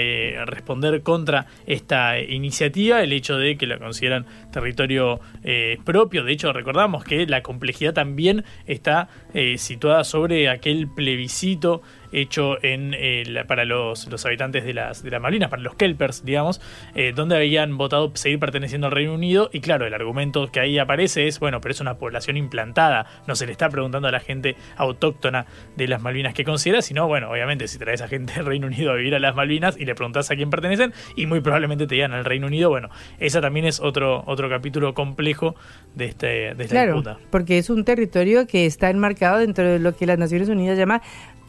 responder 0.47 1.03
contra 1.03 1.47
esta 1.67 2.19
iniciativa, 2.21 3.03
el 3.03 3.13
hecho 3.13 3.39
de 3.39 3.57
que 3.57 3.67
la 3.67 3.79
consideran 3.97 4.27
territorio 4.53 5.21
eh, 5.43 5.79
propio. 5.85 6.23
De 6.23 6.33
hecho, 6.33 6.53
recordamos 6.53 7.03
que 7.03 7.27
la 7.27 7.43
complejidad 7.43 7.95
también 7.95 8.45
está 8.67 9.09
eh, 9.33 9.57
situada 9.57 10.05
sobre 10.05 10.51
aquel 10.51 10.89
plebiscito 10.89 11.81
hecho 12.17 12.63
en, 12.65 12.95
eh, 12.95 13.45
para 13.47 13.65
los, 13.65 14.09
los, 14.09 14.25
habitantes 14.25 14.65
de 14.65 14.75
las, 14.75 15.03
de 15.03 15.11
las 15.11 15.21
Malvinas, 15.21 15.51
para 15.51 15.63
los 15.63 15.75
Kelpers, 15.75 16.25
digamos, 16.25 16.61
eh, 16.95 17.13
donde 17.15 17.37
habían 17.37 17.77
votado 17.77 18.11
seguir 18.15 18.39
perteneciendo 18.39 18.87
al 18.87 18.93
Reino 18.93 19.15
Unido. 19.15 19.51
Y 19.53 19.61
claro, 19.61 19.87
el 19.87 19.95
argumento 19.95 20.51
que 20.51 20.61
ahí 20.61 20.79
aparece 20.79 21.27
es, 21.29 21.39
bueno, 21.39 21.61
pero 21.61 21.73
es 21.73 21.81
una 21.81 21.99
población 21.99 22.37
implantada, 22.37 23.07
no 23.27 23.37
se 23.37 23.47
le 23.47 23.53
está 23.53 23.69
preguntando 23.69 24.09
a 24.09 24.11
la 24.11 24.21
gente 24.21 24.57
autóctona 24.77 25.47
de 25.77 25.89
las 25.89 26.01
Malvinas 26.01 26.35
qué 26.35 26.45
considera, 26.45 26.83
sino, 26.83 27.07
bueno, 27.07 27.31
obviamente 27.31 27.69
si 27.69 27.79
traes 27.79 28.01
a 28.01 28.09
gente 28.09 28.33
del 28.35 28.47
Reino 28.47 28.67
Unido 28.67 28.93
a 28.93 28.95
vivir 28.95 29.15
a 29.15 29.19
las 29.19 29.35
Malvinas 29.35 29.77
y 29.79 29.85
le 29.85 29.95
preguntas 29.95 30.31
a 30.31 30.37
quién 30.37 30.51
pertenecen, 30.51 30.93
y 31.17 31.27
muy 31.27 31.41
probablemente 31.41 31.87
te 31.87 31.95
digan 31.97 32.13
al 32.13 32.25
Reino 32.25 32.47
Unido, 32.47 32.71
bueno, 32.71 32.89
esa 33.19 33.41
también 33.41 33.67
es 33.67 33.81
otro, 33.81 34.25
otro 34.27 34.49
capítulo 34.49 34.95
complejo 34.95 35.55
de, 35.95 36.07
este, 36.07 36.27
de 36.55 36.65
esta 36.65 36.85
claro, 36.85 37.03
Porque 37.31 37.59
es 37.59 37.69
un 37.69 37.85
territorio 37.85 38.47
que 38.47 38.67
está 38.67 38.91
enmarcado 38.91 39.39
dentro 39.39 39.65
de 39.65 39.79
lo 39.79 39.95
que 39.95 40.07
las 40.07 40.19
Naciones 40.19 40.49
Unidas 40.49 40.79
llama 40.79 41.03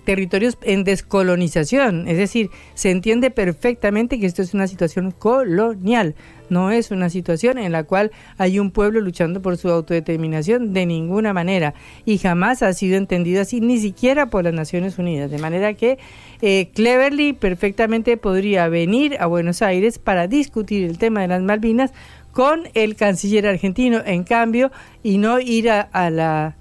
territorios 0.08 0.58
en 0.62 0.86
descolonización, 0.86 2.08
es 2.08 2.16
decir, 2.16 2.50
se 2.76 2.92
entiende 2.92 3.30
perfectamente 3.30 4.22
que 4.22 4.26
esto 4.26 4.42
es 4.42 4.54
una 4.54 4.66
situación 4.66 5.12
colonial, 5.12 6.16
no 6.50 6.72
es 6.72 6.92
una 6.92 7.10
situación 7.10 7.58
en 7.58 7.74
la 7.74 7.84
cual 7.84 8.12
hay 8.38 8.58
un 8.58 8.72
pueblo 8.72 9.02
luchando 9.02 9.42
por 9.42 9.58
su 9.58 9.68
autodeterminación 9.68 10.72
de 10.72 10.86
ninguna 10.86 11.34
manera. 11.34 11.74
Y 12.06 12.20
jamás 12.20 12.64
ha 12.64 12.72
sido 12.72 12.96
entendido 12.96 13.42
así, 13.42 13.60
ni 13.60 13.80
siquiera 13.80 14.30
por 14.30 14.46
las 14.46 14.54
Naciones 14.54 14.98
Unidas, 14.98 15.30
de 15.30 15.40
manera 15.40 15.74
que 15.74 15.98
eh, 16.42 16.70
Cleverly 16.74 17.34
perfectamente 17.34 18.16
podría 18.16 18.70
venir 18.70 19.18
a 19.20 19.26
Buenos 19.26 19.62
Aires 19.62 20.00
para 20.00 20.28
discutir 20.28 20.86
el 20.86 20.98
tema 20.98 21.20
de 21.20 21.28
las 21.28 21.42
Malvinas 21.42 21.92
con 22.32 22.70
el 22.76 22.96
canciller 22.96 23.46
argentino, 23.46 24.02
en 24.06 24.24
cambio, 24.24 24.72
y 25.04 25.18
no 25.18 25.42
ir 25.42 25.70
a 25.70 26.10
la 26.10 26.56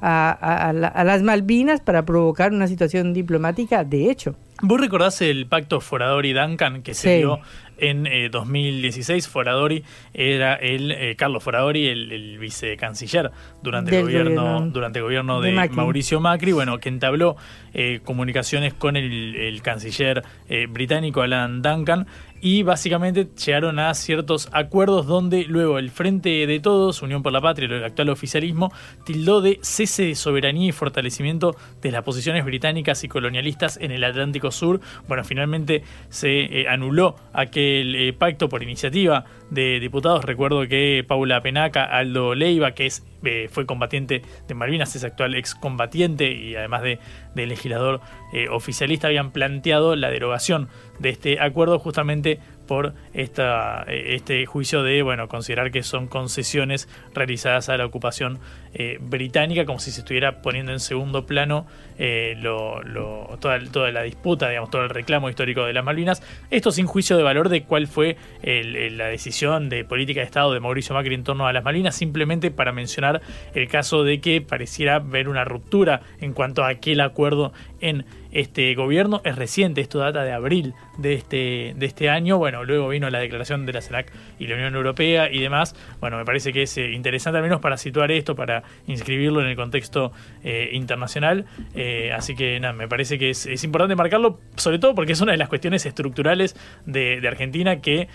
a, 0.00 0.72
las 1.04 1.22
Malvinas 1.22 1.80
para 1.80 2.04
provocar 2.04 2.52
una 2.52 2.66
situación 2.66 3.12
diplomática 3.12 3.84
de 3.84 4.10
hecho. 4.10 4.34
¿Vos 4.60 4.80
recordás 4.80 5.20
el 5.22 5.46
pacto 5.46 5.80
Foradori-Duncan 5.80 6.82
que 6.82 6.94
se 6.94 7.18
dio 7.18 7.38
en 7.76 8.08
2016? 8.30 9.24
Eh, 9.24 9.28
Foradori 9.28 9.84
era 10.12 10.54
el 10.54 10.90
eh, 10.90 11.14
Carlos 11.16 11.44
Foradori, 11.44 11.86
el, 11.86 12.38
vicecanciller 12.38 13.30
durante 13.62 13.96
el 13.96 14.04
gobierno, 14.04 14.60
durante 14.70 14.98
el 14.98 15.04
gobierno 15.04 15.40
de, 15.40 15.52
Mauricio 15.70 16.20
Macri, 16.20 16.52
bueno, 16.52 16.78
que 16.78 16.88
entabló 16.88 17.36
eh, 17.74 18.00
comunicaciones 18.04 18.74
con 18.74 18.96
el, 18.96 19.36
el 19.36 19.62
canciller 19.62 20.22
británico 20.68 21.22
Alan 21.22 21.62
Duncan 21.62 22.06
y 22.40 22.62
básicamente 22.62 23.28
llegaron 23.44 23.78
a 23.78 23.92
ciertos 23.94 24.48
acuerdos 24.52 25.06
donde 25.06 25.44
luego 25.44 25.78
el 25.78 25.90
Frente 25.90 26.46
de 26.46 26.60
Todos, 26.60 27.02
Unión 27.02 27.22
por 27.22 27.32
la 27.32 27.40
Patria, 27.40 27.68
el 27.68 27.84
actual 27.84 28.10
oficialismo, 28.10 28.72
tildó 29.04 29.40
de 29.40 29.58
cese 29.62 30.04
de 30.04 30.14
soberanía 30.14 30.68
y 30.68 30.72
fortalecimiento 30.72 31.56
de 31.82 31.90
las 31.90 32.02
posiciones 32.02 32.44
británicas 32.44 33.02
y 33.04 33.08
colonialistas 33.08 33.78
en 33.80 33.90
el 33.90 34.04
Atlántico 34.04 34.50
Sur. 34.50 34.80
Bueno, 35.08 35.24
finalmente 35.24 35.82
se 36.08 36.60
eh, 36.60 36.68
anuló 36.68 37.16
aquel 37.32 37.94
eh, 37.94 38.12
pacto 38.12 38.48
por 38.48 38.62
iniciativa 38.62 39.24
de 39.50 39.80
diputados. 39.80 40.24
Recuerdo 40.24 40.66
que 40.68 41.04
Paula 41.06 41.42
Penaca, 41.42 41.84
Aldo 41.84 42.34
Leiva, 42.34 42.72
que 42.72 42.86
es, 42.86 43.06
eh, 43.24 43.48
fue 43.50 43.66
combatiente 43.66 44.22
de 44.46 44.54
Malvinas, 44.54 44.94
es 44.96 45.04
actual 45.04 45.34
excombatiente 45.34 46.32
y 46.32 46.54
además 46.54 46.82
de, 46.82 46.98
legislador 47.34 48.00
oficialista, 48.50 49.06
habían 49.06 49.30
planteado 49.30 49.94
la 49.94 50.10
derogación 50.10 50.68
de 50.98 51.10
este 51.10 51.40
acuerdo 51.40 51.78
justamente 51.78 52.40
por 52.68 52.94
esta, 53.14 53.84
este 53.88 54.46
juicio 54.46 54.84
de 54.84 55.02
bueno 55.02 55.26
considerar 55.26 55.72
que 55.72 55.82
son 55.82 56.06
concesiones 56.06 56.88
realizadas 57.14 57.68
a 57.68 57.76
la 57.76 57.86
ocupación 57.86 58.38
eh, 58.74 58.98
británica 59.00 59.64
como 59.64 59.80
si 59.80 59.90
se 59.90 60.02
estuviera 60.02 60.42
poniendo 60.42 60.70
en 60.70 60.78
segundo 60.78 61.26
plano 61.26 61.66
eh, 61.98 62.38
toda, 63.40 63.90
la 63.90 64.02
disputa 64.02 64.48
digamos 64.48 64.70
todo 64.70 64.82
el 64.82 64.90
reclamo 64.90 65.28
histórico 65.28 65.64
de 65.64 65.72
las 65.72 65.84
Malvinas. 65.84 66.22
Esto 66.50 66.70
sin 66.70 66.86
juicio 66.86 67.16
de 67.16 67.24
valor 67.24 67.48
de 67.48 67.64
cuál 67.64 67.88
fue 67.88 68.16
la 68.42 69.06
decisión 69.06 69.68
de 69.68 69.84
política 69.84 70.20
de 70.20 70.26
Estado 70.26 70.52
de 70.52 70.60
Mauricio 70.60 70.94
Macri 70.94 71.14
en 71.14 71.24
torno 71.24 71.48
a 71.48 71.52
las 71.52 71.64
Malvinas 71.64 71.96
simplemente 71.96 72.50
para 72.50 72.72
mencionar 72.72 73.22
el 73.54 73.66
caso 73.68 74.04
de 74.04 74.20
que 74.20 74.40
pareciera 74.42 74.98
ver 74.98 75.28
una 75.28 75.44
ruptura 75.44 76.02
en 76.20 76.34
cuanto 76.34 76.62
a 76.62 76.68
aquel 76.68 77.00
acuerdo 77.00 77.52
en 77.80 78.04
este 78.32 78.74
gobierno 78.74 79.20
es 79.24 79.36
reciente, 79.36 79.80
esto 79.80 79.98
data 79.98 80.22
de 80.22 80.32
abril 80.32 80.74
de 80.98 81.14
este, 81.14 81.74
de 81.76 81.86
este 81.86 82.10
año. 82.10 82.38
Bueno, 82.38 82.64
luego 82.64 82.88
vino 82.88 83.08
la 83.08 83.18
declaración 83.18 83.64
de 83.64 83.72
la 83.72 83.80
CELAC 83.80 84.12
y 84.38 84.46
la 84.46 84.56
Unión 84.56 84.74
Europea 84.74 85.30
y 85.30 85.40
demás. 85.40 85.74
Bueno, 86.00 86.18
me 86.18 86.24
parece 86.24 86.52
que 86.52 86.62
es 86.62 86.76
eh, 86.76 86.90
interesante 86.92 87.38
al 87.38 87.42
menos 87.42 87.60
para 87.60 87.76
situar 87.78 88.10
esto, 88.10 88.34
para 88.34 88.64
inscribirlo 88.86 89.40
en 89.40 89.46
el 89.46 89.56
contexto 89.56 90.12
eh, 90.44 90.70
internacional. 90.72 91.46
Eh, 91.74 92.12
así 92.14 92.34
que 92.34 92.60
nada, 92.60 92.74
me 92.74 92.88
parece 92.88 93.18
que 93.18 93.30
es, 93.30 93.64
importante 93.64 93.96
marcarlo, 93.96 94.40
sobre 94.56 94.78
todo 94.78 94.94
porque 94.94 95.12
es 95.12 95.20
una 95.20 95.32
de 95.32 95.38
las 95.38 95.48
cuestiones 95.48 95.86
estructurales 95.86 96.56
de, 96.86 97.26
Argentina 97.28 97.82
que 97.82 98.08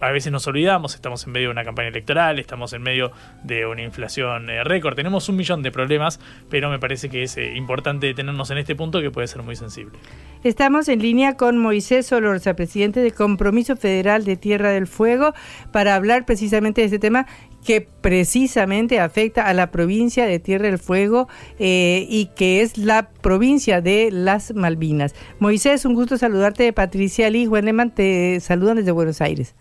a 0.00 0.10
veces 0.12 0.30
nos 0.30 0.46
olvidamos. 0.46 0.94
Estamos 0.94 1.26
en 1.26 1.32
medio 1.32 1.48
de 1.48 1.52
una 1.52 1.64
campaña 1.64 1.88
electoral, 1.88 2.38
estamos 2.38 2.72
en 2.72 2.82
medio 2.82 3.10
de 3.42 3.66
una 3.66 3.82
inflación 3.82 4.46
récord, 4.62 4.94
tenemos 4.94 5.28
un 5.28 5.36
millón 5.36 5.62
de 5.62 5.72
problemas, 5.72 6.20
pero 6.48 6.70
me 6.70 6.78
parece 6.78 7.08
que 7.08 7.24
es 7.24 7.36
importante 7.36 8.14
tenernos 8.14 8.50
en 8.52 8.58
este 8.58 8.76
punto 8.76 9.00
que 9.00 9.10
puede 9.12 9.26
ser 9.28 9.42
muy 9.42 9.56
sensible. 9.56 9.98
Estamos 10.44 10.88
en 10.88 11.00
línea 11.00 11.36
con 11.36 11.56
Moisés 11.58 12.06
Solorza, 12.06 12.54
presidente 12.56 12.98
de 12.98 13.12
Compromiso 13.12 13.76
Federal 13.76 14.24
de 14.24 14.36
Tierra 14.36 14.70
del 14.70 14.88
Fuego, 14.88 15.34
para 15.70 15.94
hablar 15.94 16.24
precisamente 16.24 16.80
de 16.80 16.86
este 16.86 16.98
tema 16.98 17.26
que 17.64 17.80
precisamente 17.80 18.98
afecta 18.98 19.46
a 19.46 19.54
la 19.54 19.70
provincia 19.70 20.26
de 20.26 20.40
Tierra 20.40 20.66
del 20.66 20.80
Fuego 20.80 21.28
eh, 21.60 22.06
y 22.10 22.26
que 22.34 22.60
es 22.60 22.76
la 22.76 23.10
provincia 23.10 23.80
de 23.80 24.10
las 24.10 24.52
Malvinas. 24.52 25.14
Moisés, 25.38 25.84
un 25.84 25.94
gusto 25.94 26.18
saludarte. 26.18 26.72
Patricia 26.72 27.30
Lee 27.30 27.46
Wendeman 27.46 27.94
te 27.94 28.40
saludan 28.40 28.78
desde 28.78 28.90
Buenos 28.90 29.20
Aires. 29.20 29.54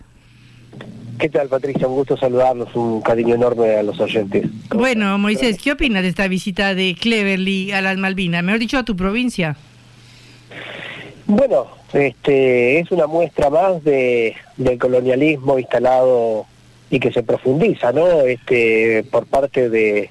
¿Qué 1.22 1.30
tal, 1.30 1.50
Patricia? 1.50 1.88
Un 1.88 1.94
gusto 1.94 2.18
saludarlos, 2.18 2.76
un 2.76 3.00
cariño 3.00 3.36
enorme 3.36 3.76
a 3.76 3.84
los 3.84 4.00
oyentes. 4.00 4.44
Bueno, 4.74 5.20
Moisés, 5.20 5.60
¿qué 5.64 5.74
opinas 5.74 6.02
de 6.02 6.10
esta 6.10 6.28
visita 6.28 6.74
de 6.74 6.96
Cleverly 7.00 7.72
a 7.74 7.82
las 7.82 7.96
Malvinas? 7.98 8.44
Mejor 8.44 8.60
dicho, 8.60 8.80
a 8.80 8.84
tu 8.84 8.96
provincia. 8.96 9.56
Bueno, 11.28 11.68
este, 11.94 12.80
es 12.80 12.90
una 12.90 13.06
muestra 13.06 13.52
más 13.52 13.84
de, 13.84 14.36
del 14.58 14.80
colonialismo 14.80 15.60
instalado 15.60 16.48
y 16.90 17.00
que 17.00 17.12
se 17.12 17.22
profundiza, 17.22 17.92
¿no? 17.92 18.22
Este, 18.22 19.04
por 19.12 19.28
parte 19.28 19.70
de, 19.70 20.10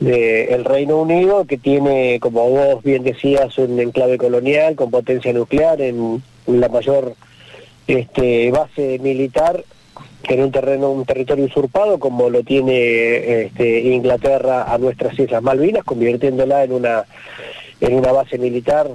el 0.00 0.64
Reino 0.64 1.02
Unido, 1.02 1.44
que 1.44 1.58
tiene, 1.58 2.18
como 2.18 2.48
vos 2.48 2.82
bien 2.82 3.02
decías, 3.02 3.58
un 3.58 3.78
enclave 3.78 4.16
colonial 4.16 4.74
con 4.74 4.90
potencia 4.90 5.34
nuclear 5.34 5.82
en 5.82 6.22
la 6.46 6.70
mayor 6.70 7.14
este, 7.86 8.50
base 8.50 8.98
militar 9.00 9.62
en 10.28 10.42
un 10.42 10.52
terreno, 10.52 10.90
un 10.90 11.04
territorio 11.04 11.46
usurpado 11.46 11.98
como 11.98 12.30
lo 12.30 12.42
tiene 12.42 13.42
este, 13.42 13.80
Inglaterra 13.80 14.72
a 14.72 14.78
nuestras 14.78 15.18
Islas 15.18 15.42
Malvinas, 15.42 15.84
convirtiéndola 15.84 16.64
en 16.64 16.72
una 16.72 17.04
en 17.80 17.94
una 17.94 18.12
base 18.12 18.38
militar 18.38 18.88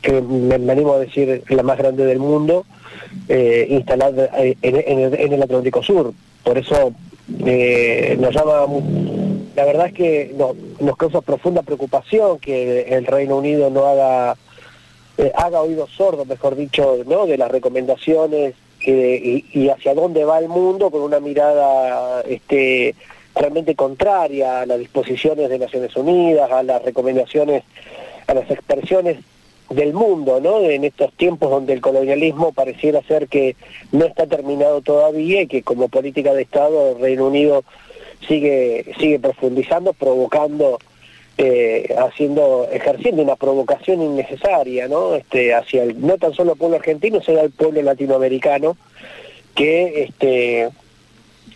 que 0.00 0.20
me, 0.20 0.54
animo 0.54 0.94
a 0.94 0.98
decir 0.98 1.42
la 1.48 1.62
más 1.62 1.78
grande 1.78 2.04
del 2.06 2.18
mundo, 2.18 2.64
eh, 3.28 3.66
instalada 3.70 4.30
en, 4.38 5.32
el, 5.32 5.42
Atlántico 5.42 5.82
Sur. 5.82 6.12
Por 6.42 6.58
eso 6.58 6.92
eh, 7.46 8.16
nos 8.18 8.34
llama, 8.34 8.66
la 9.54 9.64
verdad 9.64 9.86
es 9.88 9.92
que 9.92 10.34
nos 10.80 10.96
causa 10.96 11.20
profunda 11.20 11.62
preocupación 11.62 12.38
que 12.38 12.82
el 12.82 13.06
Reino 13.06 13.36
Unido 13.36 13.70
no 13.70 13.86
haga, 13.86 14.36
eh, 15.18 15.30
haga 15.36 15.60
oídos 15.60 15.90
sordos, 15.90 16.26
mejor 16.26 16.56
dicho, 16.56 16.98
¿no? 17.06 17.26
de 17.26 17.38
las 17.38 17.50
recomendaciones 17.50 18.54
y, 18.84 19.44
y 19.52 19.68
hacia 19.68 19.94
dónde 19.94 20.24
va 20.24 20.38
el 20.38 20.48
mundo 20.48 20.90
con 20.90 21.02
una 21.02 21.20
mirada 21.20 22.22
este, 22.22 22.94
realmente 23.34 23.74
contraria 23.74 24.60
a 24.60 24.66
las 24.66 24.78
disposiciones 24.78 25.48
de 25.48 25.58
Naciones 25.58 25.96
Unidas, 25.96 26.50
a 26.50 26.62
las 26.62 26.82
recomendaciones, 26.82 27.64
a 28.26 28.34
las 28.34 28.50
expresiones 28.50 29.18
del 29.70 29.94
mundo, 29.94 30.40
¿no? 30.40 30.60
En 30.60 30.84
estos 30.84 31.12
tiempos 31.14 31.50
donde 31.50 31.72
el 31.72 31.80
colonialismo 31.80 32.52
pareciera 32.52 33.02
ser 33.02 33.28
que 33.28 33.56
no 33.90 34.04
está 34.04 34.26
terminado 34.26 34.82
todavía 34.82 35.42
y 35.42 35.46
que 35.46 35.62
como 35.62 35.88
política 35.88 36.34
de 36.34 36.42
Estado 36.42 36.90
el 36.92 37.00
Reino 37.00 37.26
Unido 37.26 37.64
sigue 38.28 38.92
sigue 38.98 39.18
profundizando, 39.18 39.92
provocando 39.94 40.78
eh, 41.44 41.92
haciendo 41.98 42.68
ejerciendo 42.70 43.20
una 43.20 43.34
provocación 43.34 44.00
innecesaria, 44.00 44.86
¿no? 44.86 45.16
Este 45.16 45.52
hacia 45.52 45.82
el, 45.82 46.00
no 46.00 46.16
tan 46.16 46.32
solo 46.34 46.52
el 46.52 46.58
pueblo 46.58 46.76
argentino, 46.76 47.20
sino 47.20 47.40
el 47.40 47.50
pueblo 47.50 47.82
latinoamericano 47.82 48.76
que 49.56 50.04
este 50.04 50.70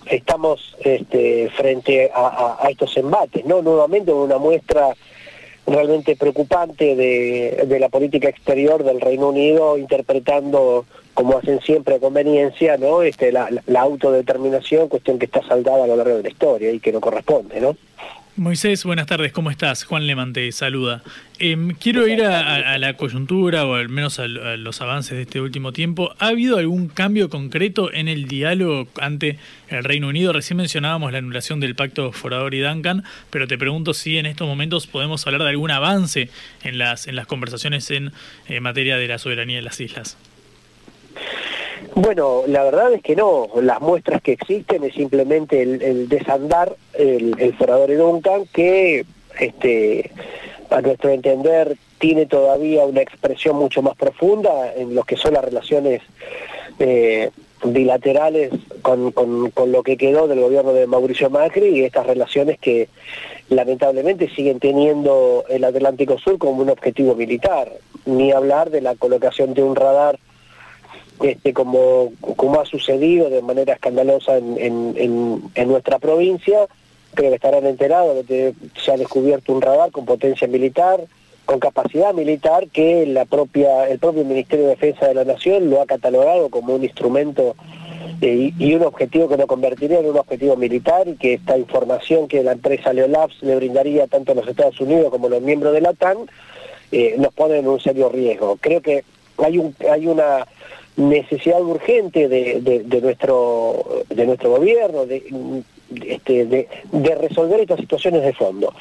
estamos 0.06 0.76
este, 0.80 1.50
frente 1.50 2.10
a, 2.12 2.66
estos 2.68 2.96
embates, 2.96 3.44
¿no? 3.44 3.62
Nuevamente 3.62 4.12
una 4.12 4.38
muestra 4.38 4.96
realmente 5.68 6.16
preocupante 6.16 6.96
de, 6.96 7.78
la 7.78 7.88
política 7.88 8.28
exterior 8.28 8.82
del 8.82 9.00
Reino 9.00 9.28
Unido 9.28 9.78
interpretando 9.78 10.84
como 11.14 11.38
hacen 11.38 11.60
siempre 11.60 11.94
a 11.94 12.00
conveniencia, 12.00 12.76
¿no? 12.76 13.02
La, 13.04 13.50
la 13.66 13.80
autodeterminación, 13.80 14.88
cuestión 14.88 15.20
que 15.20 15.26
está 15.26 15.46
saldada 15.46 15.84
a 15.84 15.86
lo 15.86 15.94
largo 15.94 16.16
de 16.16 16.24
la 16.24 16.28
historia 16.28 16.72
y 16.72 16.80
que 16.80 16.90
no 16.90 17.00
corresponde, 17.00 17.60
¿no? 17.60 17.76
Moisés, 18.38 18.84
buenas 18.84 19.06
tardes, 19.06 19.32
¿cómo 19.32 19.50
estás? 19.50 19.84
Juan 19.84 20.06
Leman 20.06 20.34
te 20.34 20.52
saluda. 20.52 21.02
Em, 21.38 21.70
quiero 21.70 22.06
ir 22.06 22.22
a, 22.22 22.76
la 22.76 22.94
coyuntura 22.94 23.64
o 23.64 23.76
al 23.76 23.88
menos 23.88 24.18
a, 24.18 24.26
los 24.26 24.82
avances 24.82 25.16
de 25.16 25.22
este 25.22 25.40
último 25.40 25.72
tiempo. 25.72 26.14
¿Ha 26.18 26.28
habido 26.28 26.58
algún 26.58 26.88
cambio 26.88 27.30
concreto 27.30 27.90
en 27.90 28.08
el 28.08 28.28
diálogo 28.28 28.88
ante 29.00 29.38
el 29.68 29.84
Reino 29.84 30.08
Unido? 30.08 30.34
Recién 30.34 30.58
mencionábamos 30.58 31.12
la 31.12 31.18
anulación 31.18 31.60
del 31.60 31.74
pacto 31.74 32.12
Forador 32.12 32.54
y 32.54 32.60
Duncan, 32.60 33.04
pero 33.30 33.48
te 33.48 33.56
pregunto 33.56 33.94
si 33.94 34.18
en 34.18 34.26
estos 34.26 34.46
momentos 34.46 34.86
podemos 34.86 35.26
hablar 35.26 35.42
de 35.42 35.48
algún 35.48 35.70
avance 35.70 36.28
en 36.62 36.76
las, 36.76 37.06
en 37.08 37.16
las 37.16 37.26
conversaciones 37.26 37.90
en 37.90 38.12
eh, 38.48 38.60
materia 38.60 38.98
de 38.98 39.08
la 39.08 39.18
soberanía 39.18 39.56
de 39.56 39.62
las 39.62 39.80
islas. 39.80 40.18
Bueno, 41.94 42.42
la 42.46 42.62
verdad 42.64 42.92
es 42.92 43.02
que 43.02 43.16
no. 43.16 43.48
Las 43.60 43.80
muestras 43.80 44.22
que 44.22 44.32
existen 44.32 44.84
es 44.84 44.94
simplemente 44.94 45.62
el, 45.62 46.08
desandar 46.08 46.76
el, 46.94 47.34
el 47.38 47.54
Forador 47.54 47.90
y 47.90 47.94
Duncan, 47.94 48.46
que 48.52 49.04
este, 49.38 50.10
a 50.70 50.80
nuestro 50.80 51.10
entender 51.10 51.76
tiene 51.98 52.26
todavía 52.26 52.84
una 52.84 53.00
expresión 53.00 53.56
mucho 53.56 53.82
más 53.82 53.96
profunda 53.96 54.72
en 54.74 54.94
lo 54.94 55.04
que 55.04 55.16
son 55.16 55.34
las 55.34 55.44
relaciones 55.44 56.02
eh, 56.78 57.30
bilaterales 57.64 58.52
con, 58.82 59.10
con, 59.12 59.72
lo 59.72 59.82
que 59.82 59.96
quedó 59.96 60.28
del 60.28 60.40
gobierno 60.40 60.72
de 60.72 60.86
Mauricio 60.86 61.30
Macri 61.30 61.68
y 61.68 61.84
estas 61.84 62.06
relaciones 62.06 62.58
que 62.58 62.88
lamentablemente 63.48 64.28
siguen 64.28 64.60
teniendo 64.60 65.44
el 65.48 65.64
Atlántico 65.64 66.18
Sur 66.18 66.38
como 66.38 66.62
un 66.62 66.70
objetivo 66.70 67.14
militar, 67.14 67.72
ni 68.04 68.32
hablar 68.32 68.70
de 68.70 68.82
la 68.82 68.94
colocación 68.94 69.54
de 69.54 69.62
un 69.62 69.74
radar 69.74 70.18
este, 71.22 71.52
como, 71.52 72.12
como 72.36 72.60
ha 72.60 72.66
sucedido 72.66 73.30
de 73.30 73.42
manera 73.42 73.74
escandalosa 73.74 74.36
en, 74.36 74.94
en, 74.96 75.68
nuestra 75.68 75.98
provincia. 75.98 76.66
Creo 77.14 77.30
que 77.30 77.36
estarán 77.36 77.66
enterados 77.66 78.16
de 78.16 78.24
que 78.24 78.54
se 78.80 78.92
ha 78.92 78.96
descubierto 78.96 79.52
un 79.52 79.62
radar 79.62 79.90
con 79.90 80.04
potencia 80.04 80.46
militar, 80.46 81.00
con 81.46 81.60
capacidad 81.60 82.12
militar, 82.12 82.68
que 82.68 83.06
la 83.06 83.24
propia, 83.24 83.88
el 83.88 83.98
propio 83.98 84.24
Ministerio 84.24 84.66
de 84.66 84.72
Defensa 84.72 85.06
de 85.06 85.14
la 85.14 85.24
Nación 85.24 85.70
lo 85.70 85.80
ha 85.80 85.86
catalogado 85.86 86.50
como 86.50 86.74
un 86.74 86.84
instrumento 86.84 87.54
eh, 88.20 88.52
y, 88.58 88.74
un 88.74 88.82
objetivo 88.82 89.28
que 89.28 89.36
lo 89.36 89.46
convertiría 89.46 90.00
en 90.00 90.06
un 90.06 90.16
objetivo 90.16 90.56
militar 90.56 91.06
y 91.06 91.16
que 91.16 91.34
esta 91.34 91.58
información 91.58 92.28
que 92.28 92.42
la 92.42 92.52
empresa 92.52 92.92
Leolabs 92.92 93.42
le 93.42 93.56
brindaría 93.56 94.06
tanto 94.06 94.32
a 94.32 94.34
los 94.34 94.48
Estados 94.48 94.80
Unidos 94.80 95.10
como 95.10 95.26
a 95.26 95.30
los 95.30 95.42
miembros 95.42 95.74
de 95.74 95.82
la 95.82 95.90
OTAN 95.90 96.18
eh, 96.92 97.14
nos 97.18 97.32
pone 97.34 97.58
en 97.58 97.68
un 97.68 97.80
serio 97.80 98.08
riesgo. 98.08 98.56
Creo 98.60 98.80
que 98.80 99.04
hay, 99.38 99.58
un, 99.58 99.74
hay 99.90 100.06
una 100.06 100.46
necesidad 100.96 101.60
urgente 101.62 102.28
de, 102.28 102.60
de, 102.60 103.00
nuestro 103.00 104.04
de 104.08 104.26
nuestro 104.26 104.50
gobierno 104.50 105.04
de, 105.04 105.62
este, 106.06 106.46
de, 106.46 106.68
de, 106.90 107.14
resolver 107.14 107.60
estas 107.60 107.80
situaciones 107.80 108.22
de 108.22 108.32
fondo. 108.32 108.72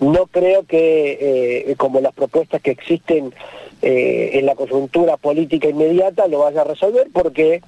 No 0.00 0.26
creo 0.26 0.64
que, 0.64 1.66
eh, 1.70 1.74
como 1.76 2.00
las 2.00 2.12
propuestas 2.12 2.60
que 2.62 2.70
existen 2.70 3.32
eh, 3.80 4.30
en 4.34 4.46
la 4.46 4.54
coyuntura 4.54 5.16
política 5.16 5.68
inmediata, 5.68 6.28
lo 6.28 6.40
vaya 6.40 6.60
a 6.60 6.64
resolver, 6.64 7.08
porque, 7.12 7.62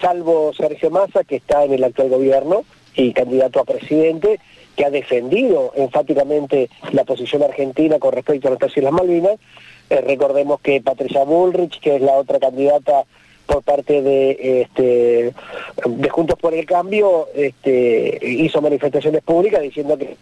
salvo 0.00 0.52
Sergio 0.52 0.90
Massa, 0.90 1.22
que 1.22 1.36
está 1.36 1.64
en 1.64 1.74
el 1.74 1.84
actual 1.84 2.08
gobierno 2.08 2.64
y 2.96 3.12
candidato 3.12 3.60
a 3.60 3.64
presidente, 3.64 4.40
que 4.74 4.84
ha 4.84 4.90
defendido 4.90 5.72
enfáticamente 5.76 6.70
la 6.92 7.04
posición 7.04 7.42
argentina 7.42 7.98
con 7.98 8.12
respecto 8.12 8.48
a 8.48 8.56
las 8.58 8.76
Islas 8.76 8.92
Malvinas, 8.92 9.38
eh, 9.90 10.00
recordemos 10.00 10.60
que 10.60 10.80
Patricia 10.80 11.24
Bullrich, 11.24 11.80
que 11.80 11.96
es 11.96 12.02
la 12.02 12.14
otra 12.14 12.38
candidata 12.38 13.04
por 13.50 13.62
parte 13.64 14.00
de 14.00 14.62
este 14.62 15.32
Juntos 16.10 16.38
por 16.38 16.54
el 16.54 16.64
Cambio 16.66 17.28
este, 17.34 18.18
hizo 18.22 18.62
manifestaciones 18.62 19.22
públicas 19.22 19.60
diciendo 19.60 19.98
que 19.98 20.16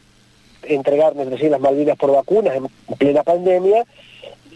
entregar 0.62 1.14
nuestras 1.14 1.43
las 1.43 1.61
Malvinas 1.61 1.99
por 1.99 2.12
vacunas 2.12 2.57
en 2.57 2.68
plena 2.97 3.22
pandemia 3.22 3.85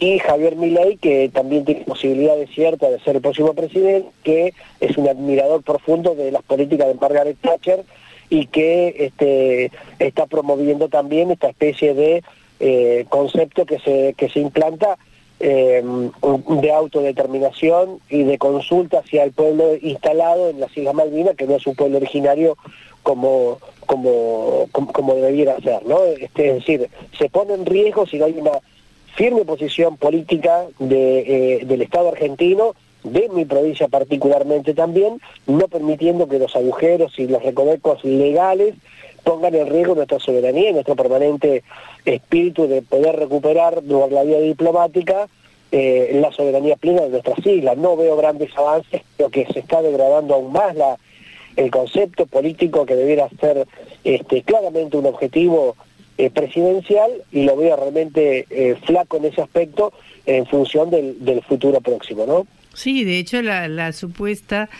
y 0.00 0.18
Javier 0.18 0.56
Milei 0.56 0.96
que 0.96 1.28
también 1.28 1.66
tiene 1.66 1.84
posibilidades 1.84 2.48
ciertas 2.50 2.90
de 2.90 3.00
ser 3.00 3.16
el 3.16 3.22
próximo 3.22 3.52
presidente 3.52 4.08
que 4.24 4.54
es 4.80 4.96
un 4.96 5.06
admirador 5.06 5.62
profundo 5.62 6.14
de 6.14 6.32
las 6.32 6.42
políticas 6.42 6.88
de 6.88 6.94
Margaret 6.94 7.36
Thatcher 7.42 7.84
y 8.30 8.46
que 8.46 8.94
este, 8.98 9.70
está 9.98 10.24
promoviendo 10.24 10.88
también 10.88 11.30
esta 11.30 11.50
especie 11.50 11.92
de 11.92 12.22
eh, 12.60 13.04
concepto 13.10 13.66
que 13.66 13.78
se, 13.80 14.14
que 14.16 14.30
se 14.30 14.40
implanta 14.40 14.96
eh, 15.44 15.82
de 15.82 16.72
autodeterminación 16.72 17.98
y 18.08 18.22
de 18.22 18.38
consulta 18.38 19.00
hacia 19.00 19.24
el 19.24 19.32
pueblo 19.32 19.74
instalado 19.80 20.48
en 20.48 20.60
las 20.60 20.76
Islas 20.76 20.94
Malvinas, 20.94 21.34
que 21.36 21.48
no 21.48 21.56
es 21.56 21.66
un 21.66 21.74
pueblo 21.74 21.96
originario 21.96 22.56
como, 23.02 23.58
como, 23.86 24.68
como, 24.70 25.14
debiera 25.16 25.60
ser. 25.60 25.84
¿no? 25.84 26.04
Este, 26.04 26.50
es 26.50 26.54
decir, 26.54 26.88
se 27.18 27.28
pone 27.28 27.54
en 27.54 27.66
riesgo 27.66 28.06
si 28.06 28.18
no 28.18 28.26
hay 28.26 28.34
una 28.38 28.52
firme 29.16 29.44
posición 29.44 29.96
política 29.96 30.66
eh, 30.78 31.60
del 31.64 31.82
Estado 31.82 32.10
argentino, 32.10 32.74
de 33.02 33.28
mi 33.30 33.44
provincia 33.44 33.88
particularmente 33.88 34.74
también, 34.74 35.20
no 35.48 35.66
permitiendo 35.66 36.28
que 36.28 36.38
los 36.38 36.54
agujeros 36.54 37.18
y 37.18 37.26
los 37.26 37.42
recovecos 37.42 38.04
legales 38.04 38.76
pongan 39.24 39.54
en 39.54 39.68
riesgo 39.68 39.94
nuestra 39.94 40.18
soberanía 40.18 40.70
y 40.70 40.72
nuestro 40.72 40.96
permanente 40.96 41.62
espíritu 42.04 42.66
de 42.66 42.82
poder 42.82 43.16
recuperar 43.16 43.82
por 43.82 44.12
la 44.12 44.24
vía 44.24 44.40
diplomática 44.40 45.28
eh, 45.70 46.18
la 46.20 46.30
soberanía 46.32 46.76
plena 46.76 47.02
de 47.02 47.10
nuestras 47.10 47.38
islas. 47.46 47.78
No 47.78 47.96
veo 47.96 48.16
grandes 48.16 48.50
avances, 48.56 49.02
creo 49.16 49.30
que 49.30 49.46
se 49.46 49.60
está 49.60 49.80
degradando 49.80 50.34
aún 50.34 50.52
más 50.52 50.74
el 51.56 51.70
concepto 51.70 52.26
político 52.26 52.84
que 52.84 52.94
debiera 52.94 53.28
ser 53.40 53.66
este, 54.04 54.42
claramente 54.42 54.96
un 54.96 55.06
objetivo 55.06 55.76
eh, 56.18 56.30
presidencial 56.30 57.10
y 57.30 57.44
lo 57.44 57.56
veo 57.56 57.76
realmente 57.76 58.46
eh, 58.50 58.76
flaco 58.84 59.16
en 59.18 59.26
ese 59.26 59.42
aspecto 59.42 59.92
en 60.26 60.46
función 60.46 60.90
del, 60.90 61.42
futuro 61.48 61.80
próximo, 61.80 62.26
¿no? 62.26 62.46
Sí, 62.74 63.04
de 63.04 63.18
hecho 63.18 63.42
la 63.42 63.92
supuesta 63.92 64.70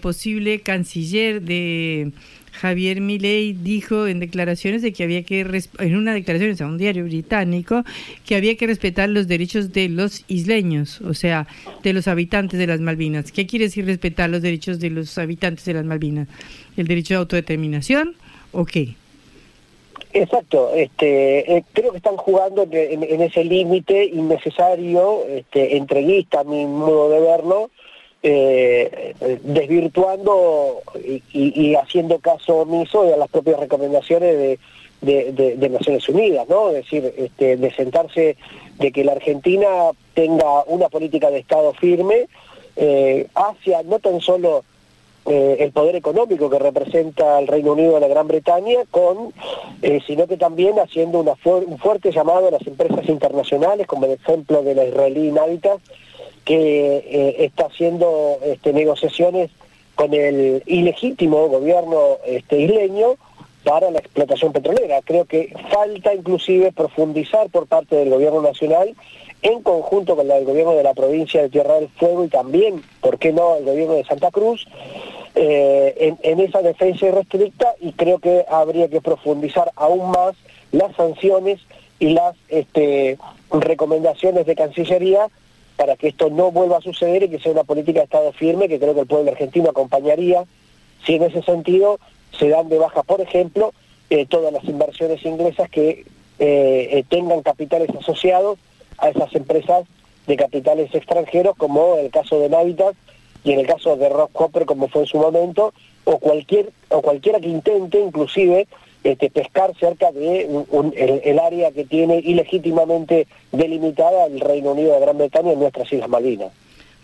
posible 0.00 0.60
canciller 0.60 1.42
de 1.42 2.10
Javier 2.52 3.00
Milei 3.00 3.52
dijo 3.52 4.06
en 4.06 4.20
declaraciones 4.20 4.82
de 4.82 4.92
que 4.92 5.04
había 5.04 5.22
que 5.22 5.40
en 5.78 5.96
una 5.96 6.14
declaración 6.14 6.56
a 6.60 6.70
un 6.70 6.78
diario 6.78 7.04
británico 7.04 7.84
que 8.26 8.36
había 8.36 8.56
que 8.56 8.66
respetar 8.66 9.08
los 9.08 9.28
derechos 9.28 9.72
de 9.72 9.88
los 9.88 10.24
isleños, 10.28 11.00
o 11.02 11.14
sea, 11.14 11.46
de 11.82 11.92
los 11.92 12.08
habitantes 12.08 12.58
de 12.58 12.66
las 12.66 12.80
Malvinas. 12.80 13.32
¿Qué 13.32 13.46
quiere 13.46 13.66
decir 13.66 13.86
respetar 13.86 14.30
los 14.30 14.42
derechos 14.42 14.80
de 14.80 14.90
los 14.90 15.16
habitantes 15.18 15.64
de 15.64 15.74
las 15.74 15.84
Malvinas? 15.84 16.28
¿El 16.76 16.86
derecho 16.86 17.14
de 17.14 17.18
autodeterminación 17.18 18.14
o 18.52 18.64
qué? 18.64 18.94
Exacto, 20.12 20.72
este, 20.74 21.56
eh, 21.56 21.64
creo 21.72 21.90
que 21.90 21.98
están 21.98 22.16
jugando 22.16 22.66
en, 22.70 23.20
ese 23.20 23.44
límite 23.44 24.06
innecesario, 24.06 25.24
este, 25.28 25.76
entreguista 25.76 26.40
a 26.40 26.44
mi 26.44 26.64
modo 26.64 27.10
de 27.10 27.20
verlo, 27.20 27.70
eh, 28.20 29.14
desvirtuando 29.44 30.82
y, 31.32 31.74
haciendo 31.76 32.18
caso 32.18 32.56
omiso 32.56 33.02
a 33.02 33.16
las 33.16 33.28
propias 33.28 33.60
recomendaciones 33.60 34.58
de, 35.00 35.68
Naciones 35.70 36.08
Unidas, 36.08 36.48
¿no? 36.48 36.70
Es 36.70 36.76
decir, 36.84 37.14
este, 37.16 37.56
de 37.56 37.70
sentarse, 37.70 38.36
de 38.78 38.90
que 38.90 39.04
la 39.04 39.12
Argentina 39.12 39.68
tenga 40.14 40.64
una 40.66 40.88
política 40.88 41.30
de 41.30 41.38
Estado 41.38 41.72
firme 41.74 42.26
eh, 42.74 43.28
hacia 43.34 43.84
no 43.84 44.00
tan 44.00 44.20
solo 44.20 44.64
eh, 45.26 45.58
el 45.60 45.70
poder 45.70 45.94
económico 45.94 46.50
que 46.50 46.58
representa 46.58 47.38
el 47.38 47.46
Reino 47.46 47.74
Unido 47.74 47.94
de 47.94 48.00
la 48.00 48.08
Gran 48.08 48.26
Bretaña, 48.26 48.80
sino 50.06 50.26
que 50.26 50.36
también 50.36 50.80
haciendo 50.80 51.20
un 51.20 51.78
fuerte 51.78 52.10
llamado 52.10 52.48
a 52.48 52.50
las 52.50 52.66
empresas 52.66 53.08
internacionales, 53.08 53.86
como 53.86 54.06
el 54.06 54.12
ejemplo 54.12 54.62
de 54.62 54.74
la 54.74 54.86
israelí 54.86 55.30
Navitas, 55.30 55.80
que 56.48 56.96
eh, 56.96 57.44
está 57.44 57.66
haciendo 57.66 58.38
este, 58.42 58.72
negociaciones 58.72 59.50
con 59.94 60.14
el 60.14 60.62
ilegítimo 60.64 61.46
gobierno 61.48 62.16
este, 62.24 62.60
isleño 62.60 63.16
para 63.64 63.90
la 63.90 63.98
explotación 63.98 64.54
petrolera. 64.54 65.02
Creo 65.04 65.26
que 65.26 65.54
falta 65.70 66.14
inclusive 66.14 66.72
profundizar 66.72 67.50
por 67.50 67.66
parte 67.66 67.96
del 67.96 68.08
gobierno 68.08 68.40
nacional 68.40 68.94
en 69.42 69.62
conjunto 69.62 70.16
con 70.16 70.30
el 70.30 70.46
gobierno 70.46 70.72
de 70.72 70.84
la 70.84 70.94
provincia 70.94 71.42
de 71.42 71.50
Tierra 71.50 71.74
del 71.74 71.90
Fuego 71.90 72.24
y 72.24 72.28
también, 72.28 72.82
¿por 73.02 73.18
qué 73.18 73.30
no?, 73.30 73.56
el 73.56 73.66
gobierno 73.66 73.92
de 73.92 74.04
Santa 74.04 74.30
Cruz, 74.30 74.66
eh, 75.34 76.16
en, 76.22 76.40
esa 76.40 76.62
defensa 76.62 77.08
irrestricta 77.08 77.74
y 77.78 77.92
creo 77.92 78.20
que 78.20 78.46
habría 78.48 78.88
que 78.88 79.02
profundizar 79.02 79.70
aún 79.76 80.12
más 80.12 80.34
las 80.72 80.96
sanciones 80.96 81.60
y 81.98 82.14
las 82.14 82.36
este, 82.48 83.18
recomendaciones 83.50 84.46
de 84.46 84.56
Cancillería 84.56 85.28
para 85.78 85.96
que 85.96 86.08
esto 86.08 86.28
no 86.28 86.50
vuelva 86.50 86.78
a 86.78 86.82
suceder 86.82 87.22
y 87.22 87.28
que 87.30 87.38
sea 87.38 87.52
una 87.52 87.62
política 87.62 88.00
de 88.00 88.04
Estado 88.04 88.32
firme 88.32 88.68
que 88.68 88.80
creo 88.80 88.94
que 88.94 89.00
el 89.00 89.06
pueblo 89.06 89.30
argentino 89.30 89.70
acompañaría. 89.70 90.44
Si 91.06 91.14
en 91.14 91.22
ese 91.22 91.40
sentido 91.42 92.00
se 92.36 92.48
dan 92.48 92.68
de 92.68 92.78
baja, 92.78 93.04
por 93.04 93.20
ejemplo, 93.20 93.72
eh, 94.10 94.26
todas 94.26 94.52
las 94.52 94.64
inversiones 94.64 95.24
inglesas 95.24 95.70
que 95.70 96.04
eh, 96.40 97.04
tengan 97.08 97.42
capitales 97.42 97.90
asociados 97.96 98.58
a 98.98 99.10
esas 99.10 99.32
empresas 99.36 99.86
de 100.26 100.36
capitales 100.36 100.92
extranjeros, 100.92 101.56
como 101.56 101.96
el 101.96 102.10
caso 102.10 102.40
de 102.40 102.48
Navitas 102.48 102.96
y 103.44 103.52
en 103.52 103.60
el 103.60 103.66
caso 103.66 103.96
de 103.96 104.08
Rock 104.08 104.32
Copper, 104.32 104.66
como 104.66 104.88
fue 104.88 105.02
en 105.02 105.06
su 105.06 105.18
momento, 105.18 105.72
o 106.04 106.18
cualquier 106.18 106.72
o 106.88 107.02
cualquiera 107.02 107.38
que 107.38 107.48
intente, 107.48 108.00
inclusive, 108.00 108.66
este, 109.04 109.30
pescar 109.30 109.74
cerca 109.78 110.10
de 110.12 110.48
el, 111.24 111.38
área 111.38 111.70
que 111.70 111.84
tiene 111.84 112.18
ilegítimamente 112.18 113.26
delimitada 113.52 114.26
el 114.26 114.40
Reino 114.40 114.72
Unido 114.72 114.94
de 114.94 115.00
Gran 115.00 115.18
Bretaña 115.18 115.52
en 115.52 115.60
nuestras 115.60 115.92
Islas 115.92 116.08
Malvinas. 116.08 116.52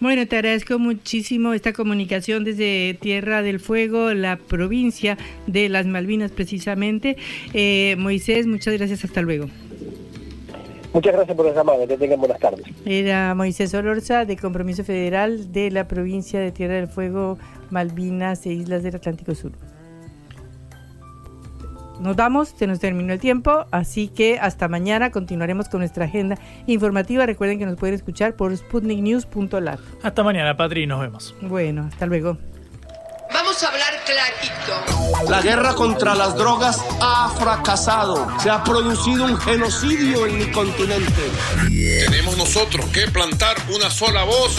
Bueno, 0.00 0.26
te 0.26 0.36
agradezco 0.36 0.78
muchísimo 0.78 1.54
esta 1.54 1.72
comunicación 1.72 2.44
desde 2.44 2.94
Tierra 3.00 3.42
del 3.42 3.60
Fuego, 3.60 4.12
la 4.12 4.36
provincia 4.36 5.16
de 5.46 5.68
las 5.68 5.86
Malvinas 5.86 6.32
precisamente. 6.32 7.16
Eh, 7.54 7.94
Moisés, 7.96 8.46
muchas 8.46 8.74
gracias, 8.74 9.04
hasta 9.04 9.22
luego. 9.22 9.46
Muchas 10.92 11.12
gracias 11.12 11.36
por 11.36 11.46
la 11.46 11.54
llamada, 11.54 11.86
que 11.86 11.96
tengan 11.96 12.20
buenas 12.20 12.38
tardes. 12.38 12.64
Era 12.84 13.34
Moisés 13.34 13.72
Olorza, 13.74 14.24
de 14.24 14.36
Compromiso 14.36 14.84
Federal 14.84 15.52
de 15.52 15.70
la 15.70 15.88
provincia 15.88 16.38
de 16.38 16.52
Tierra 16.52 16.74
del 16.74 16.88
Fuego, 16.88 17.38
Malvinas 17.70 18.46
e 18.46 18.52
Islas 18.52 18.82
del 18.82 18.96
Atlántico 18.96 19.34
Sur. 19.34 19.52
Nos 22.04 22.16
vamos, 22.16 22.52
se 22.54 22.66
nos 22.66 22.80
terminó 22.80 23.14
el 23.14 23.18
tiempo, 23.18 23.64
así 23.70 24.08
que 24.08 24.38
hasta 24.38 24.68
mañana 24.68 25.10
continuaremos 25.10 25.70
con 25.70 25.80
nuestra 25.80 26.04
agenda 26.04 26.36
informativa. 26.66 27.24
Recuerden 27.24 27.58
que 27.58 27.64
nos 27.64 27.78
pueden 27.78 27.94
escuchar 27.94 28.36
por 28.36 28.54
sputniknews.lat. 28.54 29.80
Hasta 30.02 30.22
mañana, 30.22 30.54
Patri, 30.54 30.86
nos 30.86 31.00
vemos. 31.00 31.34
Bueno, 31.40 31.88
hasta 31.90 32.04
luego. 32.04 32.36
Vamos 33.32 33.62
a 33.64 33.68
hablar 33.68 33.94
clarito. 34.04 35.30
La 35.30 35.40
guerra 35.40 35.74
contra 35.74 36.14
las 36.14 36.36
drogas 36.36 36.78
ha 37.00 37.30
fracasado. 37.38 38.28
Se 38.38 38.50
ha 38.50 38.62
producido 38.62 39.24
un 39.24 39.38
genocidio 39.38 40.26
en 40.26 40.38
mi 40.40 40.50
continente. 40.52 41.22
Tenemos 42.04 42.36
nosotros 42.36 42.84
que 42.92 43.08
plantar 43.08 43.56
una 43.74 43.88
sola 43.88 44.24
voz, 44.24 44.58